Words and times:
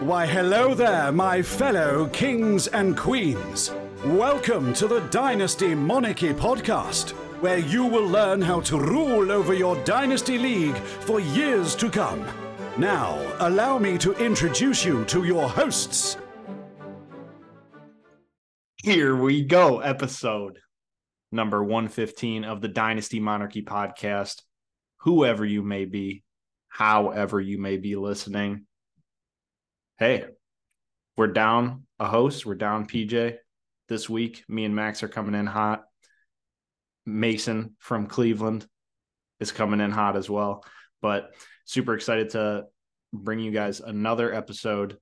Why, 0.00 0.26
hello 0.26 0.74
there, 0.74 1.10
my 1.12 1.42
fellow 1.42 2.06
kings 2.08 2.66
and 2.66 2.96
queens. 2.96 3.72
Welcome 4.04 4.74
to 4.74 4.86
the 4.86 5.00
Dynasty 5.10 5.74
Monarchy 5.74 6.34
podcast, 6.34 7.10
where 7.40 7.58
you 7.58 7.84
will 7.84 8.06
learn 8.06 8.42
how 8.42 8.60
to 8.62 8.78
rule 8.78 9.32
over 9.32 9.54
your 9.54 9.76
Dynasty 9.84 10.38
League 10.38 10.76
for 10.76 11.20
years 11.20 11.74
to 11.76 11.88
come. 11.88 12.26
Now, 12.76 13.18
allow 13.38 13.78
me 13.78 13.96
to 13.98 14.12
introduce 14.14 14.84
you 14.84 15.04
to 15.06 15.24
your 15.24 15.48
hosts. 15.48 16.16
Here 18.82 19.16
we 19.16 19.44
go, 19.44 19.80
episode 19.80 20.58
number 21.32 21.64
115 21.64 22.44
of 22.44 22.60
the 22.60 22.68
Dynasty 22.68 23.18
Monarchy 23.18 23.62
podcast. 23.62 24.42
Whoever 24.98 25.44
you 25.44 25.62
may 25.62 25.86
be, 25.86 26.22
however 26.68 27.40
you 27.40 27.58
may 27.58 27.78
be 27.78 27.96
listening, 27.96 28.66
hey, 29.98 30.24
we're 31.16 31.28
down 31.28 31.86
a 31.98 32.06
host. 32.06 32.46
We're 32.46 32.54
down 32.54 32.86
PJ 32.86 33.36
this 33.88 34.08
week. 34.08 34.44
Me 34.48 34.64
and 34.64 34.74
Max 34.74 35.02
are 35.02 35.08
coming 35.08 35.34
in 35.34 35.46
hot. 35.46 35.84
Mason 37.04 37.76
from 37.78 38.06
Cleveland 38.06 38.66
is 39.40 39.52
coming 39.52 39.80
in 39.80 39.90
hot 39.90 40.16
as 40.16 40.30
well. 40.30 40.64
But 41.00 41.30
super 41.64 41.94
excited 41.94 42.30
to 42.30 42.64
bring 43.12 43.40
you 43.40 43.50
guys 43.50 43.80
another 43.80 44.32
episode. 44.32 44.96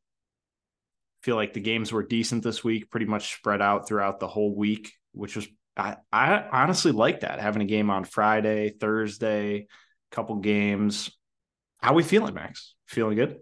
Feel 1.23 1.37
like 1.37 1.53
the 1.53 1.61
games 1.61 1.93
were 1.93 2.03
decent 2.03 2.43
this 2.43 2.65
week, 2.65 2.91
pretty 2.91 3.07
much 3.07 3.35
spread 3.35 3.61
out 3.61 3.87
throughout 3.87 4.21
the 4.21 4.29
whole 4.29 4.55
week, 4.55 4.93
which 5.13 5.37
was 5.37 5.47
I, 5.77 5.97
I 6.13 6.47
honestly 6.51 6.93
like 6.93 7.21
that 7.21 7.41
having 7.41 7.63
a 7.63 7.67
game 7.67 7.91
on 7.91 8.05
Friday, 8.05 8.71
Thursday, 8.71 9.67
couple 10.11 10.37
games. 10.37 11.11
How 11.79 11.95
we 11.95 12.03
feeling, 12.03 12.35
Max? 12.35 12.75
Feeling 12.87 13.17
good? 13.17 13.39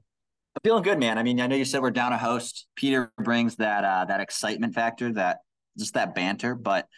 I'm 0.58 0.70
feeling 0.70 0.82
good, 0.82 0.98
man. 0.98 1.18
I 1.18 1.22
mean, 1.22 1.40
I 1.40 1.46
know 1.46 1.54
you 1.54 1.64
said 1.64 1.82
we're 1.82 1.92
down 1.92 2.12
a 2.12 2.18
host. 2.18 2.66
Peter 2.74 3.12
brings 3.16 3.54
that 3.56 3.84
uh, 3.84 4.06
that 4.06 4.20
excitement 4.20 4.74
factor, 4.74 5.12
that 5.12 5.38
just 5.78 5.94
that 5.94 6.16
banter. 6.16 6.56
But 6.56 6.88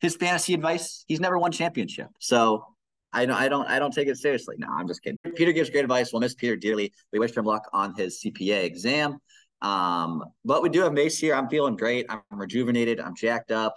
his 0.00 0.16
fantasy 0.16 0.52
advice, 0.52 1.04
he's 1.06 1.20
never 1.20 1.38
won 1.38 1.52
championship, 1.52 2.08
so 2.18 2.64
I 3.12 3.24
don't, 3.24 3.36
I 3.36 3.48
don't, 3.48 3.68
I 3.68 3.78
don't 3.78 3.92
take 3.92 4.08
it 4.08 4.16
seriously. 4.16 4.56
No, 4.58 4.66
I'm 4.68 4.88
just 4.88 5.00
kidding. 5.00 5.16
Peter 5.36 5.52
gives 5.52 5.70
great 5.70 5.84
advice. 5.84 6.12
We'll 6.12 6.18
miss 6.18 6.34
Peter 6.34 6.56
dearly. 6.56 6.92
We 7.12 7.20
wish 7.20 7.36
him 7.36 7.44
luck 7.44 7.68
on 7.72 7.94
his 7.94 8.20
CPA 8.20 8.64
exam. 8.64 9.18
Um, 9.60 10.24
but 10.44 10.60
we 10.60 10.68
do 10.68 10.80
have 10.80 10.92
Mace 10.92 11.20
here. 11.20 11.36
I'm 11.36 11.48
feeling 11.48 11.76
great. 11.76 12.06
I'm 12.08 12.22
rejuvenated. 12.32 12.98
I'm 12.98 13.14
jacked 13.14 13.52
up. 13.52 13.74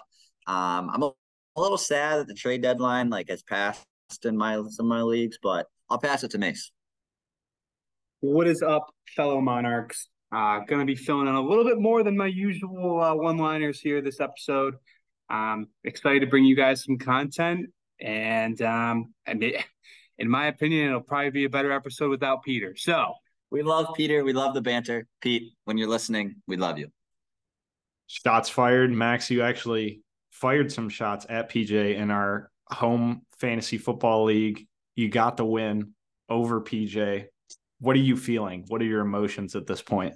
Um, 0.47 0.89
I'm 0.91 1.03
a, 1.03 1.11
a 1.57 1.61
little 1.61 1.77
sad 1.77 2.22
that 2.22 2.27
the 2.27 2.33
trade 2.33 2.63
deadline 2.63 3.11
like 3.11 3.29
has 3.29 3.44
passed 3.44 3.85
in 4.23 4.35
my 4.35 4.55
some 4.69 4.88
of 4.88 4.97
my 4.97 5.03
leagues, 5.03 5.38
but 5.44 5.67
I'll 5.91 5.99
pass 5.99 6.23
it 6.23 6.31
to 6.31 6.39
Mace. 6.39 6.72
What 8.21 8.47
is 8.47 8.61
up, 8.61 8.88
fellow 9.16 9.41
Monarchs? 9.41 10.08
Uh, 10.31 10.59
going 10.59 10.80
to 10.80 10.85
be 10.85 10.95
filling 10.95 11.27
in 11.27 11.35
a 11.35 11.41
little 11.41 11.66
bit 11.66 11.80
more 11.80 12.02
than 12.02 12.17
my 12.17 12.27
usual 12.27 13.02
uh, 13.02 13.13
one-liners 13.13 13.80
here 13.81 14.02
this 14.02 14.22
episode. 14.22 14.75
Um, 15.30 15.67
excited 15.83 16.22
to 16.22 16.27
bring 16.27 16.45
you 16.45 16.55
guys 16.55 16.83
some 16.83 16.97
content, 16.97 17.67
and 17.99 18.59
um, 18.61 19.13
and 19.25 19.44
it, 19.44 19.63
in 20.17 20.30
my 20.30 20.47
opinion, 20.47 20.88
it'll 20.88 21.02
probably 21.02 21.30
be 21.30 21.44
a 21.44 21.49
better 21.49 21.72
episode 21.72 22.09
without 22.09 22.41
Peter. 22.44 22.73
So 22.77 23.13
we 23.52 23.63
love 23.63 23.88
Peter. 23.95 24.23
We 24.23 24.33
love 24.33 24.53
the 24.53 24.61
banter, 24.61 25.07
Pete. 25.22 25.53
When 25.66 25.77
you're 25.77 25.89
listening, 25.89 26.35
we 26.47 26.55
love 26.55 26.77
you. 26.77 26.88
Shots 28.07 28.50
fired, 28.50 28.91
Max. 28.91 29.29
You 29.29 29.41
actually 29.41 30.02
fired 30.31 30.72
some 30.72 30.88
shots 30.88 31.25
at 31.29 31.50
PJ 31.50 31.95
in 31.95 32.11
our 32.11 32.50
home 32.69 33.23
fantasy 33.39 33.77
football 33.77 34.23
league. 34.23 34.66
You 34.95 35.09
got 35.09 35.35
the 35.35 35.45
win 35.45 35.94
over 36.29 36.61
PJ 36.61 37.27
what 37.79 37.95
are 37.95 37.99
you 37.99 38.17
feeling? 38.17 38.65
What 38.67 38.81
are 38.81 38.85
your 38.85 39.01
emotions 39.01 39.55
at 39.55 39.67
this 39.67 39.81
point? 39.81 40.15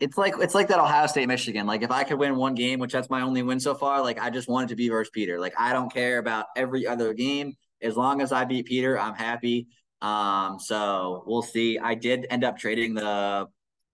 It's 0.00 0.18
like 0.18 0.34
it's 0.40 0.54
like 0.54 0.68
that 0.68 0.80
Ohio 0.80 1.06
State 1.06 1.28
Michigan. 1.28 1.66
Like 1.66 1.82
if 1.82 1.90
I 1.90 2.04
could 2.04 2.18
win 2.18 2.36
one 2.36 2.54
game, 2.54 2.80
which 2.80 2.92
that's 2.92 3.10
my 3.10 3.22
only 3.22 3.42
win 3.42 3.60
so 3.60 3.74
far, 3.74 4.02
like 4.02 4.20
I 4.20 4.30
just 4.30 4.48
wanted 4.48 4.70
to 4.70 4.76
be 4.76 4.88
versus 4.88 5.10
Peter. 5.12 5.38
Like 5.38 5.54
I 5.58 5.72
don't 5.72 5.92
care 5.92 6.18
about 6.18 6.46
every 6.56 6.86
other 6.86 7.14
game. 7.14 7.54
As 7.80 7.96
long 7.96 8.20
as 8.20 8.32
I 8.32 8.44
beat 8.44 8.66
Peter, 8.66 8.98
I'm 8.98 9.14
happy. 9.14 9.68
Um, 10.02 10.58
so 10.58 11.22
we'll 11.26 11.42
see. 11.42 11.78
I 11.78 11.94
did 11.94 12.26
end 12.28 12.44
up 12.44 12.58
trading 12.58 12.94
the 12.94 13.46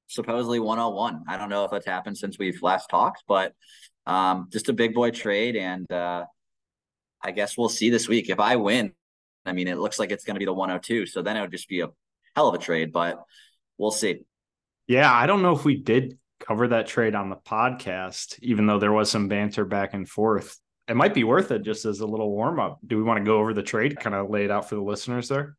supposedly 0.09 0.59
101. 0.59 1.25
I 1.29 1.37
don't 1.37 1.49
know 1.49 1.65
if 1.65 1.71
that's 1.71 1.87
happened 1.87 2.19
since 2.19 2.39
we've 2.39 2.63
last 2.63 2.89
talked, 2.89 3.25
but 3.29 3.55
um, 4.07 4.49
just 4.51 4.69
a 4.69 4.73
big 4.73 4.95
boy 4.95 5.11
trade, 5.11 5.57
and 5.57 5.91
uh, 5.93 6.25
I 7.23 7.31
guess 7.31 7.57
we'll 7.57 7.69
see 7.69 7.91
this 7.91 8.09
week. 8.09 8.29
If 8.29 8.41
I 8.41 8.57
win, 8.57 8.93
I 9.47 9.53
mean, 9.53 9.69
it 9.69 9.79
looks 9.79 9.99
like 9.99 10.11
it's 10.11 10.25
going 10.25 10.35
to 10.35 10.41
be 10.41 10.45
the 10.45 10.53
102. 10.53 11.07
So 11.07 11.23
then 11.23 11.37
it 11.37 11.41
would 11.41 11.53
just 11.53 11.69
be 11.69 11.81
a 11.81 11.89
hell 12.37 12.49
of 12.49 12.55
a 12.55 12.59
trade, 12.59 12.93
but 12.93 13.23
we'll 13.79 13.91
see. 13.91 14.25
Yeah, 14.87 15.13
I 15.13 15.27
don't 15.27 15.43
know 15.43 15.55
if 15.55 15.65
we 15.65 15.77
did 15.77 16.19
cover 16.41 16.69
that 16.69 16.87
trade 16.87 17.15
on 17.15 17.31
the 17.31 17.37
podcast, 17.37 18.39
even 18.41 18.67
though 18.67 18.79
there 18.79 18.93
was 18.93 19.11
some 19.11 19.29
banter 19.29 19.65
back 19.65 19.95
and 19.95 20.09
forth. 20.09 20.59
It 20.89 20.97
might 20.97 21.15
be 21.15 21.23
worth 21.23 21.53
it 21.53 21.63
just 21.63 21.85
as 21.85 22.01
a 22.01 22.07
little 22.07 22.31
warm 22.31 22.59
up. 22.59 22.81
Do 22.85 22.97
we 22.97 23.03
want 23.03 23.19
to 23.19 23.25
go 23.25 23.39
over 23.39 23.55
the 23.55 23.63
trade, 23.63 24.01
kind 24.01 24.17
of 24.17 24.29
lay 24.29 24.45
it 24.45 24.51
out 24.51 24.69
for 24.69 24.75
the 24.75 24.83
listeners 24.83 25.29
there? 25.29 25.57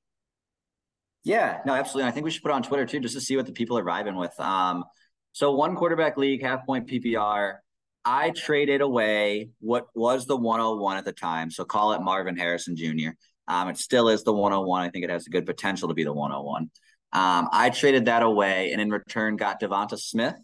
Yeah, 1.24 1.60
no, 1.66 1.74
absolutely. 1.74 2.10
I 2.10 2.12
think 2.12 2.26
we 2.26 2.32
should 2.32 2.44
put 2.44 2.52
on 2.52 2.64
Twitter 2.64 2.86
too, 2.86 3.00
just 3.00 3.14
to 3.14 3.22
see 3.22 3.38
what 3.38 3.46
the 3.46 3.52
people 3.52 3.78
are 3.78 3.84
vibing 3.84 4.20
with. 4.20 4.38
Um, 4.40 4.84
so 5.32 5.52
one 5.52 5.76
quarterback 5.76 6.18
league, 6.18 6.42
half 6.42 6.66
point 6.66 6.88
PPR. 6.88 7.58
I 8.04 8.32
traded 8.32 8.82
away 8.82 9.52
what 9.60 9.86
was 9.94 10.26
the 10.26 10.36
101 10.36 10.98
at 10.98 11.06
the 11.06 11.12
time. 11.12 11.52
So 11.52 11.64
call 11.64 11.94
it 11.94 12.02
Marvin 12.02 12.36
Harrison 12.36 12.76
Jr. 12.76 13.12
Um, 13.52 13.68
it 13.68 13.78
still 13.78 14.08
is 14.08 14.24
the 14.24 14.32
101. 14.32 14.82
I 14.82 14.90
think 14.90 15.04
it 15.04 15.10
has 15.10 15.28
a 15.28 15.30
good 15.30 15.46
potential 15.46 15.90
to 15.90 15.94
be 15.94 16.06
the 16.06 16.14
101. 16.14 16.72
Um, 17.12 17.50
I 17.52 17.70
traded 17.70 18.06
that 18.06 18.24
away 18.24 18.72
and 18.72 18.80
in 18.80 18.90
return 18.90 19.36
got 19.36 19.60
Devonta 19.60 20.00
Smith, 20.00 20.38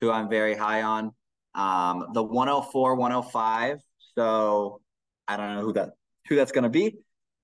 who 0.00 0.10
I'm 0.10 0.28
very 0.28 0.56
high 0.56 0.82
on. 0.82 1.12
Um, 1.54 2.08
the 2.14 2.22
104, 2.22 2.96
105. 2.96 3.78
So 4.16 4.80
I 5.28 5.36
don't 5.36 5.54
know 5.54 5.62
who 5.62 5.72
that 5.74 5.90
who 6.28 6.34
that's 6.34 6.50
going 6.50 6.64
to 6.64 6.70
be. 6.70 6.96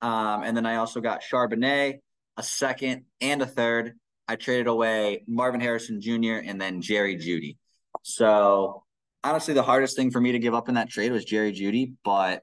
Um, 0.03 0.43
and 0.43 0.57
then 0.57 0.67
I 0.67 0.77
also 0.77 1.01
got 1.01 1.23
Charbonnet, 1.23 2.01
a 2.37 2.43
second 2.43 3.05
and 3.21 3.41
a 3.41 3.47
third. 3.47 3.95
I 4.27 4.35
traded 4.35 4.67
away 4.67 5.23
Marvin 5.29 5.61
Harrison 5.61 6.01
Jr. 6.01 6.43
and 6.45 6.61
then 6.61 6.83
Jerry 6.83 7.17
Jeudy. 7.17 7.57
So 8.03 8.83
honestly, 9.23 9.55
the 9.55 9.63
hardest 9.63 9.95
thing 9.95 10.11
for 10.11 10.21
me 10.21 10.33
to 10.33 10.41
give 10.41 10.55
up 10.55 10.69
in 10.69 10.75
that 10.75 10.91
trade 10.91 11.13
was 11.13 11.25
Jerry 11.25 11.53
Jeudy, 11.53 11.93
but 12.05 12.43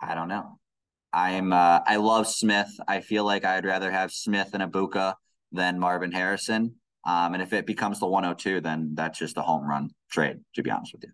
I 0.00 0.16
don't 0.16 0.28
know. 0.28 0.57
I'm 1.12 1.52
uh, 1.52 1.80
I 1.86 1.96
love 1.96 2.26
Smith. 2.26 2.70
I 2.86 3.00
feel 3.00 3.24
like 3.24 3.44
I'd 3.44 3.64
rather 3.64 3.90
have 3.90 4.12
Smith 4.12 4.50
and 4.52 4.62
Abuka 4.62 5.14
than 5.52 5.78
Marvin 5.78 6.12
Harrison. 6.12 6.74
Um, 7.04 7.34
and 7.34 7.42
if 7.42 7.52
it 7.52 7.66
becomes 7.66 8.00
the 8.00 8.06
102, 8.06 8.60
then 8.60 8.90
that's 8.94 9.18
just 9.18 9.38
a 9.38 9.42
home 9.42 9.66
run 9.66 9.90
trade, 10.10 10.38
to 10.54 10.62
be 10.62 10.70
honest 10.70 10.92
with 10.92 11.04
you. 11.04 11.10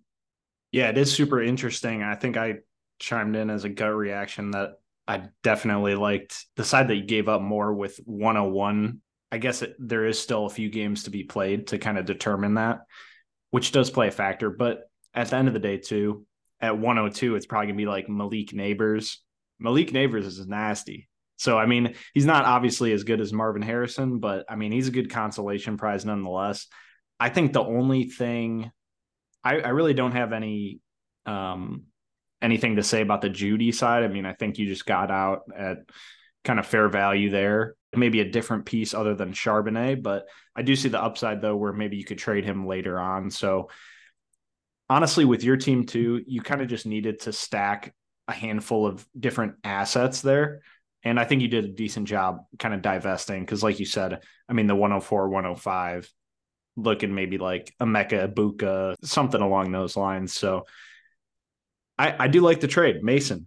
Yeah, 0.73 0.89
it 0.89 0.99
is 0.99 1.13
super 1.13 1.41
interesting. 1.41 2.03
I 2.03 2.17
think 2.17 2.37
I 2.37 2.57
chimed 2.99 3.37
in 3.37 3.51
as 3.51 3.65
a 3.65 3.69
gut 3.69 3.95
reaction 3.95 4.51
that 4.53 4.71
I 5.07 5.29
definitely 5.43 5.95
liked 5.95 6.47
the 6.57 6.65
side 6.65 6.89
that 6.89 6.97
you 6.97 7.05
gave 7.05 7.29
up 7.29 7.43
more 7.43 7.73
with 7.73 8.01
101. 8.05 9.01
I 9.31 9.39
guess 9.39 9.63
it, 9.63 9.77
there 9.79 10.07
is 10.07 10.19
still 10.19 10.47
a 10.47 10.51
few 10.51 10.71
games 10.71 11.05
to 11.05 11.11
be 11.11 11.23
played 11.23 11.69
to 11.69 11.79
kind 11.79 11.99
of 11.99 12.07
determine 12.07 12.55
that, 12.55 12.81
which 13.51 13.71
does 13.71 13.91
play 13.91 14.09
a 14.09 14.13
factor. 14.13 14.51
But 14.51 14.91
at 15.13 15.29
the 15.29 15.37
end 15.37 15.49
of 15.49 15.55
the 15.55 15.61
day, 15.61 15.79
too, 15.79 16.27
at 16.61 16.79
102, 16.79 17.37
it's 17.37 17.47
probably 17.47 17.67
going 17.67 17.77
to 17.77 17.83
be 17.83 17.89
like 17.89 18.09
Malik 18.09 18.51
Nabers 18.51 19.19
Malik 19.59 19.91
Nabers 19.91 20.25
is 20.25 20.47
nasty. 20.47 21.09
So 21.37 21.59
I 21.59 21.67
mean, 21.67 21.95
he's 22.13 22.27
not 22.27 22.45
obviously 22.45 22.93
as 22.93 23.05
good 23.05 23.21
as 23.21 23.33
Marvin 23.33 23.63
Harrison, 23.63 24.19
but 24.19 24.45
I 24.49 24.57
mean, 24.57 24.73
he's 24.73 24.89
a 24.89 24.93
good 24.93 25.11
consolation 25.11 25.77
prize 25.77 26.05
nonetheless. 26.05 26.67
I 27.19 27.29
think 27.29 27.53
the 27.53 27.65
only 27.65 28.05
thing 28.05 28.71
I, 29.43 29.59
I 29.61 29.69
really 29.69 29.95
don't 29.95 30.13
have 30.13 30.33
any 30.33 30.81
um 31.27 31.85
anything 32.43 32.77
to 32.77 32.83
say 32.83 33.01
about 33.01 33.23
the 33.23 33.31
Jeudy 33.31 33.73
side. 33.73 34.05
I 34.05 34.09
mean, 34.09 34.27
I 34.27 34.35
think 34.35 34.59
you 34.59 34.67
just 34.67 34.87
got 34.87 35.11
out 35.11 35.43
at 35.57 35.79
kind 36.45 36.59
of 36.59 36.67
fair 36.67 36.89
value 36.89 37.31
there. 37.31 37.75
Maybe 37.97 38.21
a 38.21 38.31
different 38.31 38.67
piece 38.67 38.93
other 38.93 39.15
than 39.15 39.33
Charbonnet, 39.33 40.03
but 40.03 40.27
I 40.55 40.63
do 40.63 40.77
see 40.77 40.89
the 40.89 41.03
upside 41.03 41.41
though, 41.41 41.57
where 41.57 41.73
maybe 41.73 41.97
you 41.97 42.05
could 42.05 42.19
trade 42.19 42.45
him 42.45 42.67
later 42.67 42.99
on. 42.99 43.31
So 43.31 43.71
honestly, 44.91 45.25
with 45.25 45.43
your 45.43 45.57
team 45.57 45.87
too, 45.87 46.23
you 46.27 46.43
kind 46.43 46.61
of 46.61 46.69
just 46.69 46.87
needed 46.87 47.21
to 47.21 47.33
stack 47.33 47.95
a 48.29 48.33
handful 48.33 48.87
of 48.87 49.07
different 49.19 49.55
assets 49.65 50.21
there. 50.21 50.63
And 51.03 51.21
I 51.21 51.25
think 51.25 51.43
you 51.43 51.49
did 51.49 51.65
a 51.65 51.69
decent 51.69 52.09
job 52.09 52.39
kind 52.59 52.75
of 52.75 52.81
divesting 52.81 53.43
because, 53.43 53.63
like 53.63 53.79
you 53.79 53.87
said, 53.87 54.23
I 54.49 54.53
mean, 54.55 54.67
the 54.67 54.75
104, 54.75 55.29
105, 55.29 56.11
looking 56.77 57.15
maybe 57.15 57.37
like 57.39 57.75
a 57.79 57.87
Mecca, 57.87 58.29
Buka, 58.35 58.97
something 59.05 59.41
along 59.41 59.71
those 59.71 59.97
lines. 59.97 60.33
So 60.33 60.65
I, 61.99 62.25
I 62.25 62.29
do 62.29 62.41
like 62.41 62.61
the 62.61 62.69
trade. 62.69 63.03
Mason, 63.03 63.47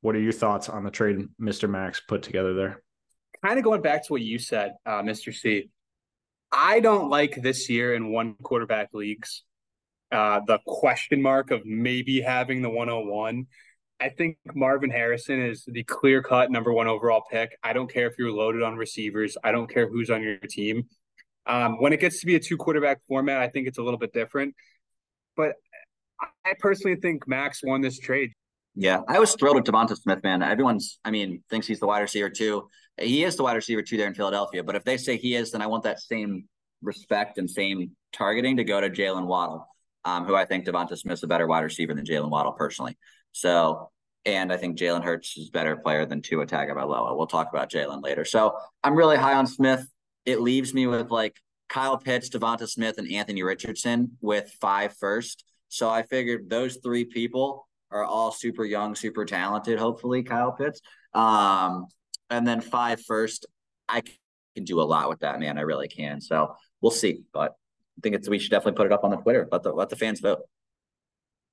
what 0.00 0.16
are 0.16 0.20
your 0.20 0.32
thoughts 0.32 0.68
on 0.68 0.84
the 0.84 0.90
trade 0.90 1.28
Mr. 1.40 1.68
Max 1.68 2.00
put 2.00 2.22
together 2.22 2.54
there? 2.54 2.82
Kind 3.44 3.58
of 3.58 3.64
going 3.64 3.82
back 3.82 4.06
to 4.06 4.12
what 4.12 4.22
you 4.22 4.38
said, 4.38 4.72
uh, 4.86 5.02
Mr. 5.02 5.34
C. 5.34 5.70
I 6.50 6.80
don't 6.80 7.10
like 7.10 7.40
this 7.42 7.68
year 7.68 7.94
in 7.94 8.10
one 8.10 8.34
quarterback 8.42 8.88
leagues 8.94 9.44
uh, 10.12 10.40
the 10.46 10.58
question 10.66 11.22
mark 11.22 11.50
of 11.50 11.64
maybe 11.64 12.20
having 12.20 12.62
the 12.62 12.70
101 12.70 13.46
I 14.00 14.08
think 14.08 14.38
Marvin 14.54 14.90
Harrison 14.90 15.40
is 15.40 15.64
the 15.66 15.84
clear 15.84 16.22
cut 16.22 16.50
number 16.50 16.72
one 16.72 16.88
overall 16.88 17.22
pick. 17.30 17.56
I 17.62 17.72
don't 17.74 17.92
care 17.92 18.06
if 18.06 18.14
you're 18.18 18.32
loaded 18.32 18.62
on 18.62 18.76
receivers. 18.76 19.36
I 19.44 19.52
don't 19.52 19.68
care 19.68 19.88
who's 19.88 20.08
on 20.10 20.22
your 20.22 20.38
team. 20.38 20.84
Um, 21.46 21.80
when 21.80 21.92
it 21.92 22.00
gets 22.00 22.20
to 22.20 22.26
be 22.26 22.34
a 22.34 22.40
two 22.40 22.56
quarterback 22.56 23.00
format, 23.08 23.38
I 23.42 23.48
think 23.48 23.68
it's 23.68 23.78
a 23.78 23.82
little 23.82 23.98
bit 23.98 24.12
different. 24.12 24.54
But 25.36 25.56
I 26.44 26.54
personally 26.58 26.96
think 26.96 27.28
Max 27.28 27.60
won 27.62 27.80
this 27.82 27.98
trade. 27.98 28.32
Yeah, 28.74 29.00
I 29.08 29.18
was 29.18 29.34
thrilled 29.34 29.56
with 29.56 29.64
Devonta 29.64 29.96
Smith, 29.96 30.22
man. 30.22 30.42
Everyone's, 30.42 30.98
I 31.04 31.10
mean, 31.10 31.42
thinks 31.50 31.66
he's 31.66 31.80
the 31.80 31.86
wide 31.86 32.00
receiver 32.00 32.30
too. 32.30 32.68
He 32.98 33.24
is 33.24 33.36
the 33.36 33.42
wide 33.42 33.56
receiver 33.56 33.82
too 33.82 33.96
there 33.96 34.06
in 34.06 34.14
Philadelphia. 34.14 34.62
But 34.62 34.76
if 34.76 34.84
they 34.84 34.96
say 34.96 35.16
he 35.16 35.34
is, 35.34 35.50
then 35.50 35.60
I 35.60 35.66
want 35.66 35.84
that 35.84 36.00
same 36.00 36.44
respect 36.82 37.38
and 37.38 37.50
same 37.50 37.90
targeting 38.12 38.56
to 38.56 38.64
go 38.64 38.80
to 38.80 38.88
Jaylen 38.88 39.26
Waddle, 39.26 39.66
um, 40.04 40.24
who 40.24 40.34
I 40.34 40.44
think 40.44 40.64
Devonta 40.64 40.96
Smith's 40.96 41.22
a 41.22 41.26
better 41.26 41.46
wide 41.46 41.60
receiver 41.64 41.94
than 41.94 42.06
Jaylen 42.06 42.30
Waddle 42.30 42.52
personally. 42.52 42.96
So, 43.32 43.90
and 44.24 44.52
I 44.52 44.56
think 44.56 44.78
Jalen 44.78 45.04
Hurts 45.04 45.36
is 45.36 45.48
a 45.48 45.52
better 45.52 45.76
player 45.76 46.06
than 46.06 46.22
Tua 46.22 46.46
Tagovailoa. 46.46 47.16
We'll 47.16 47.26
talk 47.26 47.48
about 47.50 47.70
Jalen 47.70 48.02
later. 48.02 48.24
So 48.24 48.56
I'm 48.82 48.94
really 48.94 49.16
high 49.16 49.34
on 49.34 49.46
Smith. 49.46 49.86
It 50.26 50.40
leaves 50.40 50.74
me 50.74 50.86
with 50.86 51.10
like 51.10 51.36
Kyle 51.68 51.96
Pitts, 51.96 52.28
Devonta 52.28 52.68
Smith, 52.68 52.98
and 52.98 53.10
Anthony 53.10 53.42
Richardson 53.42 54.16
with 54.20 54.50
five 54.60 54.94
first. 54.98 55.44
So 55.68 55.88
I 55.88 56.02
figured 56.02 56.50
those 56.50 56.78
three 56.82 57.04
people 57.04 57.66
are 57.90 58.04
all 58.04 58.32
super 58.32 58.64
young, 58.64 58.94
super 58.94 59.24
talented. 59.24 59.78
Hopefully, 59.78 60.22
Kyle 60.22 60.52
Pitts. 60.52 60.80
Um, 61.14 61.86
and 62.28 62.46
then 62.46 62.60
five 62.60 63.00
first. 63.02 63.46
I 63.88 64.02
can 64.54 64.64
do 64.64 64.80
a 64.80 64.82
lot 64.82 65.08
with 65.08 65.20
that, 65.20 65.40
man. 65.40 65.58
I 65.58 65.62
really 65.62 65.88
can. 65.88 66.20
So 66.20 66.54
we'll 66.80 66.90
see. 66.90 67.22
But 67.32 67.52
I 67.52 68.00
think 68.02 68.16
it's 68.16 68.28
we 68.28 68.38
should 68.38 68.50
definitely 68.50 68.76
put 68.76 68.86
it 68.86 68.92
up 68.92 69.04
on 69.04 69.10
the 69.10 69.16
Twitter. 69.16 69.48
Let 69.50 69.62
the 69.62 69.72
let 69.72 69.88
the 69.88 69.96
fans 69.96 70.20
vote. 70.20 70.40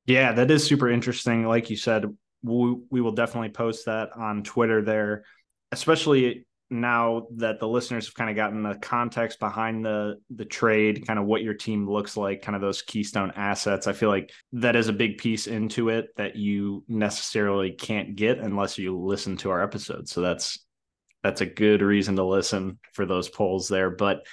Yeah, 0.07 0.31
that 0.31 0.49
is 0.49 0.63
super 0.63 0.89
interesting. 0.89 1.45
Like 1.45 1.69
you 1.69 1.75
said, 1.75 2.05
we, 2.41 2.77
we 2.89 3.01
will 3.01 3.11
definitely 3.11 3.49
post 3.49 3.85
that 3.85 4.09
on 4.15 4.43
Twitter 4.43 4.81
there, 4.81 5.25
especially 5.71 6.45
now 6.69 7.27
that 7.35 7.59
the 7.59 7.67
listeners 7.67 8.07
have 8.07 8.15
kind 8.15 8.29
of 8.29 8.35
gotten 8.35 8.63
the 8.63 8.75
context 8.75 9.39
behind 9.39 9.85
the 9.85 10.15
the 10.29 10.45
trade, 10.45 11.05
kind 11.07 11.19
of 11.19 11.25
what 11.25 11.41
your 11.41 11.53
team 11.53 11.89
looks 11.89 12.17
like, 12.17 12.41
kind 12.41 12.55
of 12.55 12.61
those 12.61 12.81
keystone 12.81 13.31
assets. 13.35 13.87
I 13.87 13.93
feel 13.93 14.09
like 14.09 14.31
that 14.53 14.75
is 14.75 14.87
a 14.87 14.93
big 14.93 15.17
piece 15.17 15.47
into 15.47 15.89
it 15.89 16.07
that 16.17 16.35
you 16.35 16.83
necessarily 16.87 17.71
can't 17.71 18.15
get 18.15 18.39
unless 18.39 18.77
you 18.77 18.97
listen 18.97 19.37
to 19.37 19.49
our 19.49 19.61
episode. 19.61 20.09
So 20.09 20.21
that's 20.21 20.59
that's 21.23 21.41
a 21.41 21.45
good 21.45 21.81
reason 21.81 22.15
to 22.17 22.23
listen 22.23 22.79
for 22.93 23.05
those 23.05 23.29
polls 23.29 23.67
there. 23.67 23.89
But 23.89 24.25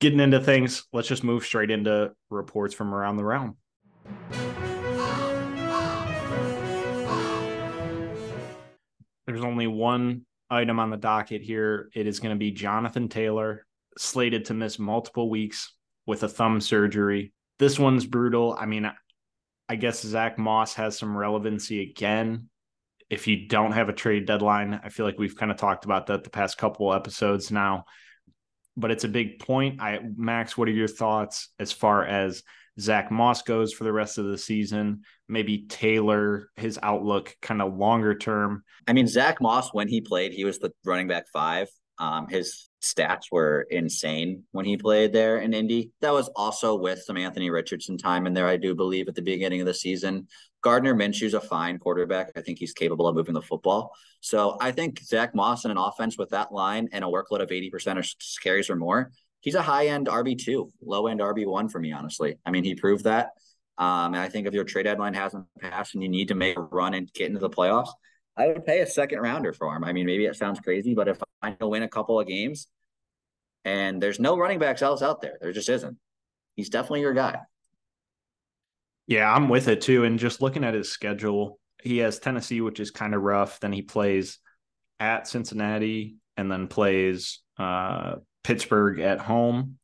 getting 0.00 0.20
into 0.20 0.40
things, 0.40 0.84
let's 0.92 1.08
just 1.08 1.24
move 1.24 1.44
straight 1.44 1.70
into 1.70 2.12
reports 2.30 2.74
from 2.74 2.94
around 2.94 3.16
the 3.16 3.24
realm. 3.24 3.56
There's 9.38 9.46
only 9.46 9.68
one 9.68 10.22
item 10.50 10.80
on 10.80 10.90
the 10.90 10.96
docket 10.96 11.42
here. 11.42 11.90
It 11.94 12.08
is 12.08 12.18
going 12.18 12.34
to 12.34 12.38
be 12.38 12.50
Jonathan 12.50 13.08
Taylor, 13.08 13.66
slated 13.96 14.46
to 14.46 14.54
miss 14.54 14.80
multiple 14.80 15.30
weeks 15.30 15.76
with 16.06 16.24
a 16.24 16.28
thumb 16.28 16.60
surgery. 16.60 17.32
This 17.60 17.78
one's 17.78 18.04
brutal. 18.04 18.56
I 18.58 18.66
mean, 18.66 18.90
I 19.68 19.76
guess 19.76 20.02
Zach 20.02 20.38
Moss 20.38 20.74
has 20.74 20.98
some 20.98 21.16
relevancy 21.16 21.88
again. 21.88 22.48
If 23.08 23.28
you 23.28 23.46
don't 23.46 23.70
have 23.70 23.88
a 23.88 23.92
trade 23.92 24.26
deadline, 24.26 24.80
I 24.82 24.88
feel 24.88 25.06
like 25.06 25.20
we've 25.20 25.36
kind 25.36 25.52
of 25.52 25.56
talked 25.56 25.84
about 25.84 26.08
that 26.08 26.24
the 26.24 26.30
past 26.30 26.58
couple 26.58 26.92
episodes 26.92 27.52
now. 27.52 27.84
But 28.76 28.90
it's 28.90 29.04
a 29.04 29.08
big 29.08 29.38
point. 29.38 29.80
I 29.80 30.00
Max, 30.16 30.58
what 30.58 30.66
are 30.66 30.72
your 30.72 30.88
thoughts 30.88 31.50
as 31.60 31.70
far 31.70 32.04
as 32.04 32.42
Zach 32.80 33.10
Moss 33.10 33.42
goes 33.42 33.72
for 33.72 33.84
the 33.84 33.92
rest 33.92 34.18
of 34.18 34.26
the 34.26 34.38
season, 34.38 35.02
maybe 35.28 35.66
Taylor, 35.68 36.50
his 36.56 36.78
outlook 36.82 37.36
kind 37.42 37.60
of 37.60 37.76
longer 37.76 38.16
term. 38.16 38.62
I 38.86 38.92
mean, 38.92 39.06
Zach 39.06 39.40
Moss, 39.40 39.72
when 39.72 39.88
he 39.88 40.00
played, 40.00 40.32
he 40.32 40.44
was 40.44 40.58
the 40.58 40.72
running 40.84 41.08
back 41.08 41.26
five. 41.32 41.68
Um, 41.98 42.28
his 42.28 42.68
stats 42.80 43.24
were 43.32 43.66
insane 43.70 44.44
when 44.52 44.64
he 44.64 44.76
played 44.76 45.12
there 45.12 45.38
in 45.38 45.52
Indy. 45.52 45.90
That 46.00 46.12
was 46.12 46.28
also 46.36 46.76
with 46.76 47.02
some 47.02 47.16
Anthony 47.16 47.50
Richardson 47.50 47.98
time 47.98 48.26
in 48.26 48.34
there, 48.34 48.46
I 48.46 48.56
do 48.56 48.74
believe, 48.74 49.08
at 49.08 49.16
the 49.16 49.22
beginning 49.22 49.60
of 49.60 49.66
the 49.66 49.74
season. 49.74 50.28
Gardner 50.62 50.94
Minshew's 50.94 51.34
a 51.34 51.40
fine 51.40 51.78
quarterback. 51.78 52.30
I 52.36 52.40
think 52.40 52.58
he's 52.58 52.72
capable 52.72 53.08
of 53.08 53.16
moving 53.16 53.34
the 53.34 53.42
football. 53.42 53.92
So 54.20 54.56
I 54.60 54.70
think 54.70 55.00
Zach 55.00 55.34
Moss 55.34 55.64
in 55.64 55.72
an 55.72 55.76
offense 55.76 56.16
with 56.16 56.30
that 56.30 56.52
line 56.52 56.88
and 56.92 57.04
a 57.04 57.08
workload 57.08 57.40
of 57.40 57.48
80% 57.48 57.98
of 57.98 58.06
carries 58.42 58.70
or 58.70 58.76
more 58.76 59.10
he's 59.40 59.54
a 59.54 59.62
high 59.62 59.88
end 59.88 60.06
RB 60.06 60.38
two, 60.38 60.70
low 60.82 61.06
end 61.06 61.20
RB 61.20 61.46
one 61.46 61.68
for 61.68 61.78
me, 61.78 61.92
honestly. 61.92 62.38
I 62.44 62.50
mean, 62.50 62.64
he 62.64 62.74
proved 62.74 63.04
that. 63.04 63.30
Um, 63.78 64.14
and 64.14 64.18
I 64.18 64.28
think 64.28 64.46
if 64.46 64.54
your 64.54 64.64
trade 64.64 64.84
deadline 64.84 65.14
hasn't 65.14 65.46
passed 65.60 65.94
and 65.94 66.02
you 66.02 66.08
need 66.08 66.28
to 66.28 66.34
make 66.34 66.56
a 66.56 66.62
run 66.62 66.94
and 66.94 67.12
get 67.12 67.28
into 67.28 67.38
the 67.38 67.50
playoffs, 67.50 67.90
I 68.36 68.48
would 68.48 68.64
pay 68.64 68.80
a 68.80 68.86
second 68.86 69.20
rounder 69.20 69.52
for 69.52 69.74
him. 69.74 69.84
I 69.84 69.92
mean, 69.92 70.06
maybe 70.06 70.26
it 70.26 70.36
sounds 70.36 70.60
crazy, 70.60 70.94
but 70.94 71.08
if 71.08 71.18
I 71.42 71.56
win 71.60 71.84
a 71.84 71.88
couple 71.88 72.18
of 72.18 72.26
games 72.26 72.66
and 73.64 74.02
there's 74.02 74.20
no 74.20 74.36
running 74.36 74.58
backs 74.58 74.82
else 74.82 75.02
out 75.02 75.20
there, 75.20 75.38
there 75.40 75.52
just 75.52 75.68
isn't. 75.68 75.96
He's 76.56 76.70
definitely 76.70 77.00
your 77.02 77.14
guy. 77.14 77.38
Yeah, 79.06 79.32
I'm 79.32 79.48
with 79.48 79.68
it 79.68 79.80
too. 79.80 80.04
And 80.04 80.18
just 80.18 80.42
looking 80.42 80.64
at 80.64 80.74
his 80.74 80.90
schedule, 80.90 81.58
he 81.82 81.98
has 81.98 82.18
Tennessee, 82.18 82.60
which 82.60 82.80
is 82.80 82.90
kind 82.90 83.14
of 83.14 83.22
rough. 83.22 83.60
Then 83.60 83.72
he 83.72 83.82
plays 83.82 84.38
at 85.00 85.28
Cincinnati 85.28 86.16
and 86.36 86.50
then 86.50 86.66
plays 86.66 87.40
uh, 87.58 88.16
Pittsburgh 88.48 88.98
at 89.00 89.18
home, 89.18 89.76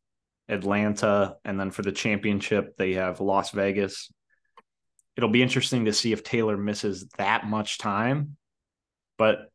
Atlanta, 0.49 1.37
and 1.45 1.61
then 1.61 1.71
for 1.71 1.83
the 1.83 1.93
championship, 1.93 2.79
they 2.79 2.95
have 2.95 3.21
Las 3.21 3.51
Vegas. 3.51 4.11
It'll 5.19 5.29
be 5.29 5.43
interesting 5.43 5.85
to 5.85 5.93
see 5.93 6.13
if 6.13 6.25
Taylor 6.25 6.57
misses 6.57 7.07
that 7.19 7.45
much 7.45 7.77
time. 7.77 8.39
But 9.19 9.51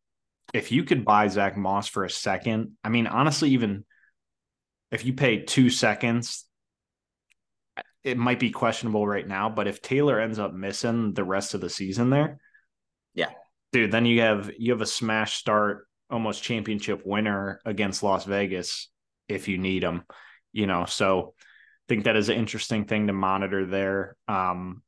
if 0.53 0.71
you 0.71 0.83
could 0.83 1.05
buy 1.05 1.27
Zach 1.27 1.57
Moss 1.57 1.87
for 1.87 2.03
a 2.03 2.09
second, 2.09 2.73
I 2.83 2.89
mean, 2.89 3.07
honestly, 3.07 3.49
even 3.49 3.83
if 4.91 5.03
you 5.05 5.13
pay 5.13 5.41
two 5.41 5.71
seconds, 5.71 6.45
it 8.03 8.15
might 8.15 8.39
be 8.39 8.51
questionable 8.51 9.07
right 9.07 9.27
now. 9.27 9.49
But 9.49 9.67
if 9.67 9.81
Taylor 9.81 10.19
ends 10.19 10.37
up 10.37 10.53
missing 10.53 11.15
the 11.15 11.23
rest 11.23 11.55
of 11.55 11.61
the 11.61 11.69
season 11.71 12.11
there, 12.11 12.37
yeah, 13.15 13.31
dude, 13.71 13.91
then 13.91 14.05
you 14.05 14.21
have 14.21 14.51
you 14.59 14.71
have 14.71 14.81
a 14.81 14.85
smash 14.85 15.33
start, 15.33 15.87
almost 16.11 16.43
championship 16.43 17.01
winner 17.03 17.59
against 17.65 18.03
Las 18.03 18.25
Vegas 18.25 18.87
if 19.29 19.47
you 19.47 19.57
need 19.57 19.83
them, 19.83 20.03
you 20.51 20.67
know. 20.67 20.85
So 20.85 21.33
I 21.37 21.85
think 21.87 22.03
that 22.03 22.15
is 22.15 22.29
an 22.29 22.37
interesting 22.37 22.85
thing 22.85 23.07
to 23.07 23.13
monitor 23.13 23.65
there. 23.65 24.15
Um, 24.27 24.81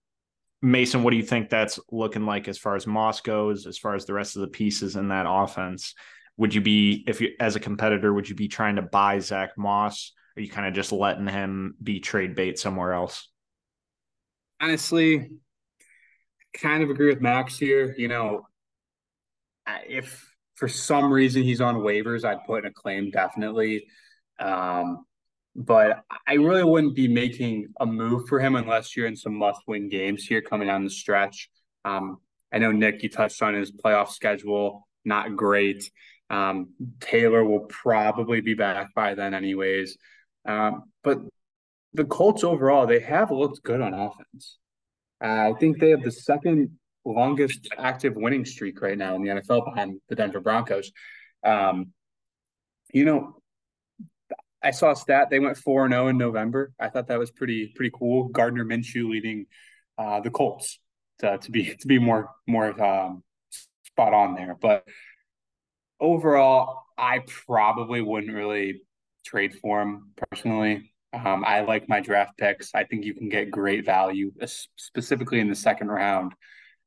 Mason, 0.62 1.04
what 1.04 1.12
do 1.12 1.18
you 1.18 1.24
think 1.24 1.50
that's 1.50 1.80
looking 1.92 2.26
like 2.26 2.48
as 2.48 2.58
far 2.58 2.76
as 2.76 2.86
Moss 2.86 3.22
goes, 3.22 3.66
as 3.66 3.78
far 3.78 3.96
as 3.96 4.06
the 4.06 4.14
rest 4.14 4.36
of 4.36 4.42
the 4.42 4.48
pieces 4.48 4.96
in 4.96 5.08
that 5.08 5.26
offense? 5.28 5.96
Would 6.38 6.54
you 6.54 6.62
be, 6.62 7.04
if 7.08 7.22
you 7.22 7.32
as 7.40 7.56
a 7.56 7.60
competitor, 7.60 8.14
would 8.14 8.30
you 8.30 8.36
be 8.36 8.48
trying 8.48 8.76
to 8.76 8.82
buy 8.82 9.20
Zach 9.20 9.58
Moss? 9.58 10.14
Or 10.36 10.40
are 10.40 10.44
you 10.44 10.50
kind 10.50 10.68
of 10.68 10.74
just 10.74 10.92
letting 10.92 11.28
him 11.28 11.76
be 11.82 12.00
trade 12.00 12.36
bait 12.36 12.58
somewhere 12.58 12.94
else? 12.94 13.30
Honestly, 14.60 15.32
kind 16.54 16.84
of 16.84 16.90
agree 16.90 17.08
with 17.08 17.22
Max 17.22 17.58
here. 17.58 17.96
You 17.98 18.08
know, 18.08 18.48
if 19.88 20.32
for 20.56 20.68
some 20.68 21.12
reason 21.12 21.44
he's 21.44 21.62
on 21.62 21.78
waivers, 21.78 22.24
I'd 22.24 22.46
put 22.46 22.64
in 22.64 22.66
a 22.70 22.74
claim 22.74 23.10
definitely. 23.10 23.88
Um, 24.42 25.06
but 25.56 26.04
I 26.28 26.34
really 26.34 26.64
wouldn't 26.64 26.96
be 26.96 27.08
making 27.08 27.74
a 27.80 27.86
move 27.86 28.28
for 28.28 28.40
him 28.40 28.56
unless 28.56 28.96
you're 28.96 29.08
in 29.08 29.16
some 29.16 29.36
must-win 29.36 29.90
games 29.90 30.26
here 30.26 30.42
coming 30.42 30.68
down 30.68 30.84
the 30.84 30.90
stretch. 30.90 31.50
Um, 31.84 32.18
I 32.54 32.58
know 32.58 32.72
Nick, 32.72 33.04
you 33.04 33.10
touched 33.10 33.42
on 33.42 33.54
his 33.54 33.72
playoff 33.72 34.10
schedule, 34.10 34.88
not 35.04 35.36
great. 35.36 35.92
Um, 36.30 36.70
Taylor 37.02 37.44
will 37.44 37.62
probably 37.62 38.40
be 38.42 38.54
back 38.54 38.94
by 38.94 39.16
then, 39.16 39.34
anyways. 39.34 39.98
Um, 40.46 40.84
but 41.04 41.20
the 41.94 42.06
Colts 42.06 42.44
overall, 42.44 42.88
they 42.88 43.02
have 43.02 43.32
looked 43.32 43.62
good 43.64 43.82
on 43.82 43.94
offense. 43.94 44.58
Uh, 45.22 45.52
I 45.52 45.54
think 45.60 45.80
they 45.80 45.90
have 45.90 46.04
the 46.04 46.12
second 46.12 46.78
longest 47.04 47.68
active 47.78 48.16
winning 48.16 48.46
streak 48.46 48.82
right 48.82 48.98
now 48.98 49.16
in 49.16 49.24
the 49.24 49.30
NFL 49.30 49.66
behind 49.66 50.00
the 50.08 50.16
Denver 50.16 50.40
Broncos. 50.40 50.92
Um, 51.44 51.92
you 52.94 53.06
know, 53.06 53.41
I 54.64 54.72
saw 54.72 54.92
a 54.92 54.96
stat 54.96 55.30
they 55.30 55.40
went 55.40 55.58
four 55.58 55.86
and 55.86 55.94
zero 55.94 56.06
oh 56.06 56.08
in 56.10 56.18
November. 56.18 56.72
I 56.80 56.90
thought 56.90 57.08
that 57.08 57.20
was 57.20 57.32
pretty 57.32 57.68
pretty 57.76 57.92
cool. 57.98 58.28
Gardner 58.30 58.66
Minshew 58.66 59.10
leading 59.10 59.48
uh, 59.98 60.20
the 60.22 60.30
Colts 60.30 60.80
to, 61.20 61.38
to 61.38 61.52
be 61.52 61.76
to 61.76 61.88
be 61.88 62.00
more 62.00 62.30
more 62.48 62.82
um, 62.82 63.24
spot 63.84 64.14
on 64.14 64.36
there. 64.36 64.56
But 64.60 64.88
overall, 66.00 66.84
I 66.98 67.20
probably 67.46 68.02
wouldn't 68.02 68.34
really 68.34 68.82
trade 69.26 69.56
for 69.56 69.82
him 69.82 70.12
personally. 70.32 70.94
Um, 71.14 71.44
I 71.46 71.62
like 71.62 71.90
my 71.90 72.00
draft 72.00 72.38
picks. 72.38 72.74
I 72.74 72.86
think 72.86 73.04
you 73.04 73.14
can 73.14 73.30
get 73.30 73.52
great 73.52 73.86
value, 73.86 74.32
specifically 74.78 75.40
in 75.40 75.50
the 75.50 75.56
second 75.56 75.90
round. 75.90 76.34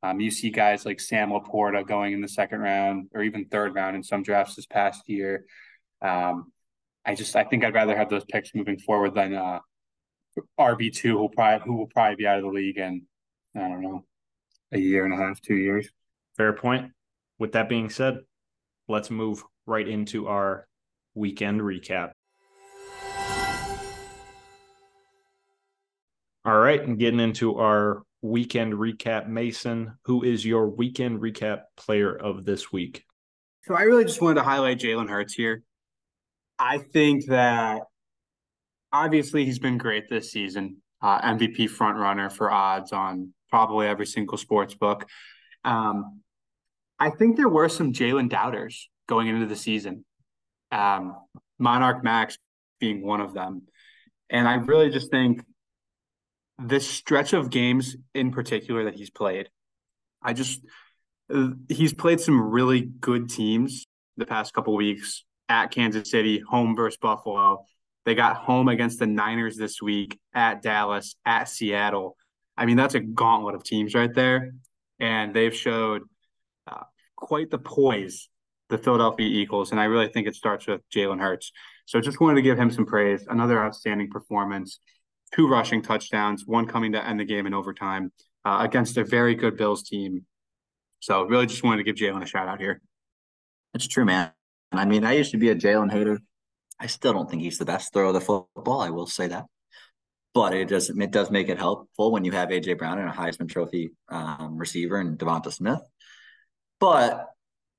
Um, 0.02 0.20
you 0.20 0.30
see 0.30 0.50
guys 0.50 0.84
like 0.84 1.00
Sam 1.00 1.30
LaPorta 1.30 1.86
going 1.86 2.12
in 2.12 2.20
the 2.20 2.28
second 2.28 2.60
round 2.60 3.08
or 3.14 3.22
even 3.22 3.46
third 3.46 3.74
round 3.74 3.96
in 3.96 4.02
some 4.02 4.22
drafts 4.22 4.54
this 4.54 4.66
past 4.66 5.08
year. 5.08 5.44
Um, 6.02 6.52
I 7.06 7.14
just 7.14 7.36
I 7.36 7.44
think 7.44 7.64
I'd 7.64 7.74
rather 7.74 7.96
have 7.96 8.08
those 8.08 8.24
picks 8.24 8.54
moving 8.54 8.78
forward 8.78 9.14
than 9.14 9.34
uh, 9.34 9.60
RB 10.58 10.92
two 10.92 11.18
who 11.18 11.28
probably 11.28 11.64
who 11.66 11.76
will 11.76 11.86
probably 11.86 12.16
be 12.16 12.26
out 12.26 12.38
of 12.38 12.44
the 12.44 12.50
league 12.50 12.78
in 12.78 13.02
I 13.54 13.60
don't 13.60 13.82
know 13.82 14.04
a 14.72 14.78
year 14.78 15.04
and 15.04 15.14
a 15.14 15.16
half, 15.16 15.40
two 15.40 15.54
years. 15.54 15.88
Fair 16.36 16.52
point. 16.52 16.90
With 17.38 17.52
that 17.52 17.68
being 17.68 17.90
said, 17.90 18.20
let's 18.88 19.10
move 19.10 19.44
right 19.66 19.86
into 19.86 20.28
our 20.28 20.66
weekend 21.14 21.60
recap. 21.60 22.12
All 26.46 26.58
right, 26.58 26.82
and 26.82 26.98
getting 26.98 27.20
into 27.20 27.58
our 27.58 28.02
weekend 28.20 28.74
recap, 28.74 29.28
Mason, 29.28 29.96
who 30.04 30.22
is 30.22 30.44
your 30.44 30.68
weekend 30.68 31.20
recap 31.20 31.62
player 31.76 32.14
of 32.14 32.44
this 32.44 32.70
week? 32.70 33.04
So 33.62 33.74
I 33.74 33.82
really 33.82 34.04
just 34.04 34.20
wanted 34.20 34.36
to 34.36 34.42
highlight 34.42 34.78
Jalen 34.78 35.08
Hurts 35.08 35.32
here. 35.32 35.62
I 36.58 36.78
think 36.78 37.26
that 37.26 37.82
obviously 38.92 39.44
he's 39.44 39.58
been 39.58 39.78
great 39.78 40.08
this 40.08 40.30
season. 40.30 40.76
Uh, 41.02 41.20
MVP 41.20 41.68
front 41.68 41.98
runner 41.98 42.30
for 42.30 42.50
odds 42.50 42.92
on 42.92 43.34
probably 43.50 43.86
every 43.86 44.06
single 44.06 44.38
sports 44.38 44.74
book. 44.74 45.06
Um, 45.64 46.20
I 46.98 47.10
think 47.10 47.36
there 47.36 47.48
were 47.48 47.68
some 47.68 47.92
Jalen 47.92 48.30
doubters 48.30 48.88
going 49.06 49.28
into 49.28 49.46
the 49.46 49.56
season. 49.56 50.04
Um, 50.72 51.16
Monarch 51.58 52.02
Max 52.02 52.38
being 52.80 53.04
one 53.04 53.20
of 53.20 53.34
them. 53.34 53.62
And 54.30 54.48
I 54.48 54.54
really 54.54 54.90
just 54.90 55.10
think 55.10 55.42
this 56.58 56.88
stretch 56.88 57.32
of 57.32 57.50
games 57.50 57.96
in 58.14 58.30
particular 58.30 58.84
that 58.84 58.94
he's 58.94 59.10
played, 59.10 59.48
I 60.22 60.32
just 60.32 60.62
uh, 61.32 61.48
he's 61.68 61.92
played 61.92 62.20
some 62.20 62.40
really 62.40 62.80
good 62.80 63.28
teams 63.28 63.86
the 64.16 64.26
past 64.26 64.54
couple 64.54 64.74
weeks 64.74 65.24
at 65.48 65.70
Kansas 65.70 66.10
City, 66.10 66.40
home 66.40 66.74
versus 66.76 66.98
Buffalo. 67.00 67.64
They 68.04 68.14
got 68.14 68.36
home 68.36 68.68
against 68.68 68.98
the 68.98 69.06
Niners 69.06 69.56
this 69.56 69.80
week, 69.80 70.18
at 70.34 70.62
Dallas, 70.62 71.16
at 71.24 71.44
Seattle. 71.48 72.16
I 72.56 72.66
mean, 72.66 72.76
that's 72.76 72.94
a 72.94 73.00
gauntlet 73.00 73.54
of 73.54 73.64
teams 73.64 73.94
right 73.94 74.12
there. 74.14 74.52
And 75.00 75.34
they've 75.34 75.54
showed 75.54 76.02
uh, 76.66 76.82
quite 77.16 77.50
the 77.50 77.58
poise, 77.58 78.28
the 78.68 78.78
Philadelphia 78.78 79.26
Eagles. 79.26 79.70
And 79.70 79.80
I 79.80 79.84
really 79.84 80.08
think 80.08 80.26
it 80.26 80.34
starts 80.34 80.66
with 80.66 80.82
Jalen 80.94 81.20
Hurts. 81.20 81.50
So 81.86 82.00
just 82.00 82.20
wanted 82.20 82.36
to 82.36 82.42
give 82.42 82.58
him 82.58 82.70
some 82.70 82.86
praise. 82.86 83.26
Another 83.28 83.62
outstanding 83.62 84.10
performance 84.10 84.80
two 85.34 85.48
rushing 85.48 85.82
touchdowns, 85.82 86.46
one 86.46 86.66
coming 86.66 86.92
to 86.92 87.06
end 87.06 87.18
the 87.18 87.24
game 87.24 87.46
in 87.46 87.54
overtime 87.54 88.12
uh, 88.44 88.58
against 88.60 88.96
a 88.96 89.04
very 89.04 89.34
good 89.34 89.56
Bills 89.56 89.82
team. 89.82 90.24
So 91.00 91.24
really 91.24 91.46
just 91.46 91.62
wanted 91.62 91.78
to 91.78 91.84
give 91.84 91.96
Jalen 91.96 92.22
a 92.22 92.26
shout 92.26 92.48
out 92.48 92.60
here. 92.60 92.80
That's 93.72 93.88
true, 93.88 94.04
man. 94.04 94.30
I 94.78 94.84
mean, 94.84 95.04
I 95.04 95.12
used 95.12 95.32
to 95.32 95.38
be 95.38 95.50
a 95.50 95.54
Jalen 95.54 95.92
hater. 95.92 96.20
I 96.80 96.86
still 96.86 97.12
don't 97.12 97.30
think 97.30 97.42
he's 97.42 97.58
the 97.58 97.64
best 97.64 97.92
throw 97.92 98.08
of 98.08 98.14
the 98.14 98.20
football. 98.20 98.80
I 98.80 98.90
will 98.90 99.06
say 99.06 99.28
that, 99.28 99.44
but 100.32 100.54
it 100.54 100.68
does 100.68 100.90
it 100.90 101.10
does 101.10 101.30
make 101.30 101.48
it 101.48 101.58
helpful 101.58 102.10
when 102.10 102.24
you 102.24 102.32
have 102.32 102.48
AJ 102.48 102.78
Brown 102.78 102.98
and 102.98 103.08
a 103.08 103.12
Heisman 103.12 103.48
Trophy 103.48 103.90
um, 104.08 104.56
receiver 104.56 104.98
and 104.98 105.18
Devonta 105.18 105.52
Smith. 105.52 105.80
But 106.80 107.26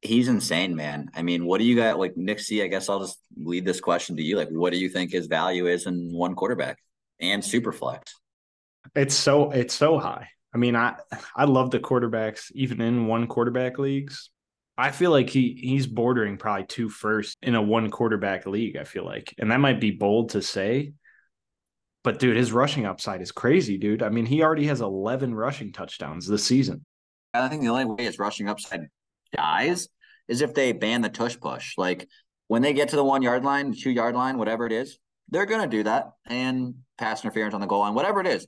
he's 0.02 0.28
insane, 0.28 0.76
man. 0.76 1.10
I 1.14 1.22
mean, 1.22 1.46
what 1.46 1.60
do 1.60 1.66
you 1.66 1.76
got? 1.76 2.00
Like 2.00 2.16
Nick 2.16 2.40
C, 2.40 2.64
I 2.64 2.68
guess 2.68 2.90
I'll 2.90 3.02
just 3.02 3.20
lead 3.36 3.66
this 3.66 3.82
question 3.82 4.16
to 4.16 4.24
you. 4.24 4.38
Like, 4.38 4.50
what 4.50 4.72
do 4.72 4.80
you 4.80 4.90
think 4.90 5.12
his 5.12 5.28
value 5.28 5.68
is 5.68 5.86
in 5.86 6.12
one 6.14 6.36
quarterback? 6.36 6.80
and 7.20 7.44
super 7.44 7.72
flex. 7.72 8.14
It's 8.96 9.16
so 9.16 9.52
it's 9.52 9.74
so 9.74 9.98
high. 9.98 10.30
I 10.54 10.58
mean, 10.58 10.76
I 10.76 10.96
I 11.36 11.46
love 11.46 11.72
the 11.72 11.80
quarterbacks 11.80 12.52
even 12.54 12.82
in 12.82 13.08
one 13.08 13.28
quarterback 13.28 13.78
leagues. 13.78 14.30
I 14.78 14.92
feel 14.92 15.12
like 15.12 15.30
he 15.30 15.58
he's 15.62 15.88
bordering 15.88 16.38
probably 16.38 16.66
two 16.66 16.90
first 16.90 17.38
in 17.42 17.56
a 17.56 17.62
one 17.62 17.90
quarterback 17.90 18.46
league. 18.46 18.76
I 18.78 18.84
feel 18.84 19.06
like, 19.06 19.34
and 19.38 19.52
that 19.52 19.60
might 19.60 19.80
be 19.80 19.92
bold 19.92 20.32
to 20.32 20.42
say, 20.42 20.94
but 22.04 22.20
dude, 22.20 22.36
his 22.36 22.52
rushing 22.52 22.86
upside 22.86 23.22
is 23.22 23.32
crazy, 23.32 23.78
dude. 23.78 24.04
I 24.04 24.10
mean, 24.10 24.26
he 24.26 24.44
already 24.44 24.68
has 24.68 24.82
eleven 24.82 25.34
rushing 25.34 25.72
touchdowns 25.72 26.28
this 26.28 26.44
season. 26.44 26.86
I 27.34 27.48
think 27.48 27.62
the 27.62 27.70
only 27.70 27.86
way 27.86 28.04
his 28.04 28.20
rushing 28.20 28.50
upside 28.50 28.88
dies 29.34 29.88
is 30.28 30.42
if 30.42 30.54
they 30.54 30.72
ban 30.72 31.02
the 31.02 31.10
tush 31.10 31.40
push. 31.40 31.78
Like 31.78 32.08
when 32.48 32.62
they 32.62 32.74
get 32.74 32.90
to 32.90 32.96
the 32.96 33.04
one 33.04 33.22
yard 33.22 33.44
line, 33.44 33.74
two 33.74 33.92
yard 33.92 34.16
line, 34.16 34.38
whatever 34.38 34.66
it 34.66 34.72
is, 34.72 35.00
they're 35.30 35.46
to 35.62 35.68
do 35.68 35.84
that 35.84 36.12
and 36.28 36.76
pass 36.98 37.24
interference 37.24 37.54
on 37.54 37.62
the 37.62 37.68
goal 37.68 37.80
line, 37.80 37.94
whatever 37.94 38.22
it 38.22 38.28
is. 38.28 38.48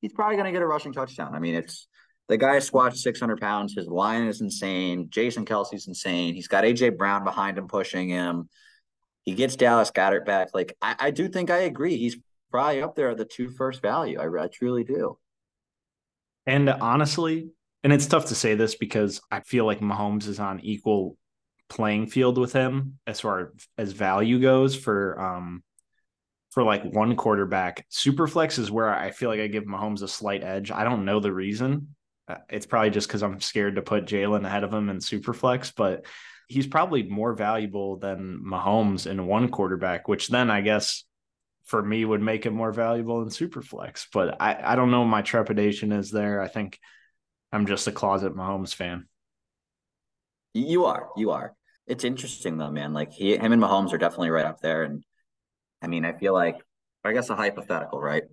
He's 0.00 0.12
probably 0.12 0.36
to 0.46 0.52
get 0.52 0.62
a 0.62 0.66
rushing 0.66 0.92
touchdown. 0.92 1.34
I 1.34 1.38
mean, 1.38 1.54
it's 1.54 1.88
the 2.28 2.36
guy 2.36 2.58
squats 2.58 3.02
600 3.02 3.40
pounds. 3.40 3.74
His 3.74 3.88
line 3.88 4.24
is 4.24 4.40
insane. 4.40 5.08
Jason 5.10 5.44
Kelce's 5.44 5.88
insane. 5.88 6.34
He's 6.34 6.48
got 6.48 6.64
AJ 6.64 6.96
Brown 6.98 7.24
behind 7.24 7.58
him 7.58 7.68
pushing 7.68 8.08
him. 8.08 8.48
He 9.24 9.34
gets 9.34 9.56
Dallas 9.56 9.90
Goedert 9.90 10.24
back. 10.24 10.48
Like, 10.54 10.76
I, 10.80 10.96
I 10.98 11.10
do 11.10 11.28
think 11.28 11.50
I 11.50 11.58
agree. 11.58 11.96
He's 11.96 12.16
probably 12.50 12.82
up 12.82 12.94
there 12.94 13.10
at 13.10 13.16
the 13.16 13.24
two 13.24 13.50
first 13.50 13.82
value. 13.82 14.20
I, 14.20 14.44
I 14.44 14.48
truly 14.48 14.84
do. 14.84 15.18
And 16.46 16.68
honestly, 16.68 17.50
and 17.82 17.92
it's 17.92 18.06
tough 18.06 18.26
to 18.26 18.34
say 18.34 18.54
this 18.54 18.74
because 18.74 19.20
I 19.30 19.40
feel 19.40 19.64
like 19.64 19.80
Mahomes 19.80 20.26
is 20.26 20.40
on 20.40 20.60
equal 20.60 21.16
playing 21.68 22.06
field 22.06 22.38
with 22.38 22.52
him 22.52 22.98
as 23.06 23.20
far 23.20 23.52
as 23.76 23.92
value 23.92 24.40
goes 24.40 24.74
for 24.74 25.20
um 25.20 25.62
for 26.50 26.62
like 26.62 26.82
one 26.82 27.14
quarterback. 27.14 27.86
Superflex 27.90 28.58
is 28.58 28.70
where 28.70 28.88
I 28.88 29.10
feel 29.10 29.28
like 29.28 29.40
I 29.40 29.46
give 29.46 29.64
Mahomes 29.64 30.02
a 30.02 30.08
slight 30.08 30.42
edge. 30.42 30.70
I 30.70 30.84
don't 30.84 31.04
know 31.04 31.20
the 31.20 31.32
reason. 31.32 31.94
Uh, 32.28 32.36
it's 32.50 32.66
probably 32.66 32.90
just 32.90 33.08
because 33.08 33.22
I'm 33.22 33.40
scared 33.40 33.76
to 33.76 33.82
put 33.82 34.04
Jalen 34.04 34.44
ahead 34.44 34.64
of 34.64 34.72
him 34.72 34.90
in 34.90 34.98
Superflex, 34.98 35.72
but 35.74 36.04
he's 36.46 36.66
probably 36.66 37.02
more 37.02 37.32
valuable 37.34 37.96
than 37.96 38.42
Mahomes 38.44 39.06
in 39.06 39.26
one 39.26 39.48
quarterback, 39.48 40.08
which 40.08 40.28
then 40.28 40.50
I 40.50 40.60
guess 40.60 41.04
for 41.64 41.82
me 41.82 42.04
would 42.04 42.22
make 42.22 42.44
him 42.44 42.54
more 42.54 42.72
valuable 42.72 43.22
in 43.22 43.28
Superflex. 43.28 44.06
But 44.12 44.40
I, 44.40 44.72
I 44.72 44.76
don't 44.76 44.90
know 44.90 45.04
my 45.04 45.22
trepidation 45.22 45.92
is 45.92 46.10
there. 46.10 46.40
I 46.40 46.48
think 46.48 46.78
I'm 47.52 47.66
just 47.66 47.86
a 47.86 47.92
closet 47.92 48.34
Mahomes 48.34 48.74
fan. 48.74 49.06
You 50.54 50.86
are. 50.86 51.08
You 51.16 51.30
are. 51.30 51.54
It's 51.86 52.04
interesting 52.04 52.58
though, 52.58 52.70
man. 52.70 52.92
Like 52.92 53.12
he, 53.12 53.36
him 53.36 53.52
and 53.52 53.62
Mahomes 53.62 53.92
are 53.92 53.98
definitely 53.98 54.30
right 54.30 54.46
up 54.46 54.60
there. 54.60 54.82
And 54.82 55.04
I 55.80 55.86
mean, 55.86 56.04
I 56.04 56.12
feel 56.12 56.34
like, 56.34 56.56
I 57.04 57.12
guess 57.12 57.30
a 57.30 57.36
hypothetical, 57.36 58.00
right? 58.00 58.24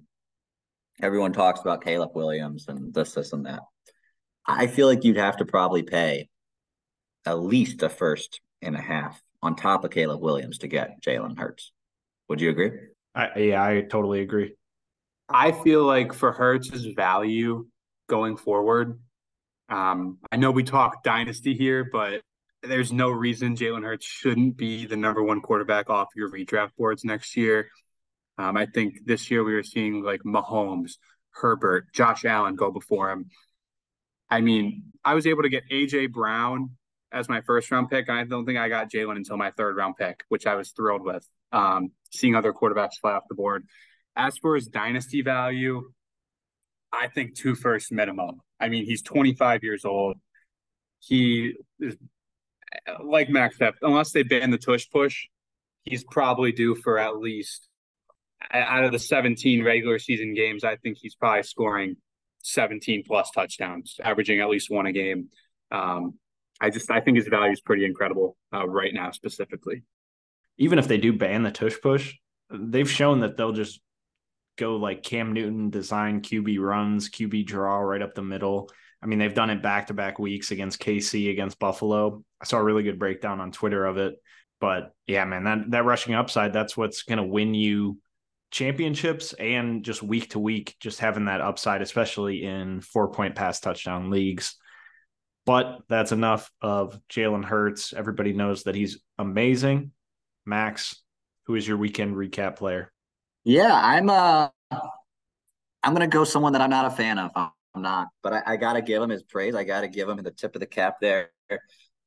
Everyone 1.02 1.34
talks 1.34 1.62
about 1.62 1.84
Caleb 1.84 2.12
Williams 2.16 2.68
and 2.68 2.94
this, 2.94 3.14
this, 3.14 3.32
and 3.32 3.46
that. 3.46 3.62
I 4.48 4.68
feel 4.68 4.88
like 4.88 5.04
you'd 5.04 5.18
have 5.18 5.38
to 5.38 5.46
probably 5.46 5.84
pay 5.84 6.30
at 7.26 7.40
least 7.40 7.82
a 7.84 7.90
first 7.90 8.42
and 8.62 8.76
a 8.76 8.82
half 8.82 9.22
on 9.42 9.56
top 9.56 9.84
of 9.84 9.92
Caleb 9.92 10.22
Williams 10.22 10.60
to 10.60 10.68
get 10.68 11.02
Jalen 11.02 11.38
Hurts. 11.38 11.72
Would 12.30 12.42
you 12.42 12.50
agree? 12.50 12.72
I, 13.14 13.40
yeah, 13.40 13.64
I 13.64 13.82
totally 13.82 14.22
agree. 14.22 14.56
I 15.30 15.52
feel 15.52 15.84
like 15.84 16.14
for 16.14 16.32
Hurts's 16.32 16.86
value 16.96 17.68
going 18.08 18.38
forward, 18.38 19.00
um, 19.70 20.20
I 20.32 20.36
know 20.36 20.52
we 20.52 20.64
talk 20.64 21.04
dynasty 21.04 21.56
here, 21.56 21.88
but 21.92 22.22
there's 22.62 22.92
no 22.92 23.10
reason 23.10 23.56
Jalen 23.56 23.84
Hurts 23.84 24.06
shouldn't 24.06 24.58
be 24.58 24.86
the 24.86 24.98
number 24.98 25.24
one 25.24 25.42
quarterback 25.42 25.90
off 25.90 26.10
your 26.16 26.32
redraft 26.32 26.72
boards 26.78 27.04
next 27.04 27.36
year. 27.36 27.70
Um, 28.38 28.58
I 28.58 28.66
think 28.66 29.06
this 29.06 29.32
year 29.32 29.44
we 29.44 29.54
were 29.54 29.64
seeing 29.64 30.04
like 30.04 30.22
Mahomes, 30.24 30.94
Herbert, 31.32 31.92
Josh 31.94 32.26
Allen 32.26 32.56
go 32.56 32.72
before 32.72 33.12
him. 33.12 33.30
I 34.30 34.42
mean, 34.42 34.84
I 35.04 35.14
was 35.14 35.28
able 35.28 35.44
to 35.44 35.50
get 35.50 35.64
AJ 35.72 36.12
Brown 36.12 36.72
as 37.12 37.30
my 37.30 37.42
first 37.42 37.72
round 37.72 37.90
pick. 37.90 38.08
and 38.10 38.18
I 38.18 38.24
don't 38.24 38.46
think 38.46 38.58
I 38.58 38.70
got 38.70 38.92
Jalen 38.92 39.16
until 39.16 39.38
my 39.38 39.52
third 39.52 39.76
round 39.76 39.96
pick, 39.98 40.24
which 40.30 40.46
I 40.46 40.56
was 40.56 40.72
thrilled 40.72 41.04
with. 41.04 41.28
Um, 41.52 41.92
seeing 42.12 42.36
other 42.36 42.54
quarterbacks 42.54 42.98
fly 43.00 43.14
off 43.14 43.24
the 43.30 43.36
board. 43.36 43.66
As 44.16 44.38
for 44.38 44.56
his 44.56 44.68
dynasty 44.68 45.22
value, 45.22 45.90
I 46.92 47.08
think 47.08 47.36
two 47.36 47.56
first 47.56 47.92
minimum. 47.92 48.42
I 48.60 48.70
mean, 48.70 48.86
he's 48.86 49.02
25 49.02 49.64
years 49.64 49.86
old. 49.86 50.18
He 51.00 51.54
is 51.80 51.96
like 53.04 53.30
Max 53.30 53.56
Steph, 53.56 53.76
unless 53.82 54.12
they 54.12 54.24
ban 54.24 54.52
the 54.52 54.58
tush 54.58 54.90
push, 54.90 55.28
he's 55.84 56.04
probably 56.04 56.52
due 56.52 56.76
for 56.76 56.98
at 56.98 57.18
least 57.18 57.68
out 58.52 58.84
of 58.84 58.92
the 58.92 59.00
17 59.00 59.64
regular 59.64 60.00
season 60.00 60.34
games. 60.34 60.64
I 60.64 60.76
think 60.78 60.98
he's 61.00 61.16
probably 61.16 61.44
scoring 61.44 61.98
17 62.46 63.04
plus 63.06 63.32
touchdowns, 63.32 64.00
averaging 64.04 64.40
at 64.40 64.50
least 64.50 64.70
one 64.70 64.86
a 64.86 64.92
game. 64.92 65.30
Um, 65.72 66.14
I 66.62 66.70
just 66.70 66.90
I 66.90 67.02
think 67.02 67.18
his 67.18 67.28
value 67.28 67.52
is 67.52 67.60
pretty 67.60 67.86
incredible 67.86 68.38
uh, 68.54 68.68
right 68.68 68.94
now, 68.94 69.12
specifically. 69.12 69.84
Even 70.58 70.80
if 70.80 70.88
they 70.88 70.98
do 70.98 71.12
ban 71.12 71.44
the 71.44 71.52
tush 71.52 71.76
push, 71.82 72.16
they've 72.50 72.90
shown 72.90 73.22
that 73.22 73.36
they'll 73.36 73.52
just 73.52 73.82
go 74.58 74.78
like 74.78 75.04
Cam 75.04 75.34
Newton 75.34 75.70
design 75.70 76.22
QB 76.22 76.60
runs, 76.60 77.10
QB 77.10 77.46
draw 77.46 77.80
right 77.80 78.02
up 78.02 78.16
the 78.16 78.22
middle. 78.22 78.70
I 79.02 79.08
mean, 79.08 79.20
they've 79.20 79.34
done 79.34 79.50
it 79.50 79.62
back 79.62 79.88
to 79.88 79.94
back 79.94 80.18
weeks 80.18 80.52
against 80.52 80.80
KC, 80.80 81.30
against 81.32 81.60
Buffalo. 81.60 82.24
I 82.42 82.46
saw 82.46 82.58
a 82.58 82.64
really 82.64 82.84
good 82.84 83.00
breakdown 83.00 83.42
on 83.42 83.52
Twitter 83.52 83.86
of 83.86 83.98
it. 83.98 84.16
But 84.62 84.94
yeah, 85.08 85.26
man, 85.26 85.44
that 85.44 85.72
that 85.72 85.86
rushing 85.86 86.14
upside, 86.14 86.54
that's 86.54 86.78
what's 86.78 87.04
going 87.04 87.18
to 87.18 87.24
win 87.24 87.54
you 87.54 88.00
championships 88.56 89.34
and 89.34 89.84
just 89.84 90.02
week 90.02 90.30
to 90.30 90.40
week, 90.40 90.78
just 90.80 91.02
having 91.02 91.26
that 91.26 91.42
upside, 91.42 91.82
especially 91.82 92.46
in 92.46 92.80
four 92.80 93.10
point 93.10 93.36
pass 93.36 93.60
touchdown 93.60 94.10
leagues. 94.10 94.56
But 95.46 95.82
that's 95.90 96.14
enough 96.14 96.50
of 96.62 96.98
Jalen 97.10 97.44
Hurts. 97.44 97.92
Everybody 97.92 98.32
knows 98.32 98.64
that 98.64 98.74
he's 98.74 99.00
amazing. 99.20 99.92
Max, 100.46 101.04
who 101.44 101.56
is 101.56 101.68
your 101.68 101.76
weekend 101.76 102.16
recap 102.16 102.56
player? 102.56 102.94
Yeah, 103.44 103.74
I'm 103.74 104.10
uh 104.10 104.48
I'm 104.72 105.94
gonna 105.94 106.08
go 106.08 106.24
someone 106.24 106.54
that 106.54 106.62
I'm 106.62 106.70
not 106.70 106.86
a 106.86 106.96
fan 106.96 107.20
of. 107.20 107.32
I'm 107.36 107.82
not, 107.82 108.08
but 108.24 108.32
I, 108.32 108.44
I 108.54 108.56
gotta 108.56 108.82
give 108.82 109.04
him 109.04 109.10
his 109.10 109.24
praise. 109.24 109.54
I 109.54 109.66
gotta 109.66 109.90
give 109.90 110.08
him 110.08 110.24
the 110.24 110.32
tip 110.32 110.56
of 110.56 110.62
the 110.62 110.66
cap 110.66 110.96
there. 111.02 111.32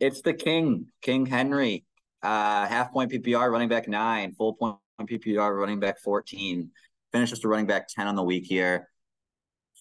It's 0.00 0.22
the 0.22 0.32
king, 0.32 0.86
King 1.02 1.26
Henry. 1.26 1.84
Uh, 2.22 2.66
half 2.66 2.90
point 2.90 3.12
PPR, 3.12 3.52
running 3.52 3.68
back 3.68 3.86
nine, 3.86 4.32
full 4.32 4.54
point 4.54 4.78
PPR, 5.06 5.56
running 5.56 5.80
back 5.80 6.00
14. 6.00 6.70
Finishes 7.12 7.40
the 7.40 7.48
running 7.48 7.66
back 7.66 7.88
10 7.88 8.06
on 8.06 8.16
the 8.16 8.22
week 8.22 8.44
here. 8.46 8.88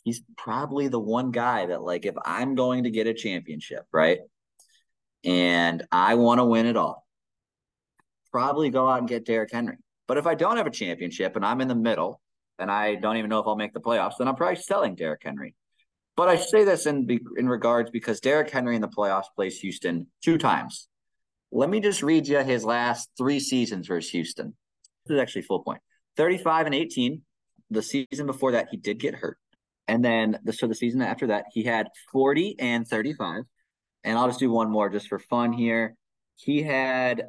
he's 0.04 0.22
probably 0.38 0.88
the 0.88 1.00
one 1.00 1.32
guy 1.32 1.66
that, 1.66 1.82
like, 1.82 2.06
if 2.06 2.16
I'm 2.24 2.56
going 2.56 2.84
to 2.84 2.92
get 2.92 3.08
a 3.08 3.14
championship, 3.14 3.86
right? 3.92 4.20
And 5.24 5.84
I 5.92 6.16
want 6.16 6.40
to 6.40 6.46
win 6.46 6.66
it 6.66 6.78
all, 6.78 7.06
probably 8.32 8.70
go 8.70 8.88
out 8.88 9.00
and 9.00 9.08
get 9.10 9.26
Derrick 9.26 9.52
Henry. 9.52 9.78
But 10.08 10.18
if 10.18 10.26
I 10.26 10.36
don't 10.36 10.58
have 10.58 10.68
a 10.68 10.72
championship 10.72 11.36
and 11.36 11.46
I'm 11.46 11.60
in 11.60 11.68
the 11.68 11.76
middle 11.76 12.22
and 12.60 12.72
I 12.72 12.96
don't 12.96 13.18
even 13.18 13.30
know 13.30 13.40
if 13.40 13.48
I'll 13.48 13.58
make 13.58 13.74
the 13.74 13.82
playoffs, 13.82 14.14
then 14.18 14.28
I'm 14.28 14.36
probably 14.36 14.56
selling 14.56 14.96
Derrick 14.96 15.22
Henry. 15.24 15.54
But 16.16 16.30
I 16.30 16.38
say 16.38 16.64
this 16.64 16.88
in 16.88 17.08
in 17.38 17.48
regards 17.48 17.92
because 17.92 18.20
Derrick 18.20 18.50
Henry 18.50 18.76
in 18.76 18.82
the 18.82 18.88
playoffs 18.88 19.26
plays 19.36 19.60
Houston 19.60 20.08
two 20.24 20.38
times. 20.38 20.88
Let 21.52 21.70
me 21.70 21.80
just 21.80 22.02
read 22.02 22.28
you 22.28 22.40
his 22.40 22.66
last 22.66 23.10
three 23.18 23.40
seasons 23.40 23.88
versus 23.88 24.12
Houston. 24.12 24.56
This 25.08 25.16
is 25.16 25.22
actually 25.22 25.44
full 25.44 25.64
point. 25.64 25.82
35 26.18 26.66
and 26.68 26.76
18. 26.76 27.22
The 27.70 27.82
season 27.82 28.26
before 28.26 28.54
that, 28.54 28.68
he 28.72 28.78
did 28.78 29.00
get 29.00 29.16
hurt. 29.16 29.38
And 29.88 30.04
then 30.04 30.40
the 30.44 30.54
so 30.54 30.68
the 30.68 30.76
season 30.76 31.02
after 31.02 31.28
that, 31.28 31.46
he 31.52 31.64
had 31.64 31.88
40 32.12 32.58
and 32.60 32.88
35. 32.88 33.44
And 34.04 34.18
I'll 34.18 34.28
just 34.28 34.40
do 34.40 34.52
one 34.52 34.70
more 34.70 34.90
just 34.90 35.08
for 35.08 35.20
fun 35.20 35.54
here. 35.54 35.96
He 36.36 36.62
had 36.62 37.26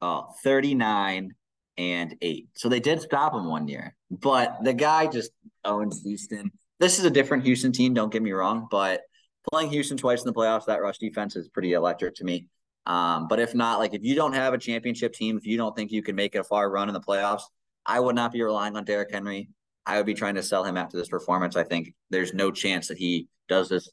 uh, 0.00 0.22
39 0.42 1.34
and 1.76 2.16
8. 2.20 2.48
So 2.54 2.68
they 2.68 2.80
did 2.80 3.00
stop 3.00 3.34
him 3.34 3.46
one 3.46 3.68
year. 3.68 3.96
But 4.10 4.58
the 4.62 4.72
guy 4.72 5.06
just 5.06 5.30
owns 5.64 6.02
Houston. 6.02 6.50
This 6.80 6.98
is 6.98 7.04
a 7.04 7.10
different 7.10 7.44
Houston 7.44 7.72
team, 7.72 7.94
don't 7.94 8.12
get 8.12 8.22
me 8.22 8.32
wrong, 8.32 8.66
but 8.70 9.02
playing 9.50 9.70
Houston 9.70 9.96
twice 9.96 10.20
in 10.20 10.26
the 10.26 10.32
playoffs, 10.32 10.66
that 10.66 10.82
rush 10.82 10.98
defense 10.98 11.36
is 11.36 11.48
pretty 11.48 11.72
electric 11.72 12.16
to 12.16 12.24
me. 12.24 12.48
Um, 12.86 13.28
but 13.28 13.40
if 13.40 13.54
not, 13.54 13.78
like 13.78 13.94
if 13.94 14.02
you 14.02 14.14
don't 14.14 14.34
have 14.34 14.52
a 14.52 14.58
championship 14.58 15.14
team, 15.14 15.38
if 15.38 15.46
you 15.46 15.56
don't 15.56 15.74
think 15.74 15.90
you 15.90 16.02
can 16.02 16.14
make 16.14 16.34
a 16.34 16.44
far 16.44 16.70
run 16.70 16.88
in 16.88 16.94
the 16.94 17.00
playoffs, 17.00 17.42
I 17.86 18.00
would 18.00 18.14
not 18.14 18.32
be 18.32 18.42
relying 18.42 18.76
on 18.76 18.84
Derrick 18.84 19.10
Henry. 19.10 19.48
I 19.86 19.96
would 19.96 20.06
be 20.06 20.14
trying 20.14 20.34
to 20.36 20.42
sell 20.42 20.64
him 20.64 20.76
after 20.76 20.96
this 20.96 21.08
performance. 21.08 21.56
I 21.56 21.64
think 21.64 21.94
there's 22.10 22.34
no 22.34 22.50
chance 22.50 22.88
that 22.88 22.98
he 22.98 23.28
does 23.48 23.68
this 23.68 23.90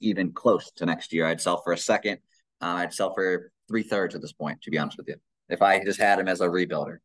even 0.00 0.32
close 0.32 0.70
to 0.76 0.86
next 0.86 1.12
year. 1.12 1.26
I'd 1.26 1.40
sell 1.40 1.60
for 1.62 1.72
a 1.72 1.78
second. 1.78 2.18
Uh, 2.60 2.82
I'd 2.82 2.92
sell 2.92 3.14
for 3.14 3.52
three 3.68 3.82
thirds 3.82 4.14
at 4.14 4.20
this 4.20 4.32
point, 4.32 4.60
to 4.62 4.70
be 4.70 4.78
honest 4.78 4.96
with 4.96 5.08
you, 5.08 5.16
if 5.48 5.62
I 5.62 5.82
just 5.84 6.00
had 6.00 6.18
him 6.18 6.28
as 6.28 6.40
a 6.40 6.48
rebuilder. 6.48 6.98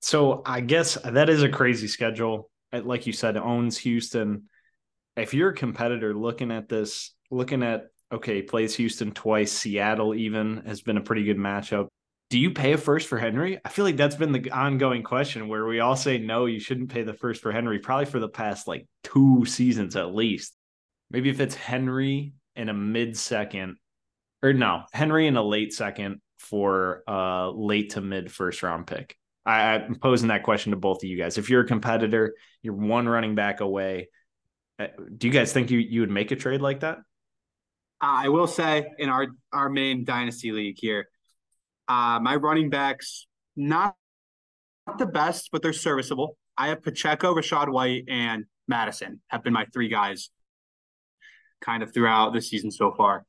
So 0.00 0.42
I 0.44 0.60
guess 0.60 0.94
that 1.04 1.28
is 1.28 1.42
a 1.42 1.48
crazy 1.48 1.88
schedule. 1.88 2.50
Like 2.72 3.06
you 3.06 3.12
said, 3.12 3.36
owns 3.36 3.78
Houston. 3.78 4.44
If 5.16 5.34
you're 5.34 5.50
a 5.50 5.54
competitor 5.54 6.14
looking 6.14 6.50
at 6.50 6.68
this, 6.68 7.14
looking 7.30 7.62
at 7.62 7.86
okay, 8.12 8.42
plays 8.42 8.74
Houston 8.76 9.12
twice, 9.12 9.52
Seattle 9.52 10.14
even 10.14 10.62
has 10.66 10.82
been 10.82 10.96
a 10.96 11.02
pretty 11.02 11.24
good 11.24 11.38
matchup 11.38 11.88
do 12.30 12.38
you 12.38 12.52
pay 12.52 12.72
a 12.72 12.78
first 12.78 13.08
for 13.08 13.18
Henry? 13.18 13.60
I 13.64 13.68
feel 13.68 13.84
like 13.84 13.96
that's 13.96 14.14
been 14.14 14.30
the 14.30 14.50
ongoing 14.52 15.02
question 15.02 15.48
where 15.48 15.66
we 15.66 15.80
all 15.80 15.96
say 15.96 16.16
no, 16.16 16.46
you 16.46 16.60
shouldn't 16.60 16.90
pay 16.90 17.02
the 17.02 17.12
first 17.12 17.42
for 17.42 17.50
Henry, 17.50 17.80
probably 17.80 18.06
for 18.06 18.20
the 18.20 18.28
past 18.28 18.68
like 18.68 18.86
two 19.02 19.44
seasons 19.44 19.96
at 19.96 20.14
least. 20.14 20.54
Maybe 21.10 21.28
if 21.28 21.40
it's 21.40 21.56
Henry 21.56 22.34
in 22.54 22.68
a 22.68 22.72
mid 22.72 23.16
second, 23.16 23.78
or 24.44 24.52
no, 24.52 24.84
Henry 24.92 25.26
in 25.26 25.36
a 25.36 25.42
late 25.42 25.74
second 25.74 26.20
for 26.38 27.02
a 27.08 27.50
late 27.52 27.90
to 27.90 28.00
mid 28.00 28.30
first 28.30 28.62
round 28.62 28.86
pick. 28.86 29.16
I, 29.44 29.74
I'm 29.74 29.96
posing 29.96 30.28
that 30.28 30.44
question 30.44 30.70
to 30.70 30.76
both 30.76 31.02
of 31.02 31.08
you 31.08 31.18
guys. 31.18 31.36
If 31.36 31.50
you're 31.50 31.62
a 31.62 31.66
competitor, 31.66 32.36
you're 32.62 32.74
one 32.74 33.08
running 33.08 33.34
back 33.34 33.60
away. 33.60 34.08
Uh, 34.78 34.86
do 35.18 35.26
you 35.26 35.32
guys 35.32 35.52
think 35.52 35.72
you, 35.72 35.78
you 35.78 36.00
would 36.00 36.10
make 36.10 36.30
a 36.30 36.36
trade 36.36 36.60
like 36.60 36.80
that? 36.80 36.98
I 38.00 38.28
will 38.28 38.46
say 38.46 38.86
in 38.98 39.08
our 39.08 39.28
our 39.52 39.68
main 39.68 40.04
dynasty 40.04 40.52
league 40.52 40.76
here, 40.78 41.08
uh, 41.88 42.18
my 42.20 42.36
running 42.36 42.70
backs, 42.70 43.26
not, 43.56 43.96
the 44.98 45.06
best, 45.06 45.50
but 45.52 45.62
they're 45.62 45.72
serviceable. 45.72 46.36
I 46.56 46.68
have 46.68 46.82
Pacheco, 46.82 47.34
Rachaad 47.34 47.70
White, 47.70 48.04
and 48.08 48.44
Mattison 48.66 49.20
have 49.28 49.44
been 49.44 49.52
my 49.52 49.66
three 49.72 49.88
guys 49.88 50.30
kind 51.60 51.82
of 51.82 51.92
throughout 51.92 52.32
the 52.32 52.40
season 52.40 52.70
so 52.70 52.92
far. 52.96 53.24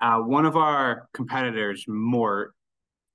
Uh, 0.00 0.18
one 0.20 0.46
of 0.46 0.56
our 0.56 1.08
competitors, 1.12 1.84
Mort, 1.86 2.54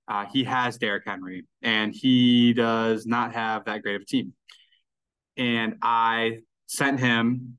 uh, 0.08 0.26
he 0.32 0.44
has 0.44 0.78
Derrick 0.78 1.04
Henry, 1.06 1.46
and 1.62 1.94
he 1.94 2.54
does 2.54 3.06
not 3.06 3.34
have 3.34 3.66
that 3.66 3.82
great 3.82 3.96
of 3.96 4.04
a 4.04 4.06
team. 4.06 4.34
And 5.36 5.76
I 5.82 6.40
sent 6.68 7.00
him 7.00 7.58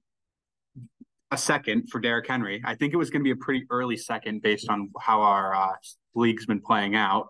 a 1.31 1.39
second 1.39 1.89
for 1.91 2.01
Derrick 2.01 2.27
Henry. 2.27 2.63
I 2.65 2.75
think 2.75 2.93
it 2.93 2.97
was 2.97 3.11
going 3.11 3.21
to 3.21 3.25
be 3.25 3.33
a 3.33 3.37
pretty 3.37 3.67
early 3.71 3.97
second 3.97 4.43
based 4.43 4.69
on 4.69 4.91
how 5.01 5.23
our 5.23 5.55
uh, 5.55 5.73
league's 6.15 6.47
been 6.47 6.61
playing 6.61 6.95
out. 6.95 7.29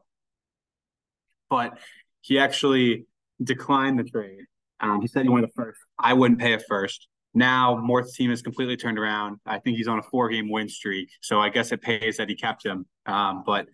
But 1.48 1.78
he 2.20 2.38
actually 2.38 3.06
declined 3.42 3.98
the 3.98 4.04
trade. 4.04 4.44
Um, 4.80 5.00
he 5.00 5.06
said 5.06 5.22
he 5.22 5.28
wanted 5.28 5.48
a 5.48 5.52
first. 5.54 5.80
I 5.98 6.12
wouldn't 6.12 6.40
pay 6.40 6.52
a 6.52 6.58
first. 6.58 7.08
Now 7.32 7.76
Mort's 7.76 8.16
team 8.16 8.30
is 8.30 8.42
completely 8.42 8.76
turned 8.76 8.98
around. 8.98 9.38
I 9.46 9.58
think 9.58 9.76
he's 9.76 9.88
on 9.88 9.98
a 9.98 10.02
four-game 10.02 10.50
win 10.50 10.68
streak, 10.68 11.10
so 11.20 11.40
I 11.40 11.50
guess 11.50 11.72
it 11.72 11.82
pays 11.82 12.16
that 12.16 12.28
he 12.28 12.34
kept 12.34 12.64
him. 12.64 12.86
Um, 13.06 13.42
but 13.46 13.66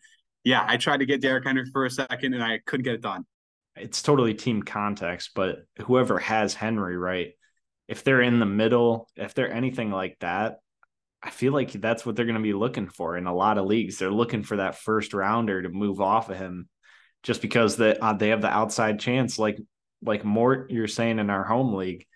yeah, 0.44 0.64
I 0.66 0.76
tried 0.76 0.98
to 0.98 1.06
get 1.06 1.20
Derrick 1.20 1.44
Henry 1.44 1.64
for 1.72 1.84
a 1.84 1.90
second, 1.90 2.34
and 2.34 2.42
I 2.42 2.60
couldn't 2.66 2.84
get 2.84 2.94
it 2.94 3.02
done. 3.02 3.24
It's 3.76 4.02
totally 4.02 4.34
team 4.34 4.62
context, 4.62 5.30
but 5.34 5.64
whoever 5.80 6.18
has 6.18 6.54
Henry, 6.54 6.96
right? 6.96 7.32
If 7.88 8.04
they're 8.04 8.22
in 8.22 8.40
the 8.40 8.46
middle, 8.46 9.08
if 9.16 9.34
they're 9.34 9.52
anything 9.52 9.90
like 9.90 10.16
that, 10.20 10.58
I 11.22 11.30
feel 11.30 11.52
like 11.52 11.72
that's 11.72 12.04
what 12.04 12.16
they're 12.16 12.26
going 12.26 12.36
to 12.36 12.42
be 12.42 12.52
looking 12.52 12.88
for 12.88 13.16
in 13.16 13.26
a 13.26 13.34
lot 13.34 13.58
of 13.58 13.66
leagues. 13.66 13.98
They're 13.98 14.10
looking 14.10 14.42
for 14.42 14.56
that 14.56 14.78
first 14.78 15.14
rounder 15.14 15.62
to 15.62 15.68
move 15.68 16.00
off 16.00 16.28
of 16.28 16.36
him, 16.36 16.68
just 17.22 17.40
because 17.42 17.76
that 17.76 17.98
uh, 18.02 18.12
they 18.12 18.28
have 18.28 18.42
the 18.42 18.48
outside 18.48 18.98
chance. 18.98 19.38
Like 19.38 19.58
like 20.02 20.24
Mort, 20.24 20.70
you're 20.70 20.88
saying 20.88 21.18
in 21.18 21.30
our 21.30 21.44
home 21.44 21.74
league. 21.74 22.06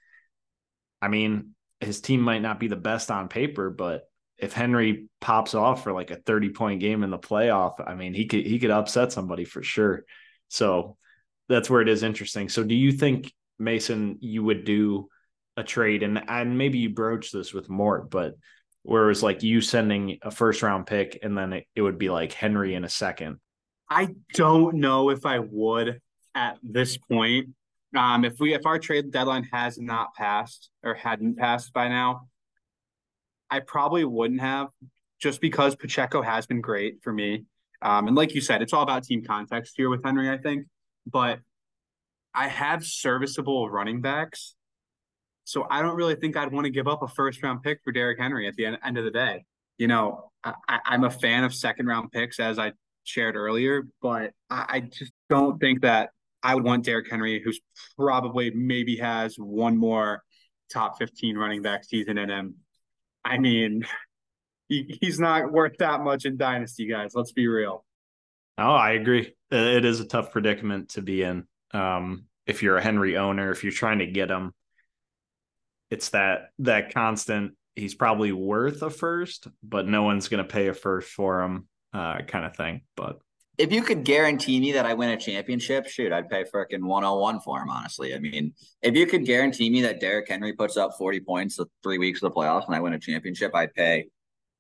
I 1.01 1.09
mean, 1.09 1.55
his 1.81 2.01
team 2.01 2.21
might 2.21 2.43
not 2.43 2.59
be 2.59 2.69
the 2.69 2.77
best 2.77 3.11
on 3.11 3.29
paper, 3.29 3.71
but 3.71 4.03
if 4.39 4.53
Henry 4.53 5.09
pops 5.21 5.55
off 5.55 5.85
for 5.85 5.93
like 5.93 6.11
a 6.11 6.17
30 6.17 6.51
point 6.51 6.81
game 6.81 7.03
in 7.05 7.11
the 7.11 7.19
playoff, 7.19 7.75
I 7.87 7.95
mean, 7.95 8.13
he 8.13 8.27
could 8.27 8.45
he 8.45 8.59
could 8.59 8.71
upset 8.71 9.13
somebody 9.13 9.45
for 9.45 9.63
sure. 9.63 10.05
So 10.49 10.97
that's 11.49 11.71
where 11.71 11.81
it 11.81 11.89
is 11.89 12.03
interesting. 12.03 12.49
So 12.49 12.65
do 12.65 12.75
you 12.75 12.93
think 12.93 13.33
Mason 13.59 14.19
you 14.21 14.43
would 14.43 14.65
do 14.65 15.09
a 15.57 15.65
trade 15.65 16.03
and 16.03 16.23
and 16.29 16.59
maybe 16.59 16.79
you 16.79 16.91
broach 16.91 17.33
this 17.33 17.53
with 17.53 17.69
Mort, 17.69 18.11
but 18.11 18.35
where 18.83 19.05
it 19.05 19.09
was 19.09 19.23
like 19.23 19.43
you 19.43 19.61
sending 19.61 20.19
a 20.23 20.31
first 20.31 20.63
round 20.63 20.87
pick 20.87 21.19
and 21.23 21.37
then 21.37 21.53
it, 21.53 21.67
it 21.75 21.83
would 21.83 21.99
be 21.99 22.09
like 22.09 22.33
Henry 22.33 22.75
in 22.75 22.85
a 22.85 22.89
second. 22.89 23.39
I 23.91 24.15
don't 24.35 24.77
know 24.77 25.11
if 25.11 25.27
I 25.27 25.41
would 25.41 26.01
at 26.35 26.59
this 26.63 26.97
point. 26.97 27.49
Um, 27.97 28.25
if 28.25 28.39
we 28.39 28.55
if 28.55 28.67
our 28.67 28.79
trade 28.79 29.11
deadline 29.11 29.49
has 29.53 29.79
not 29.79 30.15
passed 30.15 30.71
or 30.83 30.95
hadn't 30.95 31.39
passed 31.39 31.73
by 31.73 31.89
now, 31.89 32.29
I 33.51 33.61
probably 33.61 34.05
wouldn't 34.05 34.41
have, 34.41 34.69
just 35.21 35.41
because 35.41 35.75
Pacheco 35.75 36.21
has 36.23 36.47
been 36.47 36.61
great 36.61 37.03
for 37.03 37.13
me. 37.13 37.45
Um, 37.83 38.09
and 38.09 38.17
like 38.17 38.35
you 38.35 38.41
said, 38.41 38.63
it's 38.63 38.73
all 38.73 38.83
about 38.83 39.05
team 39.05 39.25
context 39.25 39.75
here 39.77 39.89
with 39.89 40.05
Henry, 40.05 40.29
I 40.29 40.39
think. 40.39 40.67
But 41.07 41.41
I 42.35 42.49
have 42.49 42.85
serviceable 42.85 43.71
running 43.71 44.01
backs 44.01 44.55
so 45.47 45.65
I 45.71 45.81
don't 45.81 45.95
really 45.95 46.17
think 46.17 46.37
I'd 46.37 46.53
want 46.53 46.65
to 46.65 46.71
give 46.71 46.89
up 46.89 47.03
a 47.03 47.09
first 47.09 47.41
round 47.41 47.63
pick 47.63 47.79
for 47.85 47.93
Derrick 47.93 48.19
Henry 48.19 48.49
at 48.49 48.57
the 48.57 48.67
end, 48.67 48.79
end 48.85 48.99
of 48.99 49.05
the 49.05 49.13
day. 49.13 49.45
You 49.79 49.87
know, 49.87 50.33
I, 50.43 50.81
am 50.87 51.05
a 51.05 51.11
fan 51.11 51.45
of 51.45 51.55
second 51.55 51.87
round 51.87 52.11
picks, 52.11 52.41
as 52.41 52.59
I 52.59 52.73
shared 53.05 53.37
earlier, 53.37 53.87
but 54.03 54.33
I, 54.51 54.67
I 54.69 54.81
just 54.81 55.13
don't 55.31 55.61
think 55.61 55.83
that 55.83 56.11
I 56.43 56.57
would 56.57 56.65
want 56.65 56.85
Derrick 56.85 57.09
Henry, 57.09 57.41
who's 57.41 57.61
probably 57.97 58.51
maybe 58.51 58.97
has 58.97 59.37
one 59.37 59.77
more 59.77 60.25
top 60.73 60.99
15 60.99 61.37
running 61.37 61.63
back 61.63 61.85
season 61.85 62.19
in 62.19 62.29
him. 62.29 62.57
I 63.25 63.39
mean, 63.39 63.87
he, 64.69 64.99
he's 65.01 65.21
not 65.21 65.53
worth 65.53 65.77
that 65.79 66.01
much 66.01 66.25
in 66.25 66.37
Dynasty, 66.37 66.89
guys. 66.89 67.13
Let's 67.15 67.33
be 67.33 67.47
real. 67.47 67.85
Oh, 68.59 68.75
I 68.75 68.93
agree. 68.93 69.33
It 69.53 69.85
is 69.85 70.01
a 70.01 70.07
tough 70.07 70.33
predicament 70.33 70.89
to 70.91 71.03
be 71.03 71.23
in. 71.23 71.47
Um, 71.73 72.25
if 72.47 72.65
you're 72.65 72.79
a 72.79 72.83
Henry 72.83 73.17
owner, 73.17 73.53
if 73.53 73.63
you're 73.63 73.73
trying 73.73 74.01
to 74.01 74.07
get 74.07 74.29
him, 74.29 74.53
it's 75.91 76.11
that 76.11 76.51
that 76.61 76.93
constant 76.93 77.55
he's 77.77 77.95
probably 77.95 78.33
worth 78.33 78.83
a 78.83 78.91
first, 78.91 79.47
but 79.63 79.87
no 79.87 80.03
one's 80.03 80.29
going 80.29 80.43
to 80.43 80.51
pay 80.51 80.69
a 80.69 80.75
first 80.75 81.11
for 81.11 81.43
him, 81.43 81.69
uh, 81.93 82.23
kind 82.23 82.45
of 82.45 82.57
thing. 82.57 82.81
But 82.97 83.21
if 83.59 83.73
you 83.73 83.83
could 83.83 84.05
guarantee 84.05 84.59
me 84.61 84.73
that 84.73 84.87
I 84.87 84.95
win 84.95 85.11
a 85.11 85.17
championship, 85.17 85.87
shoot, 85.87 86.13
I'd 86.13 86.29
pay 86.29 86.45
freaking 86.45 86.85
101 86.85 87.41
for 87.41 87.63
him, 87.63 87.71
honestly. 87.71 88.15
I 88.15 88.19
mean, 88.19 88.53
if 88.83 88.95
you 88.95 89.07
could 89.07 89.25
guarantee 89.25 89.71
me 89.71 89.83
that 89.83 90.01
Derrick 90.01 90.29
Henry 90.29 90.53
puts 90.53 90.77
up 90.77 90.93
40 90.99 91.21
points 91.21 91.57
the 91.57 91.67
three 91.83 91.99
weeks 91.99 92.23
of 92.23 92.33
the 92.33 92.39
playoffs 92.39 92.67
and 92.67 92.75
I 92.75 92.81
win 92.81 92.95
a 92.95 92.99
championship, 92.99 93.55
I'd 93.55 93.73
pay 93.75 94.09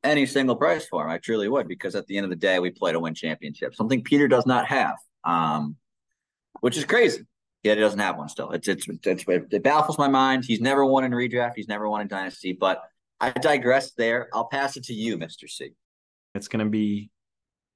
any 0.05 0.25
single 0.25 0.57
price 0.57 0.87
for 0.87 1.05
him. 1.05 1.11
I 1.11 1.19
truly 1.19 1.49
would, 1.49 1.69
because 1.69 1.95
at 1.95 2.07
the 2.07 2.17
end 2.17 2.25
of 2.25 2.31
the 2.31 2.37
day, 2.37 2.59
we 2.59 2.71
play 2.71 2.93
to 2.93 3.01
win 3.01 3.15
championships, 3.15 3.77
something 3.77 4.03
Peter 4.03 4.29
does 4.29 4.47
not 4.47 4.67
have, 4.67 4.97
um, 5.25 5.77
which 6.61 6.77
is 6.77 6.85
crazy. 6.85 7.25
Yet 7.67 7.79
he 7.79 7.83
doesn't 7.83 7.99
have 7.99 8.17
one 8.17 8.29
still. 8.29 8.53
It's, 8.53 8.69
it's, 8.69 8.87
it's 8.89 9.25
it 9.27 9.63
baffles 9.65 9.99
my 9.99 10.07
mind. 10.07 10.45
He's 10.45 10.61
never 10.61 10.87
won 10.87 11.03
in 11.03 11.11
redraft. 11.11 11.55
He's 11.57 11.67
never 11.67 11.89
won 11.89 12.01
in 12.01 12.07
dynasty. 12.07 12.53
But 12.53 12.81
I 13.21 13.31
digress 13.31 13.93
there. 13.95 14.29
I'll 14.33 14.47
pass 14.47 14.77
it 14.77 14.85
to 14.85 14.95
you, 14.95 15.19
Mister 15.19 15.49
C. 15.49 15.73
It's 16.37 16.47
going 16.47 16.65
to 16.65 16.71
be 16.71 17.11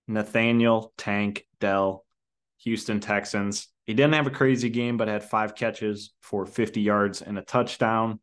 Nathaniel 0.06 0.92
Tank 0.96 1.44
Dell, 1.58 2.04
Houston 2.58 3.00
Texans. 3.00 3.66
He 3.84 3.94
didn't 3.94 4.14
have 4.14 4.28
a 4.28 4.30
crazy 4.30 4.70
game, 4.70 4.96
but 4.96 5.08
had 5.08 5.24
five 5.24 5.56
catches 5.56 6.12
for 6.20 6.46
50 6.46 6.80
yards 6.80 7.22
and 7.22 7.36
a 7.36 7.42
touchdown. 7.42 8.20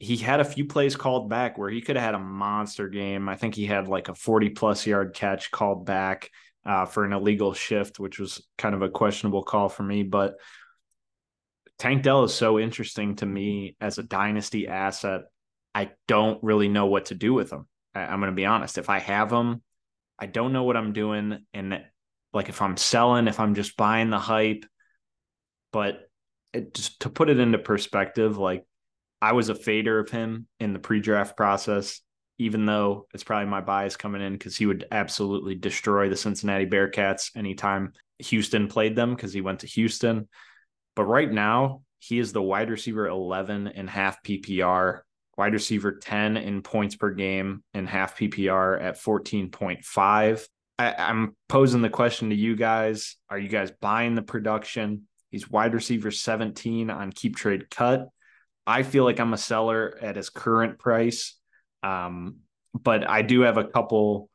he 0.00 0.16
had 0.16 0.40
a 0.40 0.44
few 0.44 0.64
plays 0.64 0.96
called 0.96 1.30
back 1.30 1.56
where 1.58 1.70
he 1.70 1.80
could 1.80 1.94
have 1.94 2.04
had 2.04 2.14
a 2.14 2.18
monster 2.18 2.88
game. 2.88 3.28
I 3.28 3.36
think 3.36 3.54
he 3.54 3.66
had 3.66 3.86
like 3.86 4.08
a 4.08 4.16
40 4.16 4.50
plus 4.50 4.84
yard 4.84 5.14
catch 5.14 5.52
called 5.52 5.86
back 5.86 6.30
uh, 6.64 6.86
for 6.86 7.04
an 7.04 7.12
illegal 7.12 7.52
shift, 7.52 8.00
which 8.00 8.18
was 8.18 8.42
kind 8.58 8.74
of 8.74 8.82
a 8.82 8.88
questionable 8.88 9.42
call 9.42 9.68
for 9.68 9.82
me. 9.82 10.02
But 10.02 10.34
Tank 11.82 12.04
Dell 12.04 12.22
is 12.22 12.32
so 12.32 12.60
interesting 12.60 13.16
to 13.16 13.26
me 13.26 13.74
as 13.80 13.98
a 13.98 14.04
dynasty 14.04 14.68
asset. 14.68 15.22
I 15.74 15.90
don't 16.06 16.40
really 16.40 16.68
know 16.68 16.86
what 16.86 17.06
to 17.06 17.16
do 17.16 17.34
with 17.34 17.52
him. 17.52 17.66
I, 17.92 18.02
I'm 18.02 18.20
going 18.20 18.30
to 18.30 18.36
be 18.36 18.46
honest. 18.46 18.78
If 18.78 18.88
I 18.88 19.00
have 19.00 19.32
him, 19.32 19.64
I 20.16 20.26
don't 20.26 20.52
know 20.52 20.62
what 20.62 20.76
I'm 20.76 20.92
doing. 20.92 21.44
And 21.52 21.82
like 22.32 22.48
if 22.48 22.62
I'm 22.62 22.76
selling, 22.76 23.26
if 23.26 23.40
I'm 23.40 23.56
just 23.56 23.76
buying 23.76 24.10
the 24.10 24.20
hype, 24.20 24.64
but 25.72 26.08
it, 26.52 26.72
just 26.72 27.00
to 27.00 27.10
put 27.10 27.30
it 27.30 27.40
into 27.40 27.58
perspective, 27.58 28.38
like 28.38 28.64
I 29.20 29.32
was 29.32 29.48
a 29.48 29.54
fader 29.56 29.98
of 29.98 30.08
him 30.08 30.46
in 30.60 30.74
the 30.74 30.78
pre-draft 30.78 31.36
process, 31.36 32.00
even 32.38 32.64
though 32.64 33.08
it's 33.12 33.24
probably 33.24 33.50
my 33.50 33.60
bias 33.60 33.96
coming 33.96 34.22
in 34.22 34.34
because 34.34 34.56
he 34.56 34.66
would 34.66 34.86
absolutely 34.92 35.56
destroy 35.56 36.08
the 36.08 36.16
Cincinnati 36.16 36.64
Bearcats 36.66 37.36
anytime 37.36 37.92
Houston 38.20 38.68
played 38.68 38.94
them 38.94 39.16
because 39.16 39.32
he 39.32 39.40
went 39.40 39.58
to 39.60 39.66
Houston. 39.66 40.28
But 40.94 41.04
right 41.04 41.30
now, 41.30 41.82
he 41.98 42.18
is 42.18 42.32
the 42.32 42.42
wide 42.42 42.70
receiver 42.70 43.06
11 43.06 43.68
in 43.68 43.86
half 43.86 44.22
PPR, 44.22 45.00
wide 45.36 45.52
receiver 45.52 45.92
10 45.92 46.36
in 46.36 46.62
points 46.62 46.96
per 46.96 47.10
game 47.10 47.62
and 47.74 47.88
half 47.88 48.16
PPR 48.18 48.82
at 48.82 49.00
14.5. 49.00 50.46
I, 50.78 50.94
I'm 50.98 51.36
posing 51.48 51.82
the 51.82 51.90
question 51.90 52.30
to 52.30 52.36
you 52.36 52.56
guys 52.56 53.16
Are 53.28 53.38
you 53.38 53.48
guys 53.48 53.70
buying 53.70 54.14
the 54.14 54.22
production? 54.22 55.06
He's 55.30 55.48
wide 55.48 55.74
receiver 55.74 56.10
17 56.10 56.90
on 56.90 57.12
keep 57.12 57.36
trade 57.36 57.70
cut. 57.70 58.08
I 58.66 58.82
feel 58.82 59.04
like 59.04 59.18
I'm 59.18 59.32
a 59.32 59.38
seller 59.38 59.98
at 60.00 60.16
his 60.16 60.28
current 60.28 60.78
price. 60.78 61.36
Um, 61.82 62.38
but 62.74 63.08
I 63.08 63.22
do 63.22 63.42
have 63.42 63.56
a 63.56 63.64
couple 63.64 64.28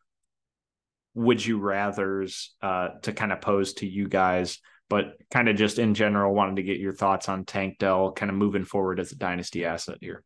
would 1.15 1.43
you 1.43 1.57
rather's 1.59 2.55
uh, 2.61 2.89
to 3.01 3.11
kind 3.11 3.31
of 3.31 3.41
pose 3.41 3.73
to 3.73 3.87
you 3.87 4.07
guys 4.07 4.59
but 4.89 5.17
kind 5.31 5.49
of 5.49 5.55
just 5.55 5.79
in 5.79 5.93
general, 5.93 6.33
wanted 6.33 6.57
to 6.57 6.63
get 6.63 6.79
your 6.79 6.93
thoughts 6.93 7.29
on 7.29 7.45
Tank 7.45 7.77
Dell 7.79 8.11
kind 8.11 8.29
of 8.29 8.37
moving 8.37 8.65
forward 8.65 8.99
as 8.99 9.11
a 9.11 9.15
dynasty 9.15 9.65
asset 9.65 9.97
here. 10.01 10.23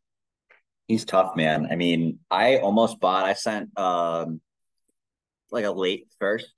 He's 0.87 1.05
tough, 1.05 1.35
man. 1.35 1.67
I 1.71 1.75
mean, 1.75 2.19
I 2.29 2.57
almost 2.57 2.99
bought, 2.99 3.25
I 3.25 3.33
sent 3.33 3.77
um 3.77 4.41
like 5.51 5.65
a 5.65 5.71
late 5.71 6.07
first, 6.19 6.53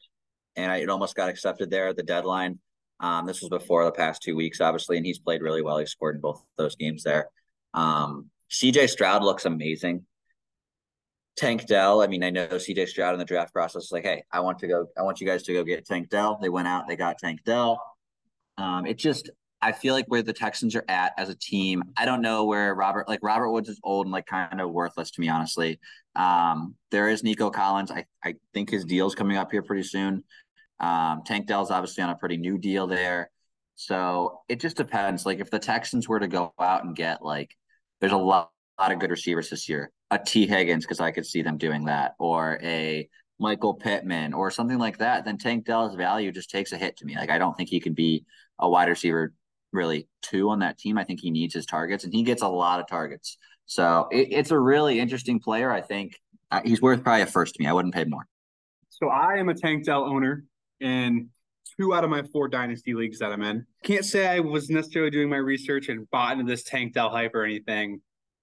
and 0.56 0.72
I, 0.72 0.78
it 0.78 0.89
almost 0.89 1.16
got 1.16 1.30
accepted 1.30 1.70
there 1.70 1.88
at 1.88 1.98
the 1.98 2.04
deadline. 2.04 2.60
Um, 3.00 3.26
this 3.26 3.42
was 3.42 3.50
before 3.50 3.86
the 3.86 3.92
past 3.92 4.22
two 4.22 4.36
weeks, 4.36 4.62
obviously, 4.62 4.98
and 4.98 5.06
he's 5.06 5.20
played 5.20 5.42
really 5.42 5.62
well. 5.62 5.78
He 5.78 5.86
scored 5.86 6.16
in 6.16 6.22
both 6.22 6.44
those 6.58 6.76
games 6.76 7.04
there. 7.04 7.28
Um, 7.74 8.30
CJ 8.50 8.89
Stroud 8.89 9.24
looks 9.24 9.46
amazing. 9.46 10.06
Tank 11.36 11.66
Dell. 11.66 12.02
I 12.02 12.08
mean, 12.08 12.24
I 12.24 12.30
know 12.30 12.48
CJ 12.48 12.88
Stroud 12.88 13.13
in 13.13 13.20
the 13.20 13.26
draft 13.26 13.52
process 13.54 13.92
like, 13.92 14.04
hey, 14.04 14.24
I 14.32 14.42
want 14.42 14.60
to 14.60 14.68
go, 14.68 14.88
I 14.98 15.02
want 15.02 15.20
you 15.20 15.28
guys 15.28 15.44
to 15.44 15.54
go 15.54 15.63
get 15.63 15.86
Tank 15.86 16.10
Dell. 16.10 16.38
They 16.42 16.50
went 16.50 16.68
out, 16.68 16.88
they 16.88 16.96
got 16.96 17.18
Tank 17.18 17.44
Dell. 17.44 17.82
Um, 18.58 18.86
it 18.86 18.98
just 18.98 19.30
I 19.62 19.72
feel 19.72 19.94
like 19.94 20.06
where 20.08 20.22
the 20.22 20.34
Texans 20.34 20.76
are 20.76 20.84
at 20.89 21.13
as 21.18 21.30
a 21.30 21.36
team, 21.36 21.84
I 21.96 22.06
don't 22.06 22.22
know 22.22 22.46
where 22.46 22.76
Robert 22.76 23.08
like 23.08 23.22
Robert 23.24 23.50
Woods 23.50 23.70
is 23.70 23.80
old 23.84 24.06
and 24.06 24.12
like 24.12 24.26
kind 24.26 24.60
of 24.60 24.72
worthless 24.72 25.12
to 25.12 25.22
me, 25.22 25.30
honestly. 25.30 25.80
Um, 26.16 26.76
there 26.92 27.08
is 27.08 27.24
Nico 27.24 27.50
Collins. 27.50 27.89
I, 27.89 28.06
I 28.24 28.36
think 28.54 28.70
his 28.70 28.86
deal's 28.86 29.16
coming 29.16 29.38
up 29.38 29.52
here 29.52 29.63
pretty 29.63 29.84
soon. 29.84 30.24
Um, 30.80 31.22
Tank 31.26 31.48
Dell's 31.48 31.72
obviously 31.72 32.04
on 32.04 32.10
a 32.10 32.16
pretty 32.16 32.38
new 32.38 32.58
deal 32.58 32.88
there. 32.88 33.32
So 33.76 34.42
it 34.50 34.60
just 34.60 34.76
depends. 34.78 35.26
Like 35.26 35.39
if 35.39 35.50
the 35.50 35.60
Texans 35.60 36.10
were 36.10 36.20
to 36.20 36.28
go 36.28 36.54
out 36.60 36.84
and 36.84 36.96
get 36.96 37.24
like 37.24 37.56
there's 38.02 38.12
a 38.12 38.18
lot, 38.18 38.52
lot 38.80 38.92
of 38.92 39.00
good 39.00 39.12
receivers 39.12 39.50
this 39.50 39.70
year. 39.70 39.92
A 40.12 40.20
Tee 40.20 40.46
Higgins, 40.46 40.84
because 40.86 41.00
I 41.00 41.12
could 41.12 41.26
see 41.26 41.42
them 41.42 41.58
doing 41.58 41.86
that, 41.86 42.13
or 42.20 42.60
a 42.62 43.10
Michael 43.39 43.74
Pittman 43.74 44.34
or 44.34 44.52
something 44.52 44.78
like 44.78 45.00
that, 45.00 45.26
then 45.26 45.38
Tank 45.38 45.65
Dell's 45.65 45.96
value 45.96 46.32
just 46.32 46.50
takes 46.50 46.72
a 46.72 46.78
hit 46.78 46.98
to 46.98 47.06
me. 47.06 47.15
Like 47.15 47.30
I 47.30 47.38
don't 47.38 47.56
think 47.56 47.69
he 47.69 47.80
could 47.80 47.96
be 47.96 48.26
a 48.60 48.69
wide 48.69 48.89
receiver 48.89 49.34
really 49.72 50.08
two 50.22 50.50
on 50.50 50.60
that 50.60 50.78
team. 50.78 50.98
I 50.98 51.04
think 51.04 51.19
he 51.19 51.32
needs 51.32 51.54
his 51.54 51.65
targets, 51.65 52.04
and 52.04 52.13
he 52.13 52.24
gets 52.24 52.41
a 52.41 52.48
lot 52.48 52.80
of 52.80 52.88
targets. 52.88 53.38
So 53.65 54.08
it, 54.12 54.28
it's 54.32 54.52
a 54.52 54.60
really 54.60 55.00
interesting 55.00 55.39
player. 55.39 55.72
I 55.72 55.82
think 55.82 56.19
uh, 56.52 56.62
he's 56.63 56.82
worth 56.82 57.04
probably 57.04 57.24
a 57.24 57.26
first 57.26 57.56
to 57.56 57.63
me. 57.63 57.67
I 57.67 57.74
wouldn't 57.74 57.93
pay 57.93 58.06
more. 58.06 58.28
So 58.89 59.10
I 59.10 59.34
am 59.36 59.50
a 59.50 59.54
Tank 59.54 59.86
Dell 59.86 60.04
owner 60.04 60.46
in 60.80 61.30
two 61.80 61.93
out 61.93 62.04
of 62.04 62.10
my 62.10 62.22
four 62.32 62.48
dynasty 62.48 62.93
leagues 62.93 63.19
that 63.19 63.32
I'm 63.32 63.41
in. 63.41 63.65
Can't 63.84 64.06
say 64.06 64.28
I 64.28 64.39
was 64.39 64.69
necessarily 64.69 65.10
doing 65.10 65.30
my 65.30 65.38
research 65.38 65.89
and 65.89 66.10
bought 66.12 66.34
into 66.34 66.46
this 66.46 66.63
Tank 66.63 66.93
Dell 66.93 67.10
hype 67.10 67.34
or 67.34 67.43
anything. 67.43 68.02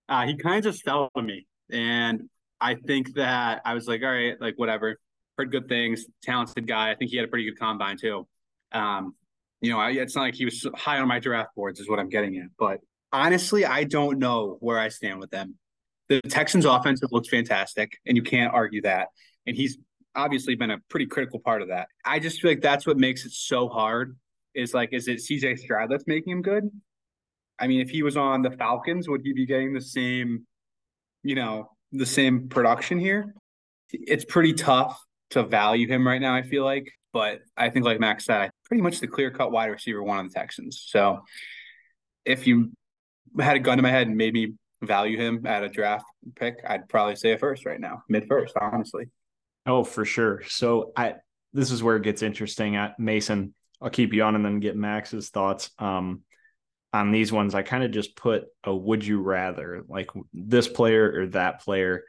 Uh, 0.09 0.27
he 0.27 0.37
kind 0.37 0.59
of 0.59 0.65
just 0.65 0.83
fell 0.85 1.09
to 1.17 1.23
me, 1.23 1.47
and 1.71 2.29
I 2.61 2.75
think 2.75 3.15
that 3.15 3.63
I 3.65 3.75
was 3.75 3.89
like, 3.89 4.03
all 4.03 4.11
right, 4.11 4.41
like 4.41 4.55
whatever. 4.57 4.99
Heard 5.39 5.51
good 5.51 5.69
things. 5.69 6.05
Talented 6.23 6.67
guy. 6.67 6.91
I 6.91 6.95
think 6.95 7.11
he 7.11 7.17
had 7.17 7.25
a 7.25 7.29
pretty 7.29 7.45
good 7.45 7.59
combine 7.59 7.97
too. 7.97 8.27
Um, 8.73 9.15
you 9.61 9.71
know, 9.71 9.79
I, 9.79 9.91
it's 9.91 10.15
not 10.15 10.23
like 10.23 10.35
he 10.35 10.45
was 10.45 10.67
high 10.75 10.99
on 10.99 11.09
my 11.09 11.19
draft 11.19 11.55
boards, 11.55 11.81
is 11.81 11.89
what 11.89 11.99
I'm 11.99 12.09
getting 12.09 12.37
at. 12.39 12.49
But 12.59 12.81
honestly, 13.13 13.65
I 13.65 13.85
don't 13.85 14.19
know 14.19 14.57
where 14.61 14.79
I 14.79 14.89
stand 14.89 15.21
with 15.21 15.31
them. 15.31 15.57
The 16.09 16.21
Texans' 16.23 16.65
offensive 16.65 17.11
looks 17.13 17.29
fantastic, 17.29 17.99
and 18.07 18.17
you 18.17 18.23
can't 18.23 18.53
argue 18.53 18.83
that. 18.83 19.09
And 19.47 19.57
he's 19.57 19.79
obviously 20.15 20.55
been 20.57 20.71
a 20.71 20.79
pretty 20.89 21.07
critical 21.07 21.39
part 21.39 21.63
of 21.63 21.69
that. 21.69 21.89
I 22.05 22.19
just 22.19 22.41
feel 22.41 22.51
like 22.51 22.63
that's 22.63 22.87
what 22.87 22.99
makes 22.99 23.25
it 23.25 23.33
so 23.33 23.69
hard. 23.69 24.17
Is 24.55 24.75
like, 24.75 24.93
is 24.93 25.07
it 25.07 25.19
CJ 25.19 25.59
Stroud 25.61 25.91
that's 25.91 26.07
making 26.07 26.33
him 26.33 26.43
good? 26.43 26.69
I 27.59 27.67
mean, 27.67 27.81
if 27.81 27.91
he 27.91 28.03
was 28.03 28.17
on 28.17 28.43
the 28.43 28.51
Falcons, 28.51 29.09
would 29.09 29.21
he 29.23 29.33
be 29.33 29.47
getting 29.47 29.73
the 29.73 29.81
same, 29.81 30.47
you 31.23 31.35
know, 31.35 31.71
the 31.93 32.07
same 32.07 32.49
production 32.49 32.99
here? 32.99 33.35
It's 33.93 34.25
pretty 34.25 34.55
tough 34.55 35.01
to 35.31 35.43
value 35.43 35.87
him 35.89 36.07
right 36.07 36.21
now. 36.21 36.35
I 36.35 36.43
feel 36.43 36.65
like 36.65 36.93
but 37.13 37.41
I 37.57 37.71
think, 37.71 37.85
like 37.85 38.01
Max 38.01 38.25
said, 38.25 38.51
pretty 38.65 38.83
much 38.83 39.01
the 39.01 39.07
clear 39.07 39.31
cut 39.31 39.51
wide 39.51 39.67
receiver 39.67 40.03
one 40.03 40.19
on 40.19 40.29
the 40.29 40.33
Texans. 40.35 40.85
So 40.87 41.21
if 42.25 42.47
you 42.47 42.73
had 43.39 43.57
a 43.57 43.61
gun 43.61 43.79
to 43.79 43.83
my 43.83 43.91
head 43.91 44.07
and 44.07 44.17
made 44.17 44.33
me 44.33 44.55
value 44.83 45.17
him 45.17 45.47
at 45.47 45.65
a 45.65 45.69
draft 45.69 46.05
pick, 46.37 46.57
I'd 46.67 46.89
probably 46.89 47.17
say 47.17 47.33
a 47.33 47.39
first 47.39 47.67
right 47.67 47.81
now, 47.81 48.05
mid 48.09 48.29
first, 48.29 48.57
honestly. 48.61 49.07
Oh, 49.67 49.85
for 49.85 50.05
sure. 50.05 50.43
So 50.47 50.93
I 50.97 51.15
this 51.53 51.73
is 51.73 51.83
where 51.83 51.97
it 51.97 52.05
gets 52.05 52.23
interesting. 52.23 52.77
At 52.77 52.99
Mason, 52.99 53.55
I'll 53.81 53.91
keep 53.91 54.13
you 54.13 54.23
on 54.23 54.37
and 54.37 54.45
then 54.45 54.61
get 54.61 54.77
Max's 54.77 55.31
thoughts. 55.31 55.71
Um, 55.79 56.23
on 56.93 57.13
these 57.13 57.33
ones, 57.33 57.55
I 57.55 57.63
kind 57.63 57.85
of 57.85 57.91
just 57.91 58.17
put 58.17 58.47
a 58.65 58.75
would 58.75 59.07
you 59.07 59.21
rather, 59.21 59.85
like 59.89 60.11
this 60.33 60.69
player 60.69 61.13
or 61.21 61.27
that 61.29 61.61
player, 61.61 62.03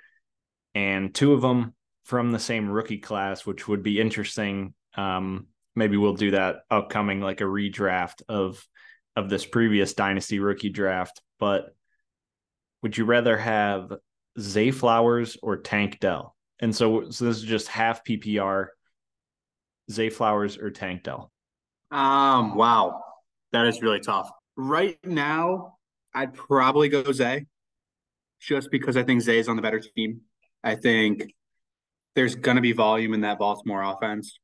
and 0.73 1.13
two 1.13 1.33
of 1.33 1.41
them 1.41 1.73
from 2.05 2.31
the 2.31 2.39
same 2.39 2.69
rookie 2.69 2.97
class, 2.97 3.45
which 3.45 3.67
would 3.67 3.83
be 3.83 3.99
interesting 3.99 4.73
um, 4.95 5.47
maybe 5.75 5.97
we'll 5.97 6.13
do 6.13 6.31
that 6.31 6.61
upcoming, 6.69 7.21
like 7.21 7.41
a 7.41 7.45
redraft 7.45 8.21
of 8.27 8.65
of 9.15 9.29
this 9.29 9.45
previous 9.45 9.93
dynasty 9.93 10.39
rookie 10.39 10.69
draft. 10.69 11.21
But 11.39 11.75
would 12.81 12.97
you 12.97 13.05
rather 13.05 13.37
have 13.37 13.91
Zay 14.39 14.71
Flowers 14.71 15.37
or 15.41 15.57
Tank 15.57 15.99
Dell? 15.99 16.35
And 16.59 16.75
so, 16.75 17.09
so 17.09 17.25
this 17.25 17.37
is 17.37 17.43
just 17.43 17.67
half 17.67 18.03
PPR. 18.05 18.67
Zay 19.89 20.09
Flowers 20.09 20.57
or 20.57 20.69
Tank 20.71 21.03
Dell? 21.03 21.31
Um, 21.89 22.55
wow, 22.55 23.03
that 23.51 23.65
is 23.65 23.81
really 23.81 23.99
tough. 23.99 24.29
Right 24.55 24.97
now, 25.03 25.77
I'd 26.13 26.33
probably 26.33 26.89
go 26.89 27.11
Zay, 27.11 27.45
just 28.39 28.69
because 28.71 28.97
I 28.97 29.03
think 29.03 29.21
Zay 29.21 29.39
is 29.39 29.47
on 29.47 29.55
the 29.55 29.61
better 29.61 29.79
team. 29.79 30.21
I 30.63 30.75
think 30.75 31.33
there's 32.15 32.35
going 32.35 32.55
to 32.55 32.61
be 32.61 32.73
volume 32.73 33.13
in 33.13 33.21
that 33.21 33.39
Baltimore 33.39 33.81
offense. 33.81 34.39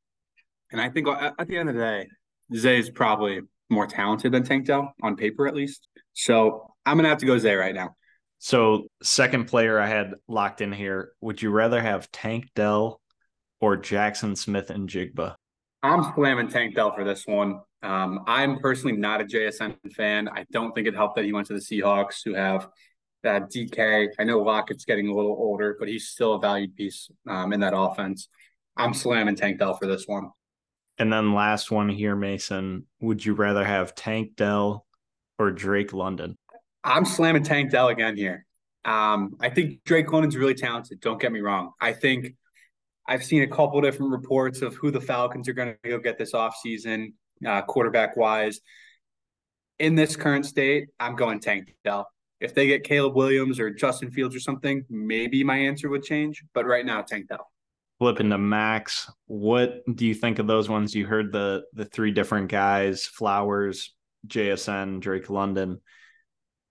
And 0.72 0.82
I 0.82 0.90
think 0.90 1.08
uh, 1.08 1.32
at 1.38 1.48
the 1.48 1.58
end 1.58 1.70
of 1.70 1.76
the 1.76 1.82
day, 1.82 2.08
Zay 2.56 2.80
is 2.80 2.90
probably 2.90 3.42
more 3.70 3.88
talented 3.88 4.32
than 4.32 4.44
Tank 4.44 4.66
Dell 4.66 4.94
on 5.02 5.16
paper, 5.16 5.48
at 5.48 5.56
least. 5.56 5.88
So 6.14 6.74
I'm 6.86 6.98
gonna 6.98 7.10
have 7.10 7.18
to 7.20 7.26
go 7.26 7.38
Zay 7.38 7.56
right 7.56 7.76
now. 7.76 7.96
So 8.40 8.88
second 9.02 9.46
player 9.46 9.80
I 9.80 9.88
had 9.88 10.14
locked 10.28 10.62
in 10.62 10.72
here. 10.72 11.12
Would 11.22 11.42
you 11.42 11.50
rather 11.50 11.82
have 11.82 12.12
Tank 12.12 12.46
Dell 12.56 13.02
or 13.60 13.76
Jackson 13.76 14.36
Smith-Njigba? 14.36 15.36
I'm 15.84 16.04
slamming 16.16 16.50
Tank 16.50 16.76
Dell 16.76 16.94
for 16.94 17.04
this 17.04 17.26
one. 17.26 17.62
Um, 17.84 18.24
I'm 18.28 18.60
personally 18.60 18.98
not 18.98 19.22
a 19.22 19.24
JSN 19.24 19.76
fan. 19.94 20.28
I 20.28 20.46
don't 20.52 20.74
think 20.74 20.88
it 20.88 20.96
helped 20.96 21.16
that 21.16 21.26
he 21.26 21.34
went 21.34 21.48
to 21.48 21.54
the 21.54 21.60
Seahawks, 21.60 22.22
who 22.26 22.34
have 22.34 22.68
that 23.24 23.52
DK. 23.52 24.10
I 24.18 24.24
know 24.24 24.40
Lockett's 24.40 24.86
getting 24.86 25.08
a 25.10 25.14
little 25.14 25.32
older, 25.32 25.76
but 25.80 25.88
he's 25.88 26.08
still 26.08 26.34
a 26.34 26.40
valued 26.40 26.76
piece 26.76 27.10
um, 27.30 27.54
in 27.54 27.60
that 27.60 27.74
offense. 27.76 28.30
I'm 28.76 28.94
slamming 28.94 29.36
Tank 29.36 29.60
Dell 29.60 29.76
for 29.76 29.88
this 29.88 30.06
one. 30.08 30.32
And 30.98 31.14
then 31.14 31.34
last 31.34 31.70
one 31.70 31.90
here, 31.90 32.16
Mason. 32.16 32.86
Would 33.02 33.24
you 33.24 33.34
rather 33.34 33.64
have 33.64 33.94
Tank 33.94 34.36
Dell 34.36 34.86
or 35.38 35.52
Drake 35.52 35.94
London? 35.94 36.38
I'm 36.84 37.06
slamming 37.06 37.44
Tank 37.44 37.72
Dell 37.72 37.90
again 37.90 38.18
here. 38.18 38.46
Um, 38.86 39.36
I 39.40 39.50
think 39.50 39.84
Drake 39.84 40.12
London's 40.12 40.38
really 40.38 40.56
talented. 40.56 41.02
Don't 41.02 41.22
get 41.22 41.32
me 41.32 41.42
wrong. 41.42 41.74
I 41.80 41.94
think 41.94 42.36
I've 43.08 43.24
seen 43.24 43.44
a 43.44 43.48
couple 43.48 43.80
different 43.82 44.12
reports 44.12 44.62
of 44.62 44.76
who 44.76 44.92
the 44.92 45.00
Falcons 45.00 45.48
are 45.48 45.54
going 45.54 45.76
to 45.84 45.90
go 45.90 46.00
get 46.00 46.18
this 46.18 46.34
offseason, 46.34 47.14
uh, 47.46 47.62
quarterback 47.62 48.18
wise. 48.18 48.60
In 49.80 49.96
this 49.96 50.16
current 50.16 50.46
state, 50.46 50.90
I'm 51.00 51.16
going 51.16 51.40
Tank 51.40 51.76
Dell. 51.84 52.08
If 52.40 52.54
they 52.54 52.68
get 52.68 52.84
Caleb 52.84 53.16
Williams 53.16 53.60
or 53.60 53.70
Justin 53.70 54.12
Fields 54.12 54.36
or 54.36 54.40
something, 54.40 54.84
maybe 54.90 55.44
my 55.44 55.58
answer 55.58 55.90
would 55.90 56.04
change. 56.04 56.44
But 56.54 56.66
right 56.66 56.86
now, 56.86 57.02
Tank 57.02 57.30
Dell. 57.30 57.50
Flipping 58.00 58.30
to 58.30 58.38
Max, 58.38 59.10
what 59.26 59.82
do 59.92 60.06
you 60.06 60.14
think 60.14 60.38
of 60.38 60.46
those 60.46 60.70
ones? 60.70 60.94
You 60.94 61.08
heard 61.08 61.32
the 61.32 61.64
the 61.74 61.86
three 61.86 62.12
different 62.12 62.50
guys: 62.50 63.06
Flowers, 63.06 63.96
JSN, 64.28 65.00
Drake 65.00 65.32
London. 65.32 65.82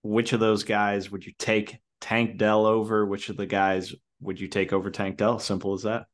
Which 0.03 0.31
of 0.31 0.39
those 0.39 0.63
guys 0.63 1.11
would 1.11 1.25
you 1.25 1.33
take 1.37 1.79
Tank 1.99 2.37
Dell 2.37 2.65
over? 2.65 3.05
Which 3.05 3.27
of 3.27 3.35
the 3.35 3.45
guys 3.45 3.93
would 4.21 4.39
you 4.39 4.47
take 4.47 4.71
over 4.71 4.89
Tank 4.89 5.17
Dell? 5.17 5.39
Simple 5.39 5.73
as 5.73 5.83
that. 5.83 6.05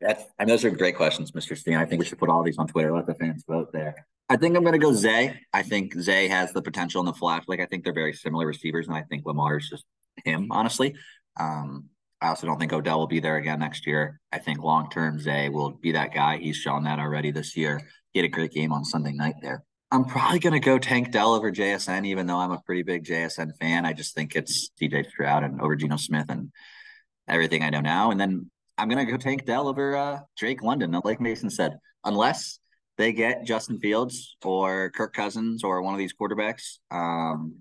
That's, 0.00 0.22
I 0.38 0.44
mean, 0.44 0.50
those 0.50 0.64
are 0.64 0.70
great 0.70 0.96
questions, 0.96 1.32
Mr. 1.32 1.56
Steen. 1.56 1.74
I 1.74 1.84
think 1.84 1.98
we 1.98 2.06
should 2.06 2.18
put 2.18 2.28
all 2.28 2.42
these 2.42 2.58
on 2.58 2.68
Twitter. 2.68 2.94
Let 2.94 3.06
the 3.06 3.14
fans 3.14 3.44
vote 3.48 3.72
there. 3.72 4.06
I 4.28 4.36
think 4.36 4.56
I'm 4.56 4.62
going 4.62 4.74
to 4.74 4.78
go 4.78 4.92
Zay. 4.92 5.40
I 5.52 5.62
think 5.62 5.94
Zay 5.94 6.28
has 6.28 6.52
the 6.52 6.62
potential 6.62 7.00
in 7.00 7.06
the 7.06 7.14
flash. 7.14 7.44
Like, 7.48 7.60
I 7.60 7.66
think 7.66 7.82
they're 7.82 7.92
very 7.92 8.12
similar 8.12 8.46
receivers, 8.46 8.86
and 8.86 8.94
I 8.94 9.02
think 9.02 9.24
Lamar 9.24 9.56
is 9.56 9.68
just 9.68 9.84
him, 10.24 10.48
honestly. 10.50 10.94
Um, 11.38 11.86
I 12.20 12.28
also 12.28 12.46
don't 12.46 12.58
think 12.58 12.72
Odell 12.72 12.98
will 12.98 13.06
be 13.06 13.20
there 13.20 13.36
again 13.36 13.60
next 13.60 13.86
year. 13.86 14.20
I 14.32 14.38
think 14.38 14.60
long 14.60 14.90
term, 14.90 15.18
Zay 15.18 15.48
will 15.48 15.70
be 15.70 15.92
that 15.92 16.12
guy. 16.12 16.38
He's 16.38 16.56
shown 16.56 16.84
that 16.84 16.98
already 16.98 17.30
this 17.30 17.56
year. 17.56 17.80
He 18.12 18.20
had 18.20 18.26
a 18.26 18.28
great 18.28 18.52
game 18.52 18.72
on 18.72 18.84
Sunday 18.84 19.12
night 19.12 19.36
there. 19.40 19.64
I'm 19.90 20.04
probably 20.04 20.38
going 20.38 20.52
to 20.52 20.60
go 20.60 20.78
Tank 20.78 21.12
Dell 21.12 21.32
over 21.32 21.50
JSN, 21.50 22.06
even 22.06 22.26
though 22.26 22.36
I'm 22.36 22.50
a 22.50 22.60
pretty 22.60 22.82
big 22.82 23.04
JSN 23.04 23.56
fan. 23.58 23.86
I 23.86 23.94
just 23.94 24.14
think 24.14 24.36
it's 24.36 24.70
CJ 24.80 25.08
Stroud 25.08 25.44
and 25.44 25.60
over 25.60 25.76
Geno 25.76 25.96
Smith 25.96 26.26
and 26.28 26.50
everything 27.26 27.62
I 27.62 27.70
know 27.70 27.80
now. 27.80 28.10
And 28.10 28.20
then 28.20 28.50
I'm 28.78 28.88
to 28.88 29.04
go 29.04 29.16
Tank 29.16 29.44
Dell 29.44 29.68
over 29.68 29.96
uh, 29.96 30.20
Drake 30.36 30.62
London. 30.62 30.98
Like 31.04 31.20
Mason 31.20 31.50
said, 31.50 31.78
unless 32.04 32.60
they 32.96 33.12
get 33.12 33.44
Justin 33.44 33.78
Fields 33.80 34.36
or 34.44 34.90
Kirk 34.90 35.12
Cousins 35.12 35.64
or 35.64 35.82
one 35.82 35.94
of 35.94 35.98
these 35.98 36.14
quarterbacks, 36.14 36.78
um, 36.90 37.56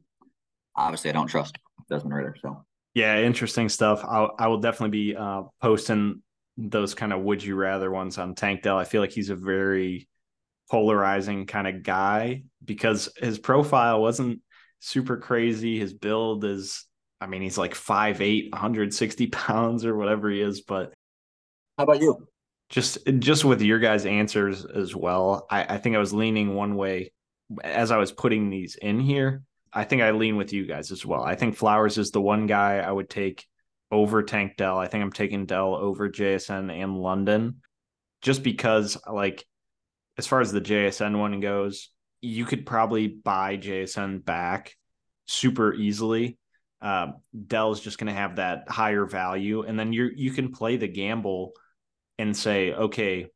obviously 0.75 1.09
I 1.09 1.13
don't 1.13 1.27
trust 1.27 1.57
Desmond 1.89 2.15
Ridder. 2.15 2.35
So 2.41 2.65
yeah, 2.93 3.19
interesting 3.19 3.69
stuff. 3.69 4.03
I'll, 4.07 4.33
I 4.39 4.47
will 4.47 4.59
definitely 4.59 4.97
be 4.97 5.15
uh, 5.15 5.43
posting 5.61 6.21
those 6.57 6.95
kind 6.95 7.13
of 7.13 7.21
would 7.21 7.43
you 7.43 7.55
rather 7.55 7.91
ones 7.91 8.17
on 8.17 8.35
Tank 8.35 8.63
Dell. 8.63 8.77
I 8.77 8.83
feel 8.83 9.01
like 9.01 9.11
he's 9.11 9.29
a 9.29 9.35
very 9.35 10.07
polarizing 10.69 11.45
kind 11.45 11.67
of 11.67 11.83
guy 11.83 12.43
because 12.63 13.09
his 13.17 13.37
profile 13.37 14.01
wasn't 14.01 14.41
super 14.79 15.17
crazy. 15.17 15.77
His 15.77 15.93
build 15.93 16.43
is, 16.43 16.85
I 17.21 17.27
mean, 17.27 17.41
he's 17.41 17.57
like 17.57 17.73
5'8, 17.73 18.51
160 18.51 19.27
pounds 19.27 19.85
or 19.85 19.95
whatever 19.95 20.29
he 20.29 20.41
is. 20.41 20.61
But 20.61 20.93
how 21.77 21.83
about 21.83 22.01
you? 22.01 22.27
Just 22.69 22.97
just 23.19 23.45
with 23.45 23.61
your 23.61 23.79
guys' 23.79 24.05
answers 24.05 24.65
as 24.65 24.95
well, 24.95 25.45
I, 25.49 25.75
I 25.75 25.77
think 25.77 25.95
I 25.95 25.99
was 25.99 26.13
leaning 26.13 26.53
one 26.53 26.75
way 26.75 27.13
as 27.63 27.91
I 27.91 27.97
was 27.97 28.11
putting 28.11 28.49
these 28.49 28.75
in 28.75 28.99
here. 28.99 29.43
I 29.71 29.83
think 29.83 30.01
I 30.01 30.11
lean 30.11 30.37
with 30.37 30.53
you 30.53 30.65
guys 30.65 30.91
as 30.91 31.05
well. 31.05 31.23
I 31.23 31.35
think 31.35 31.55
Flowers 31.55 31.97
is 31.97 32.11
the 32.11 32.21
one 32.21 32.47
guy 32.47 32.77
I 32.77 32.91
would 32.91 33.09
take 33.09 33.45
over 33.91 34.23
Tank 34.23 34.57
Dell. 34.57 34.77
I 34.77 34.87
think 34.87 35.03
I'm 35.03 35.11
taking 35.11 35.45
Dell 35.45 35.75
over 35.75 36.09
JSN 36.09 36.71
and 36.71 36.97
London 36.97 37.61
just 38.21 38.43
because 38.43 38.97
like 39.09 39.45
as 40.17 40.27
far 40.27 40.41
as 40.41 40.51
the 40.51 40.61
JSN 40.61 41.17
one 41.19 41.39
goes, 41.39 41.89
you 42.21 42.45
could 42.45 42.65
probably 42.65 43.07
buy 43.07 43.57
JSN 43.57 44.25
back 44.25 44.75
super 45.25 45.73
easily. 45.73 46.37
Uh, 46.81 47.07
Dell's 47.47 47.79
just 47.79 47.97
going 47.97 48.07
to 48.07 48.19
have 48.19 48.37
that 48.37 48.69
higher 48.69 49.05
value, 49.05 49.63
and 49.63 49.79
then 49.79 49.93
you 49.93 50.09
you 50.15 50.31
can 50.31 50.51
play 50.51 50.77
the 50.77 50.87
gamble 50.87 51.53
and 52.17 52.35
say, 52.35 52.73
okay, 52.73 53.27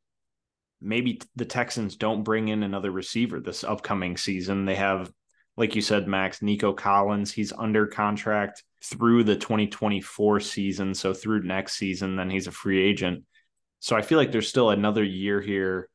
maybe 0.81 1.21
the 1.35 1.45
Texans 1.45 1.95
don't 1.95 2.23
bring 2.23 2.47
in 2.47 2.63
another 2.63 2.91
receiver 2.91 3.39
this 3.39 3.63
upcoming 3.63 4.17
season. 4.17 4.65
They 4.65 4.75
have, 4.75 5.11
like 5.57 5.75
you 5.75 5.81
said, 5.81 6.07
Max 6.07 6.41
Nico 6.41 6.73
Collins. 6.73 7.31
He's 7.31 7.53
under 7.53 7.87
contract 7.87 8.63
through 8.83 9.23
the 9.23 9.35
2024 9.35 10.39
season, 10.39 10.93
so 10.93 11.13
through 11.13 11.43
next 11.43 11.73
season, 11.73 12.15
then 12.15 12.29
he's 12.29 12.47
a 12.47 12.51
free 12.51 12.81
agent. 12.81 13.23
So 13.79 13.95
I 13.95 14.01
feel 14.01 14.17
like 14.17 14.31
there's 14.31 14.47
still 14.47 14.71
another 14.71 15.03
year 15.03 15.39
here 15.41 15.87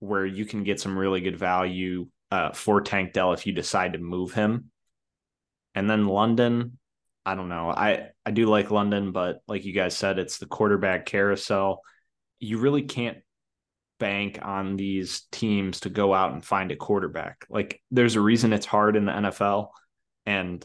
where 0.00 0.26
you 0.26 0.44
can 0.44 0.64
get 0.64 0.80
some 0.80 0.98
really 0.98 1.20
good 1.20 1.38
value 1.38 2.08
uh, 2.30 2.52
for 2.52 2.80
Tank 2.80 3.12
Dell 3.12 3.32
if 3.32 3.46
you 3.46 3.52
decide 3.52 3.92
to 3.92 3.98
move 3.98 4.32
him. 4.32 4.70
And 5.74 5.88
then 5.88 6.06
London, 6.06 6.78
I 7.24 7.34
don't 7.34 7.48
know. 7.48 7.70
I 7.70 8.10
I 8.26 8.30
do 8.32 8.46
like 8.46 8.70
London, 8.70 9.12
but 9.12 9.40
like 9.48 9.64
you 9.64 9.72
guys 9.72 9.96
said, 9.96 10.18
it's 10.18 10.38
the 10.38 10.46
quarterback 10.46 11.06
carousel. 11.06 11.80
You 12.44 12.58
really 12.58 12.82
can't 12.82 13.18
bank 13.98 14.38
on 14.42 14.76
these 14.76 15.22
teams 15.32 15.80
to 15.80 15.90
go 15.90 16.12
out 16.12 16.32
and 16.32 16.44
find 16.44 16.70
a 16.70 16.76
quarterback. 16.76 17.46
Like 17.48 17.80
there's 17.90 18.16
a 18.16 18.20
reason 18.20 18.52
it's 18.52 18.66
hard 18.66 18.96
in 18.96 19.06
the 19.06 19.12
NFL 19.12 19.68
and 20.26 20.64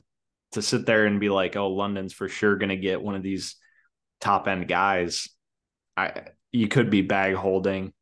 to 0.54 0.62
sit 0.62 0.86
there 0.86 1.06
and 1.06 1.20
be 1.20 1.30
like, 1.30 1.56
"Oh, 1.56 1.70
London's 1.70 2.14
for 2.14 2.28
sure 2.28 2.56
going 2.58 2.70
to 2.70 2.78
get 2.78 3.02
one 3.02 3.16
of 3.16 3.24
these 3.24 3.56
top 4.20 4.48
end 4.48 4.68
guys." 4.68 5.30
I 5.96 6.24
you 6.52 6.68
could 6.68 6.90
be 6.90 7.02
bag 7.02 7.36
holding 7.36 7.94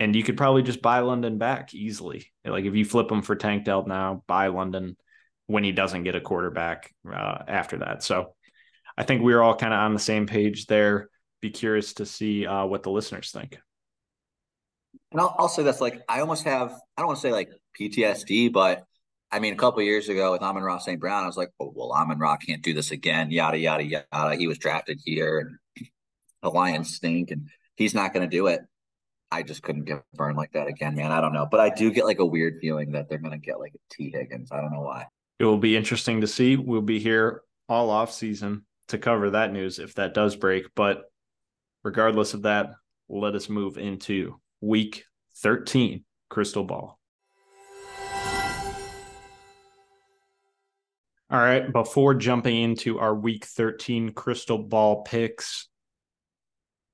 and 0.00 0.16
you 0.16 0.22
could 0.22 0.38
probably 0.38 0.62
just 0.62 0.80
buy 0.80 1.00
London 1.00 1.36
back 1.36 1.74
easily. 1.74 2.32
Like 2.44 2.64
if 2.64 2.74
you 2.74 2.86
flip 2.86 3.12
him 3.12 3.20
for 3.20 3.36
Tank 3.36 3.64
Dell 3.64 3.86
now, 3.86 4.24
buy 4.26 4.46
London 4.46 4.96
when 5.46 5.62
he 5.62 5.72
doesn't 5.72 6.04
get 6.04 6.14
a 6.14 6.20
quarterback 6.20 6.90
uh, 7.06 7.38
after 7.46 7.78
that. 7.78 8.02
So 8.02 8.34
I 8.96 9.04
think 9.04 9.22
we're 9.22 9.42
all 9.42 9.56
kind 9.56 9.74
of 9.74 9.80
on 9.80 9.92
the 9.92 10.00
same 10.00 10.26
page 10.26 10.66
there. 10.66 11.09
Be 11.40 11.50
curious 11.50 11.94
to 11.94 12.06
see 12.06 12.46
uh, 12.46 12.66
what 12.66 12.82
the 12.82 12.90
listeners 12.90 13.30
think. 13.30 13.58
And 15.12 15.20
I'll, 15.20 15.34
I'll 15.38 15.48
say 15.48 15.62
this: 15.62 15.80
like 15.80 16.02
I 16.08 16.20
almost 16.20 16.44
have 16.44 16.72
I 16.96 17.00
don't 17.00 17.08
want 17.08 17.18
to 17.18 17.22
say 17.22 17.32
like 17.32 17.50
PTSD, 17.78 18.52
but 18.52 18.84
I 19.30 19.38
mean 19.38 19.54
a 19.54 19.56
couple 19.56 19.82
years 19.82 20.08
ago 20.08 20.32
with 20.32 20.42
Amon-Ra 20.42 20.78
St. 20.78 21.00
Brown, 21.00 21.24
I 21.24 21.26
was 21.26 21.36
like, 21.36 21.50
oh 21.60 21.72
well, 21.74 21.92
Amon-Ra 21.92 22.36
can't 22.36 22.62
do 22.62 22.74
this 22.74 22.90
again. 22.90 23.30
Yada 23.30 23.58
yada 23.58 23.84
yada. 23.84 24.36
He 24.36 24.46
was 24.46 24.58
drafted 24.58 25.00
here, 25.04 25.38
and 25.38 25.88
the 26.42 26.50
Lions 26.50 26.94
stink, 26.94 27.30
and 27.30 27.48
he's 27.76 27.94
not 27.94 28.12
going 28.12 28.28
to 28.28 28.36
do 28.36 28.46
it. 28.46 28.60
I 29.32 29.42
just 29.42 29.62
couldn't 29.62 29.84
get 29.84 30.02
burned 30.14 30.36
like 30.36 30.52
that 30.52 30.66
again, 30.66 30.96
man. 30.96 31.12
I 31.12 31.20
don't 31.20 31.32
know. 31.32 31.46
But 31.48 31.60
I 31.60 31.70
do 31.70 31.92
get 31.92 32.04
like 32.04 32.18
a 32.18 32.26
weird 32.26 32.58
feeling 32.60 32.92
that 32.92 33.08
they're 33.08 33.18
going 33.18 33.30
to 33.32 33.38
get 33.38 33.60
like 33.60 33.72
a 33.74 33.94
Tee 33.94 34.10
Higgins. 34.12 34.50
I 34.50 34.60
don't 34.60 34.72
know 34.72 34.80
why. 34.80 35.06
It 35.38 35.44
will 35.44 35.58
be 35.58 35.76
interesting 35.76 36.20
to 36.20 36.26
see. 36.26 36.56
We'll 36.56 36.80
be 36.80 36.98
here 36.98 37.42
all 37.68 37.90
off 37.90 38.12
season 38.12 38.66
to 38.88 38.98
cover 38.98 39.30
that 39.30 39.52
news 39.52 39.78
if 39.78 39.94
that 39.94 40.14
does 40.14 40.34
break. 40.34 40.66
But 40.74 41.09
regardless 41.82 42.34
of 42.34 42.42
that, 42.42 42.70
let 43.08 43.34
us 43.34 43.48
move 43.48 43.78
into 43.78 44.40
week 44.60 45.04
13 45.36 46.04
crystal 46.28 46.64
ball. 46.64 46.98
All 51.30 51.38
right, 51.38 51.72
before 51.72 52.14
jumping 52.14 52.60
into 52.60 52.98
our 52.98 53.14
week 53.14 53.44
13 53.44 54.12
crystal 54.12 54.58
ball 54.58 55.02
picks, 55.02 55.68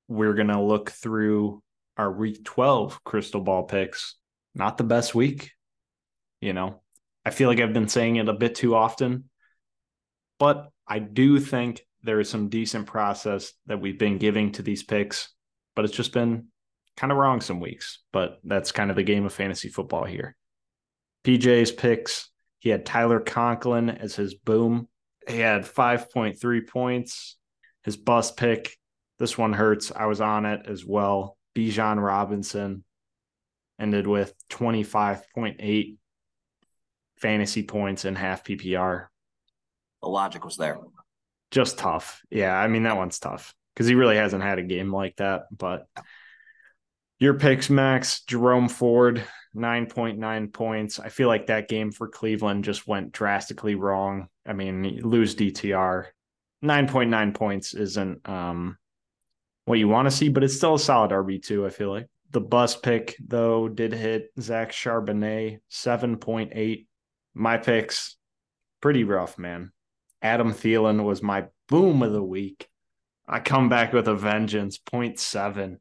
we're 0.08 0.34
going 0.34 0.48
to 0.48 0.60
look 0.60 0.90
through 0.90 1.62
our 1.96 2.12
week 2.12 2.44
12 2.44 3.02
crystal 3.02 3.40
ball 3.40 3.62
picks. 3.62 4.16
Not 4.54 4.76
the 4.76 4.84
best 4.84 5.14
week. 5.14 5.52
You 6.42 6.52
know, 6.52 6.82
I 7.24 7.30
feel 7.30 7.48
like 7.48 7.60
I've 7.60 7.72
been 7.72 7.88
saying 7.88 8.16
it 8.16 8.28
a 8.28 8.34
bit 8.34 8.54
too 8.54 8.74
often, 8.74 9.30
but 10.38 10.68
I 10.86 10.98
do 10.98 11.40
think 11.40 11.85
there 12.06 12.20
is 12.20 12.30
some 12.30 12.48
decent 12.48 12.86
process 12.86 13.52
that 13.66 13.80
we've 13.80 13.98
been 13.98 14.18
giving 14.18 14.52
to 14.52 14.62
these 14.62 14.82
picks, 14.82 15.28
but 15.74 15.84
it's 15.84 15.94
just 15.94 16.12
been 16.12 16.46
kind 16.96 17.12
of 17.12 17.18
wrong 17.18 17.40
some 17.40 17.60
weeks. 17.60 17.98
But 18.12 18.38
that's 18.44 18.72
kind 18.72 18.90
of 18.90 18.96
the 18.96 19.02
game 19.02 19.26
of 19.26 19.32
fantasy 19.32 19.68
football 19.68 20.04
here. 20.04 20.36
PJ's 21.24 21.72
picks, 21.72 22.30
he 22.60 22.70
had 22.70 22.86
Tyler 22.86 23.20
Conklin 23.20 23.90
as 23.90 24.14
his 24.14 24.34
boom. 24.34 24.88
He 25.28 25.40
had 25.40 25.62
5.3 25.62 26.68
points. 26.68 27.36
His 27.82 27.96
bust 27.96 28.36
pick, 28.36 28.76
this 29.18 29.36
one 29.36 29.52
hurts. 29.52 29.92
I 29.94 30.06
was 30.06 30.20
on 30.20 30.46
it 30.46 30.66
as 30.66 30.84
well. 30.84 31.36
Bijan 31.56 32.02
Robinson 32.02 32.84
ended 33.80 34.06
with 34.06 34.34
25.8 34.50 35.96
fantasy 37.18 37.62
points 37.62 38.04
in 38.04 38.14
half 38.14 38.44
PPR. 38.44 39.06
The 40.02 40.08
logic 40.08 40.44
was 40.44 40.56
there. 40.56 40.78
Just 41.50 41.78
tough. 41.78 42.22
Yeah, 42.30 42.54
I 42.54 42.68
mean 42.68 42.84
that 42.84 42.96
one's 42.96 43.18
tough 43.18 43.54
because 43.74 43.86
he 43.86 43.94
really 43.94 44.16
hasn't 44.16 44.42
had 44.42 44.58
a 44.58 44.62
game 44.62 44.92
like 44.92 45.16
that. 45.16 45.42
But 45.56 45.86
your 47.18 47.34
picks, 47.34 47.70
Max, 47.70 48.22
Jerome 48.22 48.68
Ford, 48.68 49.24
9.9 49.54 50.52
points. 50.52 51.00
I 51.00 51.08
feel 51.08 51.28
like 51.28 51.46
that 51.46 51.68
game 51.68 51.90
for 51.90 52.08
Cleveland 52.08 52.64
just 52.64 52.86
went 52.86 53.12
drastically 53.12 53.74
wrong. 53.74 54.28
I 54.46 54.52
mean, 54.52 55.00
lose 55.02 55.34
DTR. 55.34 56.06
9.9 56.64 57.34
points 57.34 57.74
isn't 57.74 58.26
um 58.28 58.78
what 59.66 59.78
you 59.78 59.88
want 59.88 60.06
to 60.06 60.16
see, 60.16 60.28
but 60.28 60.44
it's 60.44 60.56
still 60.56 60.74
a 60.74 60.78
solid 60.78 61.10
RB2, 61.10 61.66
I 61.66 61.70
feel 61.70 61.90
like. 61.90 62.06
The 62.30 62.40
bus 62.40 62.76
pick, 62.76 63.16
though, 63.24 63.68
did 63.68 63.92
hit 63.92 64.30
Zach 64.40 64.72
Charbonnet, 64.72 65.58
7.8. 65.70 66.86
My 67.34 67.56
picks, 67.58 68.16
pretty 68.80 69.04
rough, 69.04 69.38
man. 69.38 69.72
Adam 70.26 70.52
Thielen 70.52 71.04
was 71.04 71.22
my 71.22 71.46
boom 71.68 72.02
of 72.02 72.12
the 72.12 72.22
week. 72.22 72.68
I 73.28 73.38
come 73.38 73.68
back 73.68 73.92
with 73.92 74.08
a 74.08 74.14
vengeance, 74.16 74.76
0.7. 74.76 75.78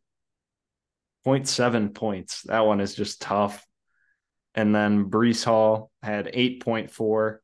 0.7 1.25 1.93
points. 1.95 2.43
That 2.43 2.65
one 2.67 2.79
is 2.79 2.93
just 2.93 3.21
tough. 3.21 3.65
And 4.53 4.73
then 4.73 5.09
Breece 5.09 5.43
Hall 5.43 5.89
had 6.03 6.27
8.4. 6.27 7.37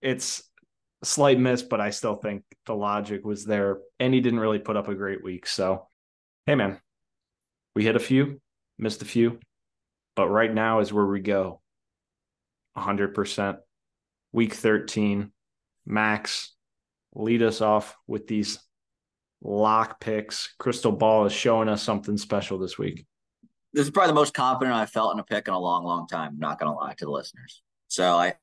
It's 0.00 0.48
a 1.02 1.06
slight 1.06 1.40
miss, 1.40 1.62
but 1.62 1.80
I 1.80 1.90
still 1.90 2.14
think 2.14 2.44
the 2.66 2.74
logic 2.76 3.24
was 3.24 3.44
there. 3.44 3.78
And 3.98 4.14
he 4.14 4.20
didn't 4.20 4.38
really 4.38 4.60
put 4.60 4.76
up 4.76 4.86
a 4.86 4.94
great 4.94 5.24
week. 5.24 5.48
So, 5.48 5.88
hey, 6.46 6.54
man, 6.54 6.80
we 7.74 7.82
hit 7.82 7.96
a 7.96 8.00
few, 8.00 8.40
missed 8.78 9.02
a 9.02 9.06
few, 9.06 9.40
but 10.14 10.28
right 10.28 10.54
now 10.54 10.78
is 10.78 10.92
where 10.92 11.06
we 11.06 11.18
go 11.18 11.60
100%. 12.78 13.56
Week 14.32 14.54
13, 14.54 15.32
Max, 15.86 16.54
lead 17.14 17.42
us 17.42 17.60
off 17.60 17.96
with 18.06 18.26
these 18.26 18.58
lock 19.42 20.00
picks. 20.00 20.54
Crystal 20.58 20.92
Ball 20.92 21.26
is 21.26 21.32
showing 21.32 21.68
us 21.68 21.82
something 21.82 22.16
special 22.16 22.58
this 22.58 22.78
week. 22.78 23.06
This 23.72 23.86
is 23.86 23.90
probably 23.90 24.10
the 24.10 24.14
most 24.14 24.34
confident 24.34 24.74
I've 24.74 24.90
felt 24.90 25.12
in 25.14 25.20
a 25.20 25.24
pick 25.24 25.48
in 25.48 25.54
a 25.54 25.58
long, 25.58 25.84
long 25.84 26.06
time. 26.06 26.32
I'm 26.34 26.38
not 26.38 26.58
going 26.58 26.72
to 26.72 26.78
lie 26.78 26.94
to 26.94 27.04
the 27.04 27.10
listeners. 27.10 27.62
So 27.88 28.16
I, 28.16 28.34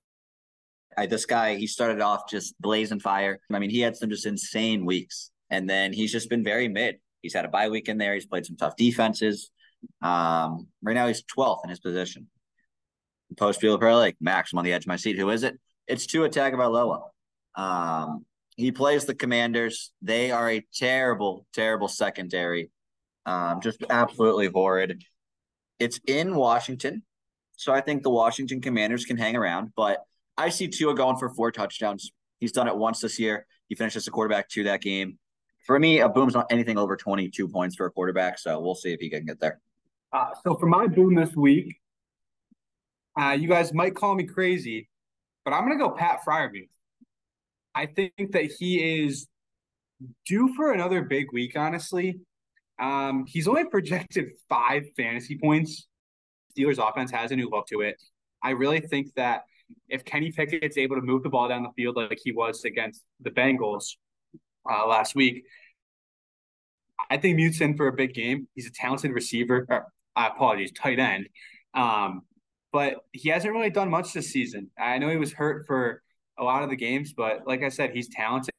I, 0.98 1.06
this 1.06 1.26
guy, 1.26 1.56
he 1.56 1.68
started 1.68 2.02
off 2.02 2.30
just 2.30 2.60
blazing 2.62 3.00
fire. 3.00 3.40
I 3.52 3.60
mean, 3.60 3.70
he 3.70 3.80
had 3.80 3.96
some 3.96 4.10
just 4.10 4.26
insane 4.26 4.86
weeks, 4.86 5.32
and 5.50 5.70
then 5.70 5.94
he's 5.94 6.12
just 6.12 6.30
been 6.30 6.44
very 6.44 6.68
mid. 6.68 6.98
He's 7.22 7.34
had 7.34 7.46
a 7.46 7.50
bye 7.50 7.70
week 7.70 7.88
in 7.88 7.98
there. 7.98 8.14
He's 8.14 8.26
played 8.26 8.46
some 8.46 8.58
tough 8.58 8.76
defenses. 8.76 9.52
Um, 10.02 10.68
right 10.82 10.94
now, 10.94 11.08
he's 11.08 11.24
12th 11.24 11.64
in 11.64 11.70
his 11.70 11.80
position. 11.80 12.28
Post 13.38 13.62
people 13.62 13.82
are 13.82 13.96
like, 13.96 14.18
Max, 14.20 14.52
I'm 14.52 14.60
on 14.60 14.66
the 14.66 14.74
edge 14.74 14.84
of 14.84 14.88
my 14.88 14.98
seat. 14.98 15.18
Who 15.18 15.30
is 15.30 15.44
it? 15.44 15.58
It's 15.88 16.06
Tua 16.06 16.30
Tagovailoa. 16.30 17.04
Um, 17.56 18.26
he 18.56 18.72
plays 18.72 19.06
the 19.06 19.16
Commanders. 19.16 19.92
They 20.02 20.32
are 20.32 20.50
a 20.50 20.66
terrible, 20.74 21.46
terrible 21.54 21.88
secondary. 21.88 22.72
Um, 23.26 23.62
just 23.62 23.84
absolutely 23.90 24.48
horrid. 24.48 25.04
It's 25.80 26.00
in 26.06 26.36
Washington. 26.36 27.04
So 27.56 27.72
I 27.72 27.82
think 27.82 28.04
the 28.04 28.10
Washington 28.10 28.62
Commanders 28.62 29.06
can 29.06 29.18
hang 29.18 29.36
around, 29.36 29.72
but 29.76 30.04
I 30.38 30.50
see 30.50 30.68
Tua 30.68 30.96
going 30.96 31.18
for 31.18 31.30
four 31.30 31.52
touchdowns. 31.52 32.12
He's 32.40 32.52
done 32.52 32.68
it 32.68 32.76
once 32.76 33.00
this 33.00 33.20
year. 33.20 33.46
He 33.68 33.76
finished 33.76 33.96
as 33.96 34.08
a 34.08 34.12
quarterback 34.12 34.50
to 34.50 34.64
that 34.64 34.82
game. 34.82 35.20
For 35.66 35.78
me, 35.80 36.00
a 36.00 36.10
boom's 36.10 36.34
not 36.34 36.48
anything 36.50 36.78
over 36.78 36.98
22 36.98 37.48
points 37.48 37.76
for 37.76 37.86
a 37.86 37.92
quarterback, 37.92 38.40
so 38.40 38.60
we'll 38.60 38.76
see 38.76 38.94
if 38.94 39.00
he 39.00 39.10
can 39.10 39.26
get 39.26 39.40
there. 39.40 39.62
Uh, 40.12 40.30
so 40.44 40.56
for 40.56 40.66
my 40.66 40.88
boom 40.88 41.14
this 41.14 41.36
week, 41.36 41.78
uh, 43.20 43.38
you 43.40 43.48
guys 43.48 43.74
might 43.74 43.96
call 43.96 44.16
me 44.16 44.24
crazy, 44.24 44.90
but 45.46 45.54
I'm 45.54 45.66
going 45.66 45.78
to 45.78 45.84
go 45.84 45.92
Pat 45.92 46.22
Freiermuth. 46.28 46.70
I 47.74 47.86
think 47.86 48.32
that 48.32 48.52
he 48.60 49.04
is 49.04 49.28
due 50.26 50.54
for 50.56 50.72
another 50.72 51.02
big 51.04 51.32
week, 51.32 51.58
honestly. 51.58 52.20
Um, 52.80 53.26
he's 53.28 53.48
only 53.48 53.66
projected 53.66 54.32
five 54.50 54.84
fantasy 54.98 55.38
points. 55.38 55.88
Steelers 56.58 56.78
offense 56.78 57.12
has 57.12 57.32
a 57.32 57.36
new 57.36 57.50
look 57.50 57.68
to 57.68 57.82
it. 57.82 58.02
I 58.44 58.52
really 58.52 58.80
think 58.80 59.14
that 59.16 59.44
if 59.88 60.04
Kenny 60.04 60.32
Pickett's 60.32 60.78
able 60.78 60.96
to 60.96 61.02
move 61.02 61.24
the 61.24 61.30
ball 61.30 61.48
down 61.48 61.64
the 61.64 61.70
field 61.76 61.96
like 61.96 62.20
he 62.22 62.32
was 62.32 62.66
against 62.66 63.04
the 63.22 63.30
Bengals 63.30 63.96
uh, 64.70 64.86
last 64.88 65.16
week, 65.16 65.44
I 67.10 67.18
think 67.18 67.38
Muth's 67.38 67.62
in 67.62 67.78
for 67.78 67.88
a 67.88 67.94
big 67.94 68.14
game. 68.14 68.48
He's 68.56 68.68
a 68.68 68.72
talented 68.72 69.12
receiver. 69.12 69.66
Or, 69.70 69.88
uh, 70.16 70.30
apologies, 70.34 70.72
tight 70.72 71.00
end. 71.00 71.30
Um, 71.74 72.24
but 72.74 72.96
he 73.12 73.30
hasn't 73.30 73.54
really 73.54 73.70
done 73.70 73.90
much 73.90 74.14
this 74.14 74.32
season. 74.32 74.70
I 74.78 74.98
know 74.98 75.10
he 75.10 75.18
was 75.18 75.34
hurt 75.34 75.66
for 75.68 76.02
a 76.42 76.44
lot 76.44 76.64
of 76.64 76.70
the 76.70 76.76
games, 76.76 77.14
but 77.14 77.48
like 77.48 77.64
I 77.64 77.70
said, 77.70 77.92
he's 77.92 78.10
talented. 78.10 78.52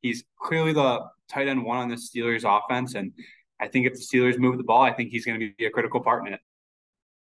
He's 0.00 0.24
clearly 0.40 0.72
the 0.72 1.00
tight 1.28 1.48
end 1.48 1.64
one 1.64 1.78
on 1.78 1.88
the 1.88 1.96
Steelers 1.96 2.44
offense. 2.44 2.94
And 2.94 3.12
I 3.60 3.68
think 3.68 3.86
if 3.86 3.94
the 3.94 4.00
Steelers 4.00 4.38
move 4.38 4.56
the 4.56 4.64
ball, 4.64 4.82
I 4.82 4.92
think 4.92 5.10
he's 5.10 5.26
going 5.26 5.40
to 5.40 5.50
be 5.58 5.66
a 5.66 5.70
critical 5.70 6.00
part 6.00 6.26
in 6.26 6.34
it. 6.34 6.40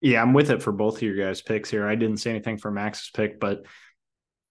Yeah, 0.01 0.21
I'm 0.21 0.33
with 0.33 0.49
it 0.49 0.63
for 0.63 0.71
both 0.71 0.97
of 0.97 1.03
your 1.03 1.15
guys' 1.15 1.41
picks 1.41 1.69
here. 1.69 1.87
I 1.87 1.95
didn't 1.95 2.17
say 2.17 2.31
anything 2.31 2.57
for 2.57 2.71
Max's 2.71 3.11
pick, 3.11 3.39
but 3.39 3.65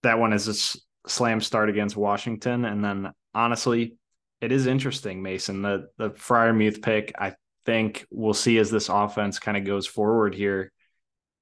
that 0.03 0.17
one 0.17 0.31
is 0.31 0.47
a 0.47 1.09
slam 1.09 1.41
start 1.41 1.69
against 1.69 1.97
Washington. 1.97 2.63
And 2.63 2.83
then 2.83 3.11
honestly, 3.33 3.97
it 4.39 4.51
is 4.51 4.65
interesting, 4.65 5.21
Mason. 5.21 5.61
The 5.61 5.87
the 5.97 6.11
Freiermuth 6.11 6.81
pick, 6.81 7.13
I 7.19 7.35
think 7.65 8.05
we'll 8.09 8.33
see 8.33 8.57
as 8.57 8.71
this 8.71 8.89
offense 8.89 9.39
kind 9.39 9.57
of 9.57 9.65
goes 9.65 9.85
forward 9.85 10.33
here. 10.33 10.71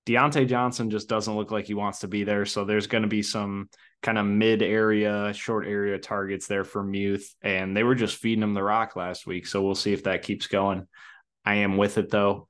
Diontae 0.09 0.47
Johnson 0.47 0.89
just 0.89 1.07
doesn't 1.07 1.35
look 1.35 1.51
like 1.51 1.67
he 1.67 1.75
wants 1.75 1.99
to 1.99 2.07
be 2.07 2.23
there. 2.23 2.43
So 2.43 2.65
there's 2.65 2.87
going 2.87 3.03
to 3.03 3.07
be 3.07 3.21
some 3.21 3.69
kind 4.01 4.17
of 4.17 4.25
mid 4.25 4.63
area, 4.63 5.31
short 5.33 5.67
area 5.67 5.99
targets 5.99 6.47
there 6.47 6.63
for 6.63 6.83
Muth. 6.83 7.35
And 7.43 7.77
they 7.77 7.83
were 7.83 7.93
just 7.93 8.17
feeding 8.17 8.41
him 8.41 8.55
the 8.55 8.63
rock 8.63 8.95
last 8.95 9.27
week. 9.27 9.45
So 9.45 9.61
we'll 9.61 9.75
see 9.75 9.93
if 9.93 10.05
that 10.05 10.23
keeps 10.23 10.47
going. 10.47 10.87
I 11.45 11.55
am 11.55 11.77
with 11.77 11.99
it 11.99 12.09
though. 12.09 12.47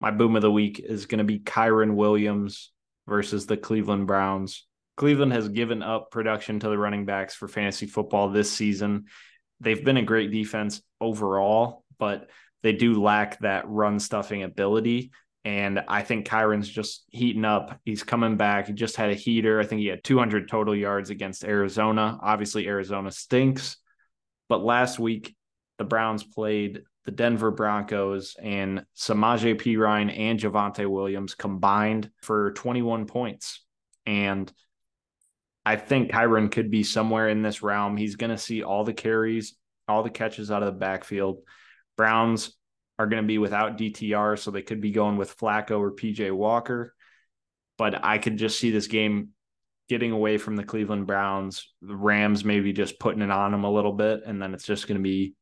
My 0.00 0.10
boom 0.10 0.36
of 0.36 0.42
the 0.42 0.50
week 0.50 0.80
is 0.80 1.06
going 1.06 1.20
to 1.20 1.24
be 1.24 1.38
Kyren 1.38 1.94
Williams 1.94 2.72
versus 3.08 3.46
the 3.46 3.56
Cleveland 3.56 4.06
Browns. 4.06 4.66
Cleveland 4.98 5.32
has 5.32 5.48
given 5.48 5.82
up 5.82 6.10
production 6.10 6.60
to 6.60 6.68
the 6.68 6.76
running 6.76 7.06
backs 7.06 7.34
for 7.34 7.48
fantasy 7.48 7.86
football 7.86 8.28
this 8.28 8.52
season. 8.52 9.06
They've 9.60 9.82
been 9.82 9.96
a 9.96 10.02
great 10.02 10.30
defense 10.30 10.82
overall, 11.00 11.84
but 11.98 12.28
they 12.62 12.72
do 12.72 13.00
lack 13.00 13.38
that 13.40 13.66
run 13.66 13.98
stuffing 13.98 14.42
ability. 14.42 15.12
And 15.44 15.82
I 15.88 16.02
think 16.02 16.26
Kyren's 16.26 16.68
just 16.68 17.04
heating 17.08 17.44
up. 17.44 17.80
He's 17.84 18.04
coming 18.04 18.36
back. 18.36 18.68
He 18.68 18.72
just 18.74 18.96
had 18.96 19.10
a 19.10 19.14
heater. 19.14 19.58
I 19.60 19.66
think 19.66 19.80
he 19.80 19.88
had 19.88 20.04
200 20.04 20.48
total 20.48 20.74
yards 20.74 21.10
against 21.10 21.44
Arizona. 21.44 22.18
Obviously, 22.22 22.68
Arizona 22.68 23.10
stinks. 23.10 23.76
But 24.48 24.62
last 24.62 24.98
week, 25.00 25.34
the 25.78 25.84
Browns 25.84 26.22
played 26.22 26.82
the 27.04 27.10
Denver 27.10 27.50
Broncos 27.50 28.36
and 28.40 28.84
Samaje 28.96 29.60
Perine 29.60 30.16
and 30.16 30.38
Javonte 30.38 30.86
Williams 30.88 31.34
combined 31.34 32.10
for 32.22 32.52
21 32.52 33.06
points. 33.06 33.64
And 34.06 34.52
I 35.66 35.76
think 35.76 36.12
Kyren 36.12 36.50
could 36.50 36.70
be 36.70 36.84
somewhere 36.84 37.28
in 37.28 37.42
this 37.42 37.62
realm. 37.62 37.96
He's 37.96 38.16
going 38.16 38.30
to 38.30 38.38
see 38.38 38.62
all 38.62 38.84
the 38.84 38.92
carries, 38.92 39.56
all 39.88 40.02
the 40.02 40.10
catches 40.10 40.50
out 40.50 40.62
of 40.62 40.66
the 40.66 40.78
backfield. 40.78 41.38
Browns 41.96 42.52
are 42.98 43.06
going 43.06 43.22
to 43.22 43.26
be 43.26 43.38
without 43.38 43.78
DTR, 43.78 44.38
so 44.38 44.50
they 44.50 44.62
could 44.62 44.80
be 44.80 44.90
going 44.90 45.16
with 45.16 45.36
Flacco 45.36 45.78
or 45.80 45.92
PJ 45.92 46.30
Walker. 46.32 46.94
But 47.78 48.04
I 48.04 48.18
could 48.18 48.36
just 48.36 48.58
see 48.58 48.70
this 48.70 48.86
game 48.86 49.30
getting 49.88 50.12
away 50.12 50.38
from 50.38 50.56
the 50.56 50.64
Cleveland 50.64 51.06
Browns, 51.06 51.72
the 51.80 51.96
Rams 51.96 52.44
maybe 52.44 52.72
just 52.72 53.00
putting 53.00 53.22
it 53.22 53.30
on 53.30 53.52
them 53.52 53.64
a 53.64 53.72
little 53.72 53.92
bit, 53.92 54.22
and 54.24 54.40
then 54.40 54.54
it's 54.54 54.66
just 54.66 54.86
going 54.86 54.98
to 54.98 55.02
be 55.02 55.34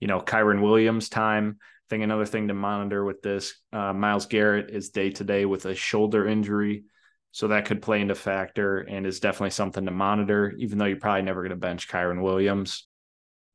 you 0.00 0.06
know, 0.06 0.20
Kyren 0.20 0.62
Williams 0.62 1.08
time. 1.08 1.58
I 1.60 1.86
think 1.90 2.04
another 2.04 2.26
thing 2.26 2.48
to 2.48 2.54
monitor 2.54 3.04
with 3.04 3.22
this, 3.22 3.54
uh, 3.72 3.92
Myles 3.92 4.26
Garrett 4.26 4.70
is 4.70 4.90
day 4.90 5.10
to 5.10 5.24
day 5.24 5.44
with 5.44 5.64
a 5.66 5.74
shoulder 5.74 6.26
injury. 6.26 6.84
So 7.30 7.48
that 7.48 7.66
could 7.66 7.82
play 7.82 8.00
into 8.00 8.14
factor 8.14 8.78
and 8.78 9.06
is 9.06 9.20
definitely 9.20 9.50
something 9.50 9.84
to 9.84 9.90
monitor, 9.90 10.54
even 10.58 10.78
though 10.78 10.86
you're 10.86 10.98
probably 10.98 11.22
never 11.22 11.42
going 11.42 11.50
to 11.50 11.56
bench 11.56 11.88
Kyren 11.88 12.22
Williams. 12.22 12.86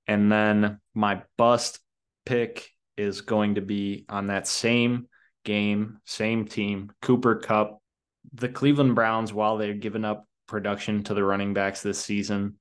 And 0.07 0.31
then 0.31 0.79
my 0.93 1.23
bust 1.37 1.79
pick 2.25 2.69
is 2.97 3.21
going 3.21 3.55
to 3.55 3.61
be 3.61 4.05
on 4.09 4.27
that 4.27 4.47
same 4.47 5.07
game, 5.43 5.99
same 6.05 6.45
team, 6.45 6.91
Cooper 7.01 7.35
Kupp. 7.35 7.79
The 8.33 8.49
Cleveland 8.49 8.95
Browns, 8.95 9.33
while 9.33 9.57
they've 9.57 9.79
given 9.79 10.05
up 10.05 10.27
production 10.47 11.03
to 11.03 11.13
the 11.13 11.23
running 11.23 11.53
backs 11.53 11.81
this 11.81 11.99
season, 11.99 12.55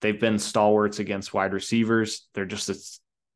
they've 0.00 0.20
been 0.20 0.38
stalwarts 0.38 0.98
against 1.00 1.34
wide 1.34 1.52
receivers. 1.52 2.28
They're 2.34 2.44
just 2.44 2.68
a 2.68 2.76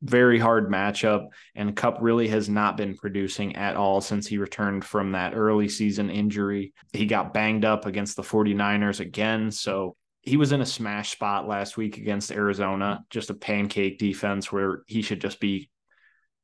very 0.01 0.39
hard 0.39 0.69
matchup. 0.69 1.27
And 1.55 1.75
Kupp 1.75 1.97
really 2.01 2.27
has 2.27 2.49
not 2.49 2.77
been 2.77 2.95
producing 2.95 3.55
at 3.55 3.75
all 3.75 4.01
since 4.01 4.27
he 4.27 4.37
returned 4.37 4.85
from 4.85 5.13
that 5.13 5.33
early 5.35 5.69
season 5.69 6.09
injury. 6.09 6.73
He 6.91 7.05
got 7.05 7.33
banged 7.33 7.65
up 7.65 7.85
against 7.85 8.15
the 8.15 8.23
49ers 8.23 8.99
again. 8.99 9.51
So 9.51 9.95
he 10.21 10.37
was 10.37 10.51
in 10.51 10.61
a 10.61 10.65
smash 10.65 11.11
spot 11.11 11.47
last 11.47 11.75
week 11.75 11.97
against 11.97 12.31
Arizona, 12.31 13.03
just 13.09 13.29
a 13.29 13.33
pancake 13.33 13.99
defense 13.99 14.51
where 14.51 14.83
he 14.87 15.01
should 15.01 15.19
just 15.19 15.39
be 15.39 15.69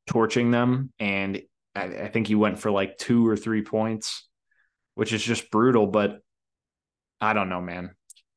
torching 0.10 0.50
them. 0.50 0.92
And 1.00 1.42
I, 1.76 1.84
I 1.84 2.08
think 2.10 2.28
he 2.28 2.36
went 2.36 2.58
for 2.58 2.72
like 2.72 2.98
two 2.98 3.28
or 3.28 3.38
three 3.38 3.62
points, 3.62 4.28
which 4.96 5.14
is 5.14 5.24
just 5.24 5.52
brutal. 5.52 5.86
But 5.86 6.20
I 7.22 7.34
don't 7.34 7.50
know, 7.50 7.62
man. 7.62 7.92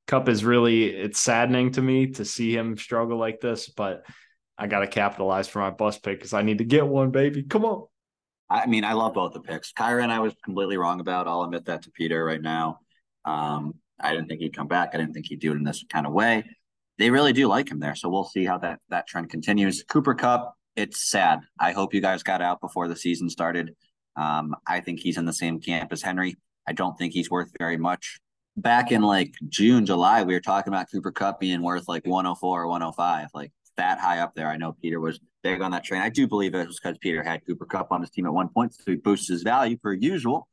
Kupp 0.06 0.28
is 0.28 0.44
really, 0.44 0.84
it's 0.90 1.18
saddening 1.18 1.72
to 1.72 1.82
me 1.82 2.08
to 2.08 2.24
see 2.24 2.54
him 2.54 2.76
struggle 2.76 3.16
like 3.16 3.40
this, 3.40 3.68
but 3.68 4.04
I 4.58 4.66
got 4.66 4.80
to 4.80 4.86
capitalize 4.86 5.48
for 5.48 5.60
my 5.60 5.70
bus 5.70 5.98
pick 5.98 6.18
because 6.18 6.34
I 6.34 6.42
need 6.42 6.58
to 6.58 6.64
get 6.64 6.86
one, 6.86 7.10
baby. 7.10 7.42
Come 7.42 7.64
on. 7.64 7.86
I 8.50 8.66
mean, 8.66 8.84
I 8.84 8.92
love 8.92 9.14
both 9.14 9.32
the 9.32 9.40
picks. 9.40 9.72
Kyren, 9.72 10.10
I 10.10 10.20
was 10.20 10.34
completely 10.44 10.76
wrong 10.76 11.00
about. 11.00 11.26
I'll 11.26 11.42
admit 11.42 11.64
that 11.64 11.82
to 11.84 11.90
Peter 11.90 12.22
right 12.22 12.42
now. 12.42 12.80
Um, 13.24 13.76
I 13.98 14.12
didn't 14.12 14.28
think 14.28 14.40
he'd 14.40 14.54
come 14.54 14.68
back. 14.68 14.90
I 14.92 14.98
didn't 14.98 15.14
think 15.14 15.26
he'd 15.26 15.40
do 15.40 15.52
it 15.52 15.56
in 15.56 15.64
this 15.64 15.82
kind 15.88 16.06
of 16.06 16.12
way. 16.12 16.44
They 16.98 17.08
really 17.08 17.32
do 17.32 17.46
like 17.46 17.70
him 17.70 17.80
there, 17.80 17.94
so 17.94 18.10
we'll 18.10 18.24
see 18.24 18.44
how 18.44 18.58
that 18.58 18.80
that 18.90 19.06
trend 19.06 19.30
continues. 19.30 19.82
Cooper 19.84 20.14
Kupp, 20.14 20.54
it's 20.76 21.10
sad. 21.10 21.40
I 21.58 21.72
hope 21.72 21.94
you 21.94 22.00
guys 22.00 22.22
got 22.22 22.42
out 22.42 22.60
before 22.60 22.88
the 22.88 22.96
season 22.96 23.28
started. 23.28 23.74
Um, 24.16 24.54
I 24.66 24.80
think 24.80 25.00
he's 25.00 25.18
in 25.18 25.24
the 25.24 25.32
same 25.32 25.60
camp 25.60 25.92
as 25.92 26.02
Henry. 26.02 26.36
I 26.66 26.72
don't 26.72 26.96
think 26.96 27.12
he's 27.12 27.30
worth 27.30 27.50
very 27.58 27.76
much. 27.76 28.18
Back 28.56 28.92
in 28.92 29.02
like 29.02 29.34
June, 29.48 29.86
July, 29.86 30.22
we 30.22 30.34
were 30.34 30.40
talking 30.40 30.72
about 30.72 30.90
Cooper 30.90 31.10
Kupp 31.10 31.40
being 31.40 31.62
worth 31.62 31.88
like 31.88 32.06
104 32.06 32.62
or 32.62 32.68
105. 32.68 33.28
Like 33.34 33.52
that 33.76 33.98
high 33.98 34.18
up 34.18 34.34
there. 34.34 34.48
I 34.48 34.56
know 34.56 34.76
Peter 34.80 35.00
was 35.00 35.20
big 35.42 35.62
on 35.62 35.70
that 35.70 35.84
train. 35.84 36.02
I 36.02 36.10
do 36.10 36.26
believe 36.26 36.54
it 36.54 36.66
was 36.66 36.78
because 36.78 36.98
Peter 36.98 37.22
had 37.22 37.44
Cooper 37.46 37.64
Kupp 37.64 37.90
on 37.90 38.02
his 38.02 38.10
team 38.10 38.26
at 38.26 38.32
one 38.32 38.48
point, 38.48 38.74
so 38.74 38.82
he 38.86 38.96
boosts 38.96 39.28
his 39.28 39.42
value 39.42 39.76
per 39.78 39.92
usual. 39.92 40.48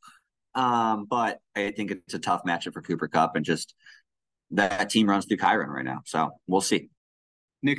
Um, 0.55 1.05
but 1.09 1.39
I 1.55 1.71
think 1.71 1.91
it's 1.91 2.13
a 2.13 2.19
tough 2.19 2.43
matchup 2.43 2.73
for 2.73 2.81
Cooper 2.81 3.07
Kupp, 3.07 3.35
and 3.35 3.45
just 3.45 3.75
that 4.51 4.89
team 4.89 5.09
runs 5.09 5.25
through 5.25 5.37
Kyren 5.37 5.67
right 5.67 5.85
now. 5.85 6.01
So 6.05 6.31
we'll 6.47 6.61
see. 6.61 6.89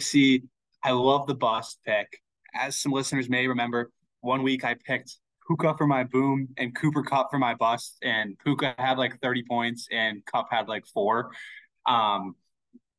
C, 0.00 0.42
I 0.82 0.90
love 0.92 1.26
the 1.26 1.34
bust 1.34 1.78
pick. 1.86 2.06
As 2.54 2.80
some 2.80 2.92
listeners 2.92 3.28
may 3.28 3.46
remember, 3.46 3.90
one 4.20 4.42
week 4.42 4.64
I 4.64 4.74
picked 4.74 5.16
Puka 5.46 5.74
for 5.76 5.86
my 5.86 6.04
boom 6.04 6.48
and 6.56 6.74
Cooper 6.74 7.02
Kupp 7.02 7.30
for 7.30 7.38
my 7.38 7.54
bust, 7.54 7.96
and 8.02 8.38
Puka 8.38 8.74
had 8.78 8.98
like 8.98 9.20
30 9.20 9.44
points 9.48 9.88
and 9.90 10.24
Kupp 10.24 10.48
had 10.50 10.68
like 10.68 10.86
four. 10.86 11.30
Um, 11.86 12.36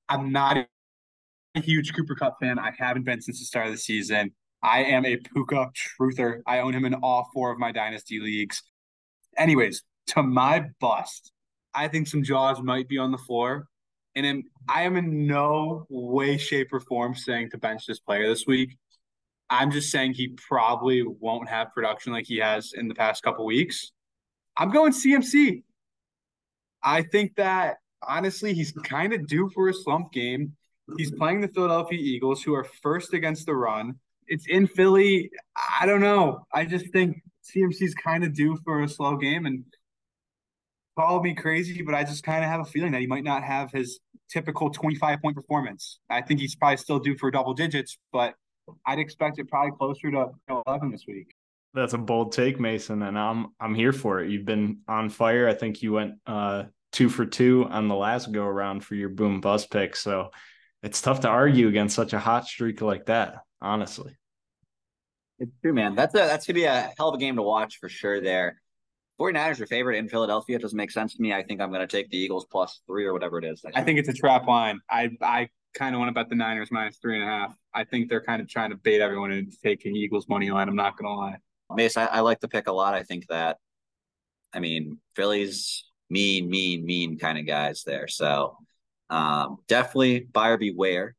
I'm 0.10 0.32
not 0.32 0.58
a 0.58 1.62
huge 1.62 1.94
Cooper 1.94 2.16
Kupp 2.16 2.38
fan. 2.42 2.60
I 2.60 2.72
haven't 2.78 3.04
been 3.04 3.22
since 3.22 3.40
the 3.40 3.46
start 3.46 3.68
of 3.68 3.72
the 3.72 3.78
season. 3.78 4.32
I 4.64 4.84
am 4.84 5.06
a 5.06 5.18
Puka 5.18 5.72
truther. 5.76 6.42
I 6.46 6.60
own 6.60 6.74
him 6.74 6.86
in 6.86 6.94
all 6.96 7.30
four 7.34 7.52
of 7.52 7.60
my 7.60 7.72
dynasty 7.72 8.20
leagues. 8.20 8.62
Anyways, 9.38 9.84
to 10.08 10.24
my 10.24 10.66
bust, 10.80 11.32
I 11.74 11.88
think 11.88 12.08
some 12.08 12.24
jaws 12.24 12.62
might 12.62 12.88
be 12.88 12.98
on 12.98 13.12
the 13.12 13.18
floor. 13.18 13.68
And 14.16 14.26
in, 14.26 14.44
I 14.68 14.84
am 14.84 14.98
in 14.98 15.26
no 15.26 15.86
way, 15.90 16.38
shape, 16.38 16.74
or 16.74 16.82
form 16.82 17.16
saying 17.16 17.52
to 17.52 17.58
bench 17.58 17.86
this 17.86 18.00
player 18.00 18.28
this 18.28 18.46
week. 18.46 18.78
I'm 19.52 19.70
just 19.70 19.92
saying 19.92 20.14
he 20.14 20.30
probably 20.30 21.04
won't 21.04 21.50
have 21.50 21.74
production 21.74 22.14
like 22.14 22.26
he 22.26 22.38
has 22.38 22.72
in 22.74 22.88
the 22.88 22.96
past 22.96 23.22
couple 23.22 23.46
weeks. 23.46 23.92
I'm 24.56 24.72
going 24.72 24.94
CMC. 24.94 25.64
I 26.82 27.04
think 27.04 27.36
that 27.36 27.78
honestly, 28.02 28.54
he's 28.54 28.72
kind 28.72 29.12
of 29.12 29.28
due 29.28 29.50
for 29.54 29.68
a 29.68 29.74
slump 29.74 30.14
game. 30.14 30.54
He's 30.98 31.12
playing 31.12 31.42
the 31.42 31.50
Philadelphia 31.50 32.00
Eagles, 32.00 32.42
who 32.42 32.56
are 32.56 32.64
first 32.64 33.14
against 33.14 33.46
the 33.46 33.54
run. 33.54 33.96
It's 34.28 34.48
in 34.48 34.68
Philly. 34.68 35.30
I 35.80 35.86
don't 35.86 36.02
know. 36.02 36.46
I 36.54 36.64
just 36.64 36.88
think 36.94 37.22
CMC's 37.54 37.94
kind 37.94 38.24
of 38.24 38.34
due 38.34 38.58
for 38.64 38.82
a 38.82 38.88
slow 38.88 39.18
game. 39.18 39.46
And 39.46 39.66
call 40.98 41.22
me 41.22 41.36
crazy, 41.36 41.82
but 41.82 41.94
I 41.94 42.06
just 42.06 42.24
kind 42.24 42.44
of 42.44 42.50
have 42.50 42.62
a 42.62 42.66
feeling 42.66 42.94
that 42.94 43.02
he 43.02 43.08
might 43.08 43.26
not 43.26 43.44
have 43.44 43.72
his 43.72 44.00
typical 44.30 44.70
25 44.70 45.22
point 45.22 45.36
performance. 45.36 46.00
I 46.10 46.22
think 46.22 46.40
he's 46.40 46.56
probably 46.56 46.78
still 46.78 47.00
due 47.00 47.18
for 47.18 47.32
double 47.32 47.54
digits, 47.54 47.98
but 48.14 48.36
I'd 48.86 49.00
expect 49.00 49.40
it 49.40 49.50
probably 49.50 49.72
closer 49.78 50.12
to 50.12 50.32
11 50.68 50.92
this 50.92 51.06
week. 51.08 51.34
That's 51.74 51.94
a 51.94 51.98
bold 51.98 52.34
take, 52.34 52.60
Mason, 52.60 53.02
and 53.04 53.18
I'm 53.18 53.48
I'm 53.60 53.74
here 53.74 53.94
for 53.94 54.20
it. 54.20 54.30
You've 54.30 54.46
been 54.46 54.80
on 54.88 55.10
fire. 55.10 55.48
I 55.48 55.54
think 55.54 55.82
you 55.82 55.94
went 55.94 56.16
uh, 56.28 56.64
two 56.92 57.08
for 57.08 57.26
two 57.26 57.66
on 57.70 57.88
the 57.88 57.96
last 57.96 58.32
go 58.32 58.44
around 58.44 58.84
for 58.84 58.96
your 58.96 59.10
boom 59.10 59.40
bust 59.40 59.72
pick. 59.72 59.96
So 59.96 60.32
it's 60.84 61.02
tough 61.02 61.22
to 61.22 61.30
argue 61.30 61.70
against 61.70 61.96
such 61.96 62.12
a 62.12 62.20
hot 62.20 62.46
streak 62.46 62.82
like 62.82 63.06
that, 63.06 63.38
honestly. 63.62 64.18
It's 65.40 65.52
true, 65.62 65.74
man. 65.74 65.96
That's 65.96 66.14
a 66.14 66.18
that's 66.18 66.46
gonna 66.46 66.56
be 66.56 66.66
a 66.66 66.92
hell 66.98 67.10
of 67.10 67.16
a 67.16 67.18
game 67.18 67.38
to 67.38 67.42
watch 67.42 67.78
for 67.80 67.88
sure 67.88 68.20
there. 68.20 68.62
49ers 69.20 69.62
are 69.62 69.68
favorite 69.68 69.98
in 69.98 70.10
Philadelphia. 70.10 70.56
It 70.56 70.62
doesn't 70.62 70.76
make 70.76 70.92
sense 70.92 71.16
to 71.16 71.22
me. 71.22 71.32
I 71.32 71.44
think 71.44 71.62
I'm 71.62 71.70
going 71.70 71.82
to 71.82 71.88
take 71.88 72.10
the 72.10 72.18
Eagles 72.18 72.48
plus 72.52 72.82
three 72.88 73.06
or 73.06 73.14
whatever 73.14 73.38
it 73.38 73.46
is. 73.46 73.64
I 73.76 73.84
think 73.84 74.00
it's 74.00 74.10
a 74.10 74.14
trap 74.14 74.48
line. 74.48 74.80
I 74.90 75.12
I 75.22 75.50
kind 75.74 75.96
of 75.96 76.00
want 76.00 76.10
about 76.10 76.30
the 76.30 76.36
Niners 76.36 76.72
minus 76.72 76.98
three 76.98 77.16
and 77.16 77.24
a 77.24 77.28
half. 77.28 77.56
I 77.74 77.84
think 77.84 78.10
they're 78.10 78.24
kind 78.24 78.42
of 78.42 78.48
trying 78.48 78.72
to 78.72 78.76
bait 78.76 79.02
everyone 79.02 79.32
into 79.32 79.58
taking 79.64 79.96
Eagles 79.96 80.28
money 80.28 80.52
line. 80.52 80.68
I'm 80.68 80.76
not 80.76 80.98
to 81.10 81.20
lie. 81.20 81.38
Mace, 81.74 81.98
I, 81.98 82.06
I 82.06 82.20
like 82.20 82.40
the 82.40 82.48
pick 82.48 82.68
a 82.68 82.72
lot. 82.72 82.94
I 82.94 83.04
think 83.04 83.28
that, 83.28 83.58
I 84.54 84.60
mean, 84.60 85.00
Philly's 85.16 85.86
mean, 86.10 86.50
mean, 86.50 86.86
mean 86.86 87.18
kind 87.18 87.40
of 87.40 87.48
guys 87.48 87.84
there. 87.86 88.08
So 88.08 88.58
um, 89.10 89.58
definitely 89.68 90.28
buyer 90.32 90.58
beware 90.58 91.16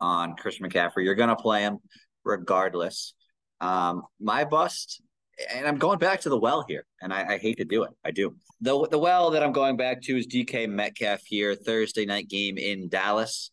on 0.00 0.34
Chris 0.36 0.58
McCaffrey. 0.58 1.04
You're 1.04 1.14
to 1.28 1.36
play 1.36 1.62
him 1.62 1.78
regardless. 2.24 3.14
Um, 3.60 4.02
my 4.20 4.44
bust 4.44 5.00
and 5.52 5.66
I'm 5.66 5.78
going 5.78 5.98
back 5.98 6.20
to 6.22 6.28
the 6.28 6.38
well 6.38 6.64
here, 6.68 6.84
and 7.00 7.12
I, 7.12 7.34
I, 7.34 7.38
hate 7.38 7.56
to 7.56 7.64
do 7.64 7.84
it. 7.84 7.90
I 8.04 8.10
do. 8.10 8.36
The 8.60 8.86
the 8.88 8.98
well 8.98 9.30
that 9.30 9.42
I'm 9.42 9.52
going 9.52 9.76
back 9.76 10.02
to 10.02 10.16
is 10.16 10.26
DK 10.26 10.68
Metcalf 10.68 11.22
here, 11.24 11.54
Thursday 11.54 12.04
night 12.04 12.28
game 12.28 12.58
in 12.58 12.88
Dallas. 12.88 13.50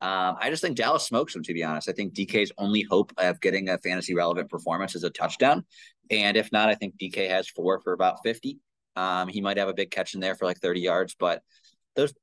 Um, 0.00 0.36
I 0.40 0.50
just 0.50 0.62
think 0.62 0.76
Dallas 0.76 1.04
smokes 1.04 1.34
him, 1.34 1.42
to 1.42 1.52
be 1.52 1.64
honest. 1.64 1.88
I 1.88 1.92
think 1.92 2.14
DK's 2.14 2.52
only 2.56 2.82
hope 2.82 3.12
of 3.18 3.40
getting 3.40 3.68
a 3.68 3.78
fantasy 3.78 4.14
relevant 4.14 4.48
performance 4.48 4.94
is 4.94 5.04
a 5.04 5.10
touchdown. 5.10 5.64
And 6.10 6.36
if 6.36 6.52
not, 6.52 6.68
I 6.68 6.74
think 6.74 6.94
DK 6.98 7.28
has 7.28 7.48
four 7.48 7.80
for 7.80 7.92
about 7.92 8.18
50. 8.22 8.58
Um, 8.96 9.28
he 9.28 9.40
might 9.40 9.56
have 9.56 9.68
a 9.68 9.74
big 9.74 9.90
catch 9.90 10.14
in 10.14 10.20
there 10.20 10.34
for 10.34 10.44
like 10.44 10.58
30 10.58 10.80
yards, 10.80 11.16
but 11.18 11.42
those 11.96 12.14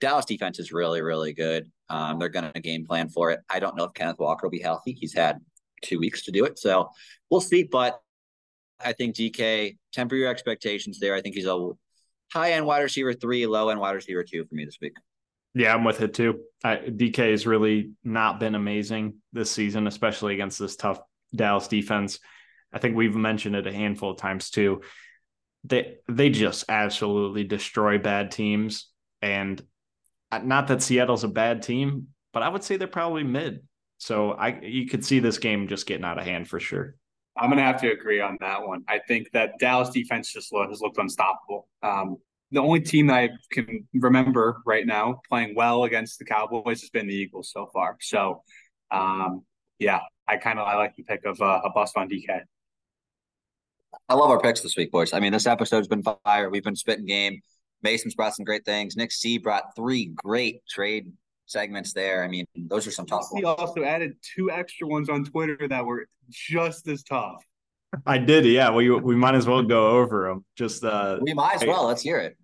Dallas 0.00 0.24
defense 0.24 0.58
is 0.58 0.72
really, 0.72 1.02
really 1.02 1.32
good. 1.32 1.70
Um, 1.88 2.18
they're 2.18 2.28
going 2.28 2.50
to 2.52 2.60
game 2.60 2.86
plan 2.86 3.08
for 3.08 3.30
it. 3.30 3.40
I 3.48 3.60
don't 3.60 3.76
know 3.76 3.84
if 3.84 3.94
Kenneth 3.94 4.18
Walker 4.18 4.46
will 4.46 4.50
be 4.50 4.60
healthy. 4.60 4.92
He's 4.92 5.14
had 5.14 5.38
two 5.82 5.98
weeks 5.98 6.24
to 6.24 6.32
do 6.32 6.44
it. 6.44 6.58
So 6.58 6.90
we'll 7.30 7.40
see. 7.40 7.64
But 7.64 8.00
I 8.84 8.92
think 8.92 9.16
DK, 9.16 9.76
temper 9.92 10.16
your 10.16 10.28
expectations 10.28 10.98
there. 11.00 11.14
I 11.14 11.22
think 11.22 11.34
he's 11.34 11.46
a 11.46 11.70
high 12.32 12.52
end 12.52 12.66
wide 12.66 12.82
receiver 12.82 13.14
three, 13.14 13.46
low 13.46 13.68
end 13.68 13.80
wide 13.80 13.92
receiver 13.92 14.22
two 14.22 14.44
for 14.44 14.54
me 14.54 14.64
this 14.64 14.78
week. 14.80 14.94
Yeah, 15.56 15.74
I'm 15.74 15.84
with 15.84 16.02
it 16.02 16.12
too. 16.12 16.40
I, 16.62 16.76
DK 16.76 17.30
has 17.30 17.46
really 17.46 17.92
not 18.04 18.38
been 18.38 18.54
amazing 18.54 19.14
this 19.32 19.50
season, 19.50 19.86
especially 19.86 20.34
against 20.34 20.58
this 20.58 20.76
tough 20.76 21.00
Dallas 21.34 21.66
defense. 21.66 22.18
I 22.74 22.78
think 22.78 22.94
we've 22.94 23.16
mentioned 23.16 23.56
it 23.56 23.66
a 23.66 23.72
handful 23.72 24.10
of 24.10 24.18
times 24.18 24.50
too. 24.50 24.82
They 25.64 25.96
they 26.10 26.28
just 26.28 26.66
absolutely 26.68 27.44
destroy 27.44 27.96
bad 27.96 28.32
teams, 28.32 28.90
and 29.22 29.62
not 30.30 30.68
that 30.68 30.82
Seattle's 30.82 31.24
a 31.24 31.28
bad 31.28 31.62
team, 31.62 32.08
but 32.34 32.42
I 32.42 32.50
would 32.50 32.62
say 32.62 32.76
they're 32.76 32.86
probably 32.86 33.24
mid. 33.24 33.60
So 33.96 34.32
I 34.32 34.60
you 34.60 34.86
could 34.86 35.06
see 35.06 35.20
this 35.20 35.38
game 35.38 35.68
just 35.68 35.86
getting 35.86 36.04
out 36.04 36.18
of 36.18 36.26
hand 36.26 36.48
for 36.48 36.60
sure. 36.60 36.96
I'm 37.34 37.48
going 37.48 37.58
to 37.58 37.64
have 37.64 37.80
to 37.80 37.90
agree 37.90 38.20
on 38.20 38.36
that 38.40 38.66
one. 38.66 38.84
I 38.88 38.98
think 38.98 39.30
that 39.32 39.58
Dallas 39.58 39.88
defense 39.88 40.30
just 40.32 40.52
has 40.54 40.80
looked 40.82 40.98
unstoppable. 40.98 41.68
Um, 41.82 42.16
the 42.52 42.60
only 42.60 42.80
team 42.80 43.08
that 43.08 43.16
I 43.16 43.28
can 43.50 43.88
remember 43.94 44.58
right 44.64 44.86
now 44.86 45.20
playing 45.28 45.54
well 45.54 45.84
against 45.84 46.18
the 46.18 46.24
Cowboys 46.24 46.80
has 46.80 46.90
been 46.90 47.08
the 47.08 47.14
Eagles 47.14 47.50
so 47.52 47.68
far. 47.72 47.96
So, 48.00 48.42
um, 48.90 49.44
yeah, 49.78 50.00
I 50.28 50.36
kind 50.36 50.58
of 50.58 50.66
I 50.66 50.76
like 50.76 50.94
the 50.96 51.02
pick 51.02 51.24
of 51.24 51.40
uh, 51.40 51.60
a 51.64 51.70
bust 51.70 51.96
on 51.96 52.08
DK. 52.08 52.40
I 54.08 54.14
love 54.14 54.30
our 54.30 54.40
picks 54.40 54.60
this 54.60 54.76
week, 54.76 54.92
boys. 54.92 55.12
I 55.12 55.20
mean, 55.20 55.32
this 55.32 55.46
episode's 55.46 55.88
been 55.88 56.02
fire. 56.02 56.48
We've 56.48 56.62
been 56.62 56.76
spitting 56.76 57.06
game. 57.06 57.40
Mason's 57.82 58.14
brought 58.14 58.34
some 58.34 58.44
great 58.44 58.64
things. 58.64 58.96
Nick 58.96 59.12
C 59.12 59.38
brought 59.38 59.74
three 59.74 60.06
great 60.06 60.60
trade 60.68 61.12
segments 61.46 61.92
there. 61.92 62.24
I 62.24 62.28
mean, 62.28 62.46
those 62.56 62.86
are 62.86 62.90
some 62.90 63.06
tough. 63.06 63.26
He 63.34 63.44
ones. 63.44 63.58
also 63.58 63.82
added 63.82 64.16
two 64.22 64.50
extra 64.50 64.86
ones 64.86 65.08
on 65.08 65.24
Twitter 65.24 65.68
that 65.68 65.84
were 65.84 66.06
just 66.30 66.86
as 66.88 67.02
tough. 67.02 67.44
I 68.06 68.18
did, 68.18 68.44
yeah. 68.44 68.70
We 68.70 68.90
we 68.90 69.16
might 69.16 69.34
as 69.34 69.46
well 69.46 69.62
go 69.62 69.98
over 69.98 70.28
them. 70.28 70.44
Just 70.56 70.84
uh, 70.84 71.18
we 71.20 71.34
might 71.34 71.56
as 71.56 71.66
well. 71.66 71.86
Let's 71.86 72.02
hear 72.02 72.18
it. 72.18 72.36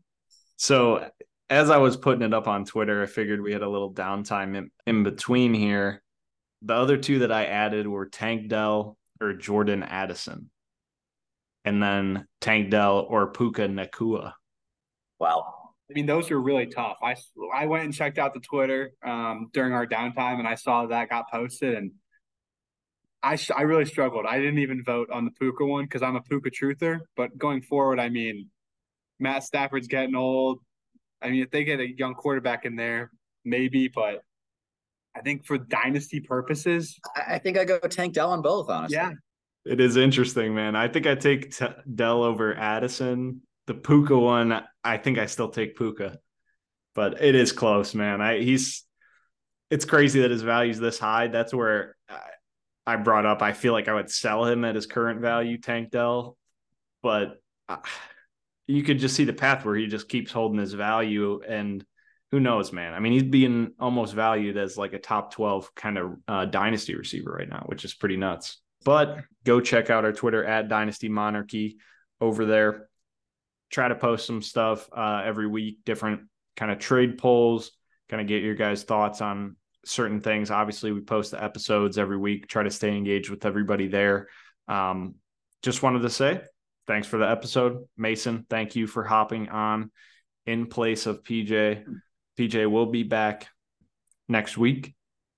So 0.57 1.09
as 1.51 1.69
I 1.71 1.77
was 1.77 1.97
putting 1.97 2.23
it 2.23 2.33
up 2.33 2.49
on 2.49 2.65
Twitter, 2.65 3.03
I 3.03 3.07
figured 3.07 3.43
we 3.43 3.53
had 3.53 3.63
a 3.63 3.69
little 3.69 3.93
downtime 3.93 4.57
in, 4.57 4.71
in 4.87 5.03
between 5.03 5.53
here. 5.53 6.03
The 6.63 6.75
other 6.75 6.97
two 6.97 7.21
that 7.21 7.33
I 7.33 7.45
added 7.45 7.87
were 7.87 8.07
Tank 8.07 8.49
Dell 8.49 8.97
or 9.21 9.35
Jordan 9.35 9.83
Addison, 9.83 10.51
and 11.65 11.83
then 11.83 12.27
Tank 12.41 12.71
Dell 12.71 13.01
or 13.01 13.33
Puka 13.33 13.69
Nacua. 13.69 14.33
Wow. 15.19 15.73
I 15.91 15.95
mean, 15.95 16.07
those 16.07 16.31
are 16.31 16.41
really 16.41 16.67
tough. 16.67 16.97
I 17.03 17.17
I 17.55 17.67
went 17.67 17.85
and 17.85 17.93
checked 17.93 18.19
out 18.19 18.33
the 18.33 18.41
Twitter 18.41 18.93
um, 19.05 19.51
during 19.53 19.75
our 19.75 19.87
downtime, 19.87 20.39
and 20.39 20.49
I 20.49 20.55
saw 20.55 20.87
that 20.87 21.11
got 21.11 21.31
posted, 21.31 21.75
and 21.75 21.93
I 23.23 23.37
sh- 23.37 23.51
I 23.57 23.63
really 23.63 23.85
struggled. 23.85 24.27
I 24.27 24.39
didn't 24.39 24.59
even 24.59 24.83
vote 24.83 25.11
on 25.11 25.25
the 25.25 25.31
Puka 25.33 25.65
one 25.65 25.85
because 25.85 26.03
I'm 26.03 26.17
a 26.17 26.23
Puka 26.23 26.51
truther. 26.51 27.01
But 27.17 27.37
going 27.39 27.63
forward, 27.63 28.01
I 28.01 28.09
mean, 28.09 28.49
Matt 29.21 29.45
Stafford's 29.45 29.89
getting 29.89 30.15
old. 30.15 30.59
I 31.21 31.31
mean, 31.31 31.43
if 31.43 31.51
they 31.51 31.65
get 31.65 31.81
a 31.81 31.87
young 31.87 32.15
quarterback 32.15 32.65
in 32.65 32.75
there, 32.75 33.11
maybe. 33.45 33.89
But 33.89 34.23
I 35.15 35.21
think 35.21 35.47
for 35.47 35.59
dynasty 35.59 36.21
purposes, 36.21 36.99
I 37.15 37.39
think 37.39 37.57
I 37.57 37.65
go 37.65 37.79
Tank 37.79 38.15
Dell 38.15 38.31
on 38.31 38.43
both. 38.43 38.69
Honestly, 38.69 38.97
yeah, 38.97 39.13
it 39.65 39.81
is 39.81 39.97
interesting, 39.97 40.55
man. 40.55 40.75
I 40.75 40.89
think 40.89 41.07
I 41.07 41.15
take 41.15 41.57
T- 41.57 41.67
Dell 41.95 42.23
over 42.23 42.55
Addison 42.57 43.43
the 43.67 43.75
Puka 43.75 44.19
one, 44.19 44.63
I 44.83 44.99
think 44.99 45.19
I 45.19 45.27
still 45.27 45.49
take 45.49 45.77
Puka, 45.77 46.19
but 46.95 47.23
it 47.23 47.35
is 47.35 47.53
close, 47.53 47.95
man. 47.95 48.21
I 48.21 48.41
he's 48.41 48.85
it's 49.71 49.85
crazy 49.85 50.21
that 50.21 50.31
his 50.31 50.43
value's 50.43 50.79
this 50.79 50.99
high. 50.99 51.29
That's 51.29 51.55
where 51.55 51.97
I, 52.87 52.97
brought 52.97 53.27
up. 53.27 53.43
I 53.43 53.53
feel 53.53 53.73
like 53.73 53.89
I 53.89 53.95
would 53.95 54.11
sell 54.11 54.45
him 54.45 54.65
at 54.65 54.75
his 54.75 54.87
current 54.87 55.21
value, 55.21 55.59
Tank 55.59 55.91
Dell, 55.91 56.37
but 57.03 57.41
uh, 57.69 57.79
you 58.67 58.83
could 58.83 58.99
just 58.99 59.15
see 59.15 59.25
the 59.25 59.33
path 59.33 59.65
where 59.65 59.75
he 59.75 59.87
just 59.87 60.09
keeps 60.09 60.33
holding 60.33 60.59
his 60.59 60.73
value 60.73 61.41
and 61.47 61.85
who 62.31 62.41
knows, 62.41 62.73
man? 62.73 62.95
I 62.95 62.99
mean, 62.99 63.13
he's 63.13 63.25
being 63.25 63.73
almost 63.79 64.15
valued 64.15 64.57
as 64.57 64.79
like 64.79 64.95
a 64.95 64.99
top 64.99 65.35
12 65.35 65.75
kind 65.75 65.99
of 65.99 66.17
uh, 66.27 66.45
dynasty 66.47 66.95
receiver 66.95 67.31
right 67.31 67.49
now, 67.49 67.65
which 67.67 67.85
is 67.85 67.93
pretty 67.93 68.17
nuts. 68.17 68.59
But 68.85 69.19
go 69.45 69.61
check 69.61 69.91
out 69.91 70.07
our 70.07 70.13
Twitter 70.13 70.43
at 70.43 70.69
Dynasty 70.69 71.11
Monarchy 71.11 71.77
over 72.21 72.47
there 72.47 72.89
try 73.73 73.89
to 73.89 73.95
post 73.95 74.27
some 74.27 74.43
stuff 74.43 74.89
uh, 74.97 75.23
every 75.25 75.49
week, 75.49 75.79
different 75.85 76.29
kind 76.57 76.71
of 76.71 76.79
trade 76.79 77.19
polls, 77.19 77.73
kind 78.09 78.21
of 78.21 78.29
get 78.29 78.43
your 78.43 78.55
guys' 78.55 78.85
thoughts 78.85 79.21
on 79.21 79.57
certain 79.85 80.21
things. 80.21 80.51
Obviously, 80.51 80.93
we 80.93 81.01
post 81.01 81.31
the 81.33 81.43
episodes 81.43 81.99
every 81.99 82.17
week, 82.17 82.47
try 82.47 82.63
to 82.63 82.71
stay 82.71 82.97
engaged 82.97 83.31
with 83.31 83.45
everybody 83.45 83.89
there. 83.89 84.29
Um, 84.69 85.17
just 85.63 85.83
wanted 85.83 86.03
to 86.03 86.11
say 86.11 86.41
thanks 86.87 87.07
for 87.07 87.19
the 87.19 87.29
episode. 87.29 87.89
Mason, 87.97 88.47
thank 88.49 88.77
you 88.77 88.87
for 88.87 89.05
hopping 89.05 89.49
on 89.49 89.91
in 90.47 90.67
place 90.67 91.07
of 91.07 91.23
PJ. 91.23 91.85
PJ 92.39 92.71
will 92.71 92.87
be 92.87 93.03
back 93.03 93.49
next 94.29 94.57
week 94.57 94.95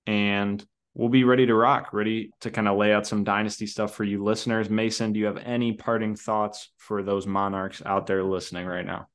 and 0.07 0.63
we'll 0.93 1.09
be 1.09 1.23
ready 1.23 1.45
to 1.45 1.53
rock, 1.53 1.93
ready 1.93 2.31
to 2.41 2.51
kind 2.51 2.67
of 2.67 2.77
lay 2.77 2.93
out 2.93 3.05
some 3.05 3.23
dynasty 3.23 3.67
stuff 3.67 3.93
for 3.93 4.03
you 4.03 4.23
listeners. 4.23 4.69
Mason, 4.69 5.13
do 5.13 5.19
you 5.19 5.25
have 5.25 5.37
any 5.37 5.73
parting 5.73 6.15
thoughts 6.15 6.71
for 6.77 7.03
those 7.03 7.27
monarchs 7.27 7.81
out 7.85 8.07
there 8.07 8.23
listening 8.23 8.65
right 8.65 8.85
now? 8.85 9.07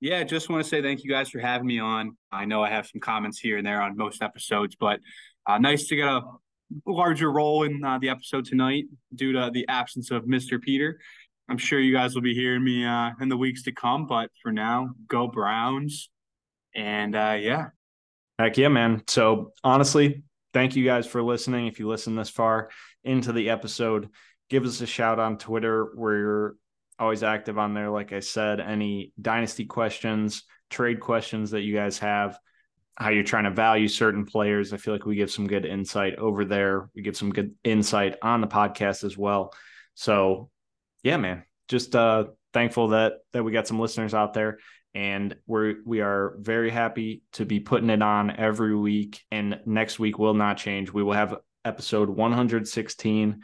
Yeah, 0.00 0.22
just 0.22 0.48
want 0.48 0.62
to 0.62 0.68
say 0.68 0.80
thank 0.80 1.02
you 1.02 1.10
guys 1.10 1.28
for 1.28 1.40
having 1.40 1.66
me 1.66 1.80
on. 1.80 2.16
I 2.30 2.44
know 2.44 2.62
I 2.62 2.70
have 2.70 2.86
some 2.86 3.00
comments 3.00 3.38
here 3.38 3.56
and 3.56 3.66
there 3.66 3.82
on 3.82 3.96
most 3.96 4.22
episodes, 4.22 4.76
but 4.76 5.00
uh, 5.46 5.58
nice 5.58 5.88
to 5.88 5.96
get 5.96 6.06
a 6.06 6.22
larger 6.86 7.32
role 7.32 7.64
in 7.64 7.82
uh, 7.84 7.98
the 7.98 8.08
episode 8.08 8.44
tonight 8.44 8.84
due 9.14 9.32
to 9.32 9.50
the 9.52 9.66
absence 9.68 10.10
of 10.10 10.24
Mr. 10.24 10.60
Peter. 10.60 11.00
I'm 11.48 11.58
sure 11.58 11.80
you 11.80 11.92
guys 11.92 12.14
will 12.14 12.22
be 12.22 12.34
hearing 12.34 12.62
me 12.62 12.84
uh, 12.84 13.10
in 13.20 13.28
the 13.28 13.36
weeks 13.36 13.62
to 13.64 13.72
come, 13.72 14.06
but 14.06 14.30
for 14.42 14.52
now, 14.52 14.90
go 15.08 15.26
Browns. 15.26 16.10
And 16.74 17.16
uh, 17.16 17.36
yeah. 17.40 17.68
Heck 18.38 18.56
yeah, 18.56 18.68
man. 18.68 19.02
So 19.08 19.52
honestly, 19.64 20.22
thank 20.52 20.76
you 20.76 20.84
guys 20.84 21.06
for 21.06 21.22
listening. 21.22 21.66
If 21.66 21.80
you 21.80 21.88
listen 21.88 22.14
this 22.14 22.30
far 22.30 22.68
into 23.02 23.32
the 23.32 23.50
episode, 23.50 24.10
give 24.48 24.64
us 24.64 24.80
a 24.80 24.86
shout 24.86 25.18
on 25.18 25.38
Twitter. 25.38 25.88
We're 25.96 26.52
always 26.98 27.22
active 27.22 27.58
on 27.58 27.74
there. 27.74 27.90
Like 27.90 28.12
I 28.12 28.20
said, 28.20 28.60
any 28.60 29.12
dynasty 29.20 29.64
questions, 29.64 30.44
trade 30.70 31.00
questions 31.00 31.52
that 31.52 31.62
you 31.62 31.74
guys 31.74 31.98
have, 31.98 32.38
how 32.96 33.10
you're 33.10 33.22
trying 33.22 33.44
to 33.44 33.50
value 33.50 33.88
certain 33.88 34.24
players. 34.24 34.72
I 34.72 34.76
feel 34.76 34.94
like 34.94 35.06
we 35.06 35.16
give 35.16 35.30
some 35.30 35.46
good 35.46 35.64
insight 35.64 36.16
over 36.16 36.44
there. 36.44 36.90
We 36.94 37.02
give 37.02 37.16
some 37.16 37.30
good 37.30 37.54
insight 37.64 38.16
on 38.22 38.40
the 38.40 38.46
podcast 38.46 39.04
as 39.04 39.16
well. 39.16 39.54
So 39.94 40.50
yeah, 41.02 41.16
man, 41.16 41.44
just 41.68 41.94
uh 41.94 42.24
thankful 42.52 42.88
that 42.88 43.14
that 43.32 43.44
we 43.44 43.52
got 43.52 43.66
some 43.66 43.78
listeners 43.78 44.14
out 44.14 44.32
there 44.32 44.58
and 44.94 45.36
we're 45.46 45.76
we 45.84 46.00
are 46.00 46.36
very 46.40 46.70
happy 46.70 47.22
to 47.32 47.44
be 47.44 47.60
putting 47.60 47.90
it 47.90 48.02
on 48.02 48.34
every 48.34 48.74
week 48.74 49.20
and 49.30 49.60
next 49.66 49.98
week 49.98 50.18
will 50.18 50.34
not 50.34 50.56
change 50.56 50.90
we 50.92 51.02
will 51.02 51.12
have 51.12 51.36
episode 51.64 52.08
116 52.08 53.42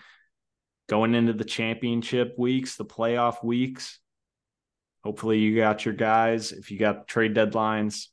going 0.88 1.14
into 1.14 1.32
the 1.32 1.44
championship 1.44 2.34
weeks 2.38 2.76
the 2.76 2.84
playoff 2.84 3.42
weeks. 3.44 3.98
Hopefully 5.02 5.38
you 5.38 5.56
got 5.56 5.84
your 5.84 5.94
guys 5.94 6.52
if 6.52 6.70
you 6.70 6.78
got 6.78 7.08
trade 7.08 7.34
deadlines 7.34 8.08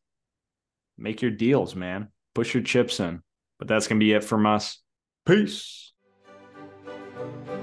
make 1.01 1.21
your 1.21 1.31
deals 1.31 1.75
man. 1.75 2.09
Push 2.33 2.53
your 2.53 2.63
chips 2.63 2.99
in. 2.99 3.21
But 3.59 3.67
that's 3.67 3.87
going 3.87 3.99
to 3.99 4.03
be 4.03 4.13
it 4.13 4.23
from 4.23 4.45
us. 4.45 4.79
Peace. 5.25 5.93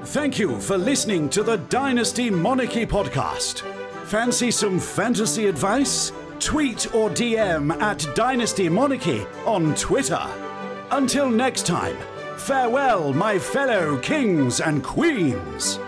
Thank 0.05 0.39
you 0.39 0.61
for 0.61 0.79
listening 0.79 1.29
to 1.31 1.43
the 1.43 1.57
dynasty 1.57 2.31
monarchy 2.31 2.87
podcast. 2.87 3.61
Fancy 4.07 4.51
some 4.51 4.79
fantasy 4.79 5.47
advice? 5.47 6.13
Tweet 6.39 6.95
or 6.95 7.11
DM 7.11 7.77
at 7.83 8.07
Dynasty 8.15 8.69
Monarchy 8.69 9.27
on 9.45 9.75
Twitter. 9.75 10.25
Until 10.93 11.29
next 11.29 11.67
time, 11.67 11.97
farewell, 12.39 13.13
my 13.13 13.39
fellow 13.39 13.99
kings 13.99 14.61
and 14.61 14.83
queens. 14.83 15.79